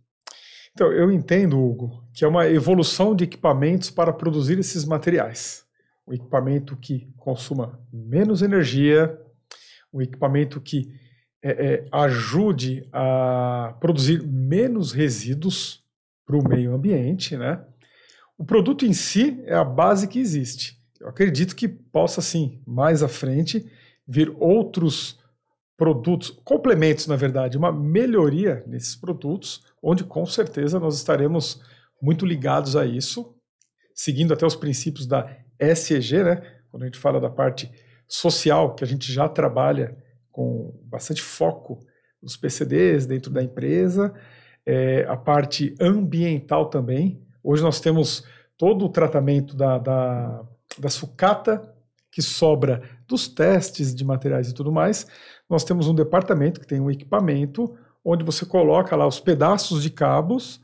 Então, 0.72 0.91
eu 0.91 1.11
entendo, 1.11 1.59
Hugo, 1.59 2.03
que 2.13 2.24
é 2.24 2.28
uma 2.28 2.47
evolução 2.47 3.15
de 3.15 3.24
equipamentos 3.24 3.89
para 3.89 4.13
produzir 4.13 4.59
esses 4.59 4.86
materiais. 4.86 5.65
Um 6.07 6.13
equipamento 6.13 6.76
que 6.78 7.11
consuma 7.17 7.80
menos 7.91 8.41
energia, 8.41 9.20
um 9.93 10.01
equipamento 10.01 10.61
que 10.61 10.91
é, 11.41 11.49
é, 11.51 11.86
ajude 11.91 12.88
a 12.91 13.76
produzir 13.80 14.22
menos 14.24 14.91
resíduos 14.91 15.84
para 16.26 16.38
o 16.38 16.47
meio 16.47 16.74
ambiente, 16.74 17.38
né? 17.38 17.63
O 18.38 18.45
produto 18.45 18.86
em 18.86 18.93
si 18.93 19.41
é 19.45 19.55
a 19.55 19.63
base 19.63 20.07
que 20.07 20.20
existe. 20.20 20.80
Eu 20.99 21.09
acredito 21.09 21.55
que 21.55 21.67
possa, 21.67 22.22
sim, 22.22 22.61
mais 22.65 23.01
à 23.01 23.07
frente, 23.07 23.70
vir 24.07 24.34
outros 24.38 25.20
produtos, 25.78 26.30
complementos, 26.43 27.07
na 27.07 27.15
verdade, 27.15 27.57
uma 27.57 27.72
melhoria 27.72 28.63
nesses 28.67 28.95
produtos, 28.95 29.63
onde 29.82 30.04
com 30.04 30.26
certeza 30.26 30.80
nós 30.80 30.96
estaremos 30.96 31.62
muito 32.02 32.26
ligados 32.26 32.76
a 32.76 32.86
isso, 32.86 33.36
seguindo 33.94 34.34
até 34.34 34.46
os 34.46 34.56
princípios 34.56 35.06
da 35.06 35.36
SEG, 35.76 36.24
né? 36.24 36.42
Quando 36.70 36.84
a 36.84 36.86
gente 36.86 37.00
fala 37.00 37.20
da 37.20 37.30
parte 37.30 37.70
social, 38.08 38.76
que 38.76 38.84
a 38.84 38.88
gente 38.88 39.12
já 39.12 39.28
trabalha 39.28 39.98
com 40.32 40.74
bastante 40.86 41.22
foco 41.22 41.80
nos 42.22 42.38
PCDs 42.38 43.06
dentro 43.06 43.32
da 43.32 43.44
empresa, 43.44 44.14
é, 44.66 45.06
a 45.08 45.18
parte 45.18 45.76
ambiental 45.80 46.70
também. 46.70 47.22
Hoje 47.44 47.64
nós 47.64 47.80
temos 47.80 48.24
todo 48.58 48.86
o 48.86 48.90
tratamento 48.90 49.56
da, 49.56 49.78
da, 49.78 50.44
da 50.78 50.90
sucata 50.90 51.74
que 52.12 52.22
sobra 52.22 52.82
dos 53.08 53.28
testes 53.28 53.94
de 53.94 54.04
materiais 54.04 54.50
e 54.50 54.54
tudo 54.54 54.72
mais. 54.72 55.08
Nós 55.50 55.64
temos 55.64 55.88
um 55.88 55.96
departamento 55.96 56.60
que 56.60 56.68
tem 56.68 56.80
um 56.80 56.92
equipamento 56.92 57.76
onde 58.12 58.24
você 58.24 58.43
coloca 58.43 58.95
lá 58.95 59.05
os 59.05 59.20
pedaços 59.20 59.84
de 59.84 59.91
cabos 59.91 60.60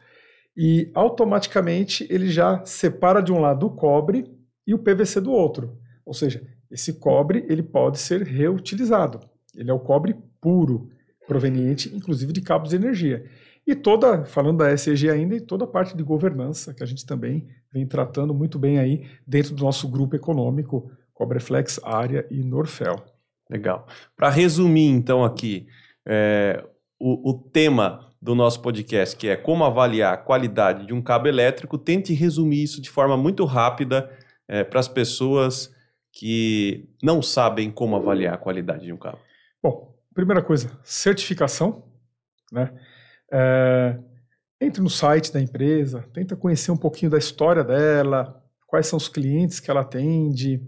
e 0.58 0.90
automaticamente 0.96 2.08
ele 2.10 2.28
já 2.28 2.66
separa 2.66 3.22
de 3.22 3.32
um 3.32 3.40
lado 3.40 3.68
o 3.68 3.70
cobre 3.70 4.26
e 4.66 4.74
o 4.74 4.80
PVC 4.80 5.22
do 5.22 5.32
outro. 5.32 5.78
Ou 6.04 6.14
seja, 6.14 6.42
esse 6.72 6.94
cobre 6.94 7.46
ele 7.48 7.62
pode 7.62 8.00
ser 8.00 8.24
reutilizado. 8.24 9.20
Ele 9.56 9.70
é 9.70 9.74
o 9.74 9.80
cobre 9.80 10.16
puro, 10.42 10.90
proveniente 11.28 11.96
inclusive 11.96 12.34
de 12.34 12.42
cabos 12.42 12.72
de 12.72 12.78
energia. 12.78 13.24
E 13.68 13.76
toda, 13.76 14.26
falando 14.26 14.60
da 14.60 14.76
SEG 14.76 15.10
ainda, 15.10 15.36
e 15.36 15.42
toda 15.42 15.66
a 15.66 15.68
parte 15.68 15.96
de 15.96 16.04
governança, 16.04 16.74
que 16.74 16.84
a 16.84 16.86
gente 16.86 17.06
também 17.06 17.48
vem 17.72 17.86
tratando 17.86 18.34
muito 18.34 18.58
bem 18.58 18.80
aí 18.80 19.06
dentro 19.26 19.54
do 19.56 19.64
nosso 19.64 19.88
grupo 19.88 20.16
econômico, 20.16 20.92
Cobreflex, 21.14 21.80
Área 21.84 22.26
e 22.30 22.44
Norfel. 22.44 23.04
Legal. 23.50 23.88
Para 24.16 24.30
resumir, 24.30 24.90
então, 24.90 25.24
aqui, 25.24 25.68
é, 26.06 26.64
o, 27.06 27.30
o 27.30 27.34
tema 27.34 28.12
do 28.20 28.34
nosso 28.34 28.60
podcast, 28.60 29.16
que 29.16 29.28
é 29.28 29.36
como 29.36 29.64
avaliar 29.64 30.16
a 30.16 30.18
qualidade 30.18 30.88
de 30.88 30.94
um 30.94 31.04
cabo 31.04 31.28
elétrico, 31.28 31.78
tente 31.78 32.16
resumir 32.16 32.64
isso 32.64 32.82
de 32.82 32.90
forma 32.90 33.16
muito 33.16 33.46
rápida 33.46 34.10
é, 34.48 34.64
para 34.64 34.80
as 34.80 34.88
pessoas 34.88 35.72
que 36.12 36.90
não 37.04 37.22
sabem 37.22 37.70
como 37.70 37.96
avaliar 37.96 38.34
a 38.34 38.38
qualidade 38.40 38.86
de 38.86 38.92
um 38.92 38.98
cabo. 38.98 39.20
Bom, 39.62 39.96
primeira 40.16 40.42
coisa, 40.42 40.72
certificação, 40.84 41.84
né? 42.52 42.74
É, 43.32 44.00
entre 44.60 44.82
no 44.82 44.90
site 44.90 45.32
da 45.32 45.40
empresa, 45.40 46.04
tenta 46.12 46.36
conhecer 46.36 46.72
um 46.72 46.78
pouquinho 46.78 47.12
da 47.12 47.20
história 47.20 47.64
dela, 47.64 48.44
quais 48.66 48.88
são 48.88 48.98
os 48.98 49.08
clientes 49.08 49.60
que 49.60 49.70
ela 49.70 49.82
atende 49.82 50.60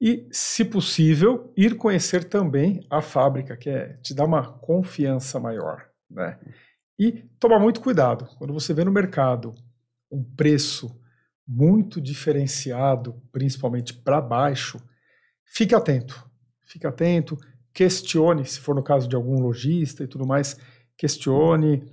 e, 0.00 0.28
se 0.30 0.64
possível, 0.64 1.52
ir 1.56 1.76
conhecer 1.76 2.24
também 2.24 2.86
a 2.90 3.00
fábrica, 3.00 3.56
que 3.56 3.70
é 3.70 3.94
te 3.94 4.14
dar 4.14 4.24
uma 4.24 4.52
confiança 4.58 5.40
maior, 5.40 5.86
né? 6.10 6.38
E 6.98 7.24
tomar 7.38 7.58
muito 7.58 7.80
cuidado 7.80 8.26
quando 8.38 8.52
você 8.52 8.72
vê 8.72 8.84
no 8.84 8.92
mercado 8.92 9.54
um 10.10 10.22
preço 10.22 10.98
muito 11.46 12.00
diferenciado, 12.00 13.20
principalmente 13.30 13.94
para 13.94 14.20
baixo, 14.20 14.80
fique 15.44 15.74
atento. 15.74 16.26
Fique 16.64 16.86
atento, 16.86 17.38
questione, 17.72 18.44
se 18.44 18.58
for 18.60 18.74
no 18.74 18.82
caso 18.82 19.08
de 19.08 19.14
algum 19.14 19.40
lojista 19.40 20.02
e 20.02 20.06
tudo 20.06 20.26
mais, 20.26 20.58
questione 20.96 21.84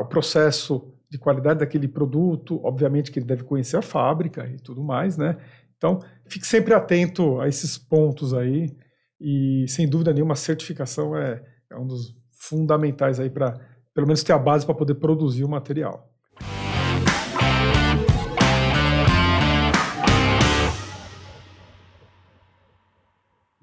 o 0.00 0.04
processo 0.06 0.94
de 1.10 1.18
qualidade 1.18 1.60
daquele 1.60 1.86
produto, 1.86 2.60
obviamente 2.64 3.10
que 3.10 3.18
ele 3.18 3.26
deve 3.26 3.44
conhecer 3.44 3.76
a 3.76 3.82
fábrica 3.82 4.46
e 4.46 4.58
tudo 4.58 4.82
mais, 4.82 5.16
né? 5.16 5.36
Então, 5.80 5.98
fique 6.26 6.46
sempre 6.46 6.74
atento 6.74 7.40
a 7.40 7.48
esses 7.48 7.78
pontos 7.78 8.34
aí 8.34 8.76
e, 9.18 9.64
sem 9.66 9.88
dúvida 9.88 10.12
nenhuma, 10.12 10.34
a 10.34 10.36
certificação 10.36 11.16
é, 11.16 11.42
é 11.70 11.78
um 11.78 11.86
dos 11.86 12.14
fundamentais 12.38 13.18
aí 13.18 13.30
para, 13.30 13.58
pelo 13.94 14.06
menos, 14.06 14.22
ter 14.22 14.34
a 14.34 14.38
base 14.38 14.66
para 14.66 14.74
poder 14.74 14.96
produzir 14.96 15.42
o 15.42 15.48
material. 15.48 16.06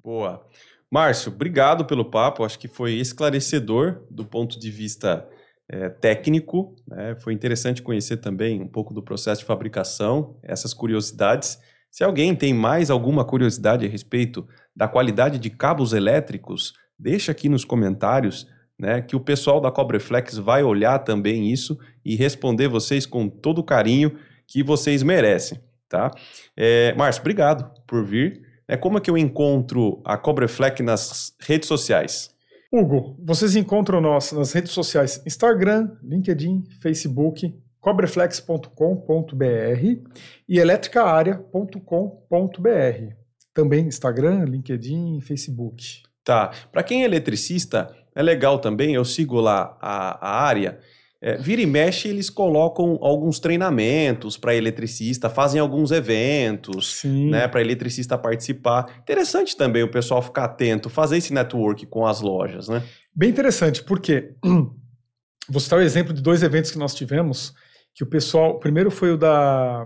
Boa. 0.02 0.44
Márcio, 0.90 1.30
obrigado 1.30 1.84
pelo 1.84 2.10
papo. 2.10 2.42
Acho 2.42 2.58
que 2.58 2.66
foi 2.66 2.94
esclarecedor 2.94 4.04
do 4.10 4.24
ponto 4.24 4.58
de 4.58 4.72
vista 4.72 5.24
é, 5.68 5.88
técnico. 5.88 6.74
Né? 6.88 7.14
Foi 7.20 7.32
interessante 7.32 7.80
conhecer 7.80 8.16
também 8.16 8.60
um 8.60 8.66
pouco 8.66 8.92
do 8.92 9.04
processo 9.04 9.42
de 9.42 9.46
fabricação, 9.46 10.36
essas 10.42 10.74
curiosidades. 10.74 11.60
Se 11.90 12.04
alguém 12.04 12.34
tem 12.34 12.52
mais 12.54 12.90
alguma 12.90 13.24
curiosidade 13.24 13.86
a 13.86 13.88
respeito 13.88 14.46
da 14.74 14.86
qualidade 14.86 15.38
de 15.38 15.50
cabos 15.50 15.92
elétricos, 15.92 16.72
deixa 16.98 17.32
aqui 17.32 17.48
nos 17.48 17.64
comentários, 17.64 18.46
né, 18.78 19.02
que 19.02 19.16
o 19.16 19.20
pessoal 19.20 19.60
da 19.60 19.70
Cobreflex 19.70 20.36
vai 20.36 20.62
olhar 20.62 21.00
também 21.00 21.50
isso 21.50 21.78
e 22.04 22.14
responder 22.14 22.68
vocês 22.68 23.04
com 23.04 23.28
todo 23.28 23.58
o 23.58 23.64
carinho 23.64 24.16
que 24.46 24.62
vocês 24.62 25.02
merecem, 25.02 25.60
tá? 25.88 26.10
É, 26.56 26.94
Márcio, 26.94 27.20
obrigado 27.20 27.70
por 27.86 28.04
vir. 28.04 28.40
É, 28.68 28.76
como 28.76 28.98
é 28.98 29.00
que 29.00 29.10
eu 29.10 29.18
encontro 29.18 30.00
a 30.04 30.16
Cobreflex 30.16 30.80
nas 30.80 31.34
redes 31.40 31.66
sociais? 31.66 32.30
Hugo, 32.70 33.16
vocês 33.18 33.56
encontram 33.56 34.00
nós 34.00 34.30
nas 34.30 34.52
redes 34.52 34.72
sociais 34.72 35.22
Instagram, 35.26 35.90
LinkedIn, 36.02 36.64
Facebook, 36.80 37.54
cobreflex.com.br 37.88 40.10
e 40.46 40.58
eletricaarea.com.br. 40.58 43.14
Também 43.54 43.86
Instagram, 43.86 44.44
LinkedIn 44.44 45.22
Facebook. 45.22 46.02
Tá. 46.22 46.50
Para 46.70 46.82
quem 46.82 47.02
é 47.02 47.06
eletricista, 47.06 47.90
é 48.14 48.22
legal 48.22 48.58
também, 48.58 48.94
eu 48.94 49.06
sigo 49.06 49.40
lá 49.40 49.78
a, 49.80 50.28
a 50.28 50.42
área. 50.42 50.78
É, 51.20 51.36
vira 51.36 51.60
e 51.62 51.66
mexe, 51.66 52.08
eles 52.08 52.30
colocam 52.30 52.96
alguns 53.00 53.40
treinamentos 53.40 54.36
para 54.36 54.54
eletricista, 54.54 55.28
fazem 55.28 55.60
alguns 55.60 55.90
eventos, 55.90 57.02
né, 57.04 57.48
para 57.48 57.60
eletricista 57.60 58.16
participar. 58.16 59.00
Interessante 59.00 59.56
também 59.56 59.82
o 59.82 59.90
pessoal 59.90 60.22
ficar 60.22 60.44
atento, 60.44 60.88
fazer 60.88 61.16
esse 61.16 61.32
network 61.32 61.86
com 61.86 62.06
as 62.06 62.20
lojas, 62.20 62.68
né? 62.68 62.84
Bem 63.12 63.30
interessante, 63.30 63.82
porque 63.82 64.34
vou 65.48 65.60
citar 65.60 65.80
o 65.80 65.82
exemplo 65.82 66.12
de 66.12 66.22
dois 66.22 66.44
eventos 66.44 66.70
que 66.70 66.78
nós 66.78 66.94
tivemos, 66.94 67.52
que 67.98 68.04
o 68.04 68.06
pessoal, 68.06 68.60
primeiro 68.60 68.92
foi 68.92 69.10
o 69.10 69.16
da 69.16 69.84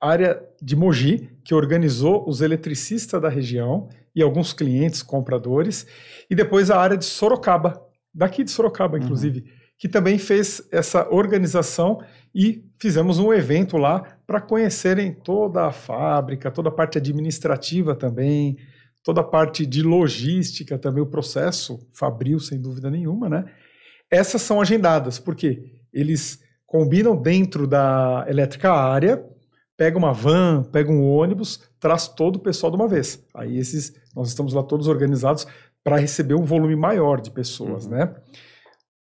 área 0.00 0.42
de 0.60 0.74
Mogi, 0.74 1.30
que 1.44 1.54
organizou 1.54 2.28
os 2.28 2.40
eletricistas 2.40 3.22
da 3.22 3.28
região 3.28 3.88
e 4.12 4.20
alguns 4.20 4.52
clientes, 4.52 5.00
compradores, 5.00 5.86
e 6.28 6.34
depois 6.34 6.72
a 6.72 6.80
área 6.80 6.98
de 6.98 7.04
Sorocaba, 7.04 7.80
daqui 8.12 8.42
de 8.42 8.50
Sorocaba, 8.50 8.98
uhum. 8.98 9.04
inclusive. 9.04 9.40
Uhum 9.40 9.62
que 9.82 9.88
também 9.88 10.16
fez 10.16 10.62
essa 10.70 11.12
organização 11.12 12.00
e 12.32 12.64
fizemos 12.78 13.18
um 13.18 13.32
evento 13.32 13.76
lá 13.76 14.16
para 14.24 14.40
conhecerem 14.40 15.12
toda 15.12 15.66
a 15.66 15.72
fábrica, 15.72 16.52
toda 16.52 16.68
a 16.68 16.72
parte 16.72 16.98
administrativa 16.98 17.96
também, 17.96 18.56
toda 19.02 19.22
a 19.22 19.24
parte 19.24 19.66
de 19.66 19.82
logística 19.82 20.78
também, 20.78 21.02
o 21.02 21.10
processo 21.10 21.84
fabril, 21.90 22.38
sem 22.38 22.60
dúvida 22.60 22.88
nenhuma, 22.88 23.28
né? 23.28 23.44
Essas 24.08 24.42
são 24.42 24.60
agendadas, 24.60 25.18
porque 25.18 25.74
eles 25.92 26.38
combinam 26.72 27.14
dentro 27.14 27.66
da 27.66 28.24
elétrica 28.26 28.72
área, 28.72 29.22
pega 29.76 29.98
uma 29.98 30.14
van, 30.14 30.62
pega 30.62 30.90
um 30.90 31.06
ônibus, 31.06 31.68
traz 31.78 32.08
todo 32.08 32.36
o 32.36 32.38
pessoal 32.38 32.70
de 32.70 32.76
uma 32.76 32.88
vez. 32.88 33.22
Aí 33.34 33.58
esses, 33.58 33.92
nós 34.16 34.28
estamos 34.28 34.54
lá 34.54 34.62
todos 34.62 34.88
organizados 34.88 35.46
para 35.84 35.98
receber 35.98 36.32
um 36.32 36.46
volume 36.46 36.74
maior 36.74 37.20
de 37.20 37.30
pessoas, 37.30 37.84
uhum. 37.84 37.90
né? 37.90 38.14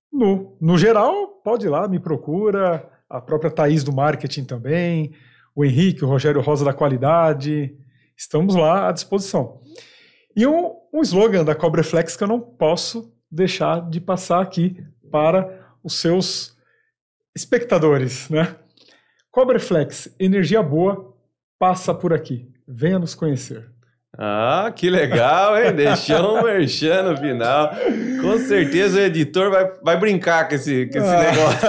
No, 0.10 0.56
no 0.62 0.78
geral, 0.78 1.28
pode 1.44 1.66
ir 1.66 1.70
lá, 1.70 1.90
me 1.90 2.00
procura, 2.00 2.90
a 3.10 3.20
própria 3.20 3.52
Thaís 3.52 3.84
do 3.84 3.92
marketing 3.92 4.46
também, 4.46 5.12
o 5.54 5.66
Henrique, 5.66 6.06
o 6.06 6.08
Rogério 6.08 6.40
Rosa 6.40 6.64
da 6.64 6.74
qualidade, 6.74 7.76
estamos 8.16 8.56
lá 8.56 8.88
à 8.88 8.94
disposição. 8.94 9.60
E 10.34 10.48
um, 10.48 10.74
um 10.94 11.02
slogan 11.02 11.44
da 11.44 11.54
Cobreflex 11.54 12.16
que 12.16 12.24
eu 12.24 12.30
não 12.30 12.40
posso 12.40 13.14
deixar 13.30 13.90
de 13.90 14.00
passar 14.00 14.42
aqui 14.42 14.82
para 15.12 15.76
os 15.84 16.00
seus 16.00 16.57
espectadores, 17.38 18.28
né? 18.30 18.56
Cobreflex, 19.32 20.10
energia 20.20 20.64
boa, 20.64 21.14
passa 21.60 21.94
por 21.94 22.12
aqui. 22.12 22.50
Venha 22.68 22.98
nos 22.98 23.14
conhecer. 23.14 23.70
Ah, 24.18 24.74
que 24.76 24.90
legal, 24.90 25.56
hein? 25.62 25.72
Deixou 25.76 26.40
um 26.40 26.44
merchan 26.44 27.04
no 27.04 27.18
final. 27.18 27.70
Com 28.20 28.40
certeza 28.40 28.98
o 28.98 29.02
editor 29.02 29.52
vai, 29.52 29.72
vai 29.84 30.00
brincar 30.00 30.50
com 30.50 30.56
esse, 30.56 30.88
com 30.88 30.98
esse 30.98 31.08
ah. 31.08 31.32
negócio. 31.32 31.68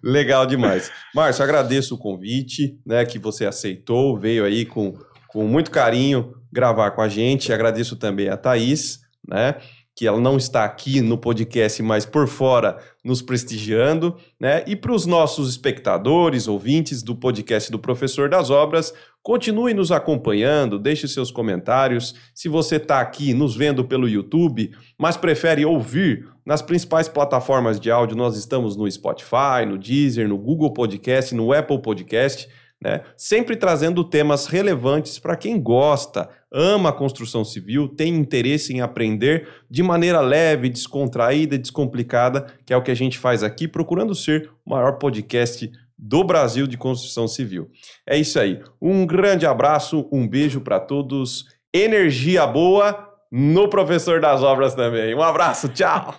legal 0.02 0.46
demais. 0.46 0.90
Márcio, 1.14 1.44
agradeço 1.44 1.94
o 1.94 1.98
convite, 1.98 2.78
né? 2.86 3.04
Que 3.04 3.18
você 3.18 3.44
aceitou, 3.44 4.18
veio 4.18 4.46
aí 4.46 4.64
com, 4.64 4.94
com 5.28 5.44
muito 5.44 5.70
carinho 5.70 6.34
gravar 6.50 6.92
com 6.92 7.02
a 7.02 7.08
gente. 7.08 7.52
Agradeço 7.52 7.96
também 7.96 8.30
a 8.30 8.38
Thaís, 8.38 9.00
né? 9.28 9.56
Que 10.00 10.06
ela 10.06 10.18
não 10.18 10.38
está 10.38 10.64
aqui 10.64 11.02
no 11.02 11.18
podcast, 11.18 11.82
mas 11.82 12.06
por 12.06 12.26
fora 12.26 12.78
nos 13.04 13.20
prestigiando, 13.20 14.16
né? 14.40 14.64
E 14.66 14.74
para 14.74 14.94
os 14.94 15.04
nossos 15.04 15.50
espectadores, 15.50 16.48
ouvintes 16.48 17.02
do 17.02 17.14
podcast 17.14 17.70
do 17.70 17.78
Professor 17.78 18.26
das 18.26 18.48
Obras, 18.48 18.94
continue 19.22 19.74
nos 19.74 19.92
acompanhando, 19.92 20.78
deixe 20.78 21.06
seus 21.06 21.30
comentários. 21.30 22.14
Se 22.34 22.48
você 22.48 22.76
está 22.76 22.98
aqui 22.98 23.34
nos 23.34 23.54
vendo 23.54 23.84
pelo 23.84 24.08
YouTube, 24.08 24.70
mas 24.96 25.18
prefere 25.18 25.66
ouvir 25.66 26.26
nas 26.46 26.62
principais 26.62 27.06
plataformas 27.06 27.78
de 27.78 27.90
áudio, 27.90 28.16
nós 28.16 28.38
estamos 28.38 28.78
no 28.78 28.90
Spotify, 28.90 29.66
no 29.68 29.76
Deezer, 29.76 30.26
no 30.26 30.38
Google 30.38 30.72
Podcast, 30.72 31.34
no 31.34 31.52
Apple 31.52 31.82
Podcast 31.82 32.48
né? 32.82 33.02
Sempre 33.16 33.56
trazendo 33.56 34.02
temas 34.02 34.46
relevantes 34.46 35.18
para 35.18 35.36
quem 35.36 35.60
gosta, 35.60 36.28
ama 36.50 36.88
a 36.88 36.92
construção 36.92 37.44
civil, 37.44 37.88
tem 37.88 38.14
interesse 38.14 38.72
em 38.72 38.80
aprender 38.80 39.48
de 39.68 39.82
maneira 39.82 40.20
leve, 40.20 40.68
descontraída, 40.68 41.58
descomplicada, 41.58 42.46
que 42.64 42.72
é 42.72 42.76
o 42.76 42.82
que 42.82 42.90
a 42.90 42.96
gente 42.96 43.18
faz 43.18 43.42
aqui, 43.42 43.68
procurando 43.68 44.14
ser 44.14 44.50
o 44.64 44.70
maior 44.70 44.92
podcast 44.92 45.70
do 45.98 46.24
Brasil 46.24 46.66
de 46.66 46.78
construção 46.78 47.28
civil. 47.28 47.70
É 48.06 48.16
isso 48.16 48.40
aí. 48.40 48.60
Um 48.80 49.06
grande 49.06 49.44
abraço, 49.44 50.08
um 50.10 50.26
beijo 50.26 50.62
para 50.62 50.80
todos. 50.80 51.44
Energia 51.72 52.46
boa 52.46 53.08
no 53.30 53.68
professor 53.68 54.20
das 54.20 54.42
obras 54.42 54.74
também. 54.74 55.14
Um 55.14 55.22
abraço, 55.22 55.68
tchau. 55.68 56.16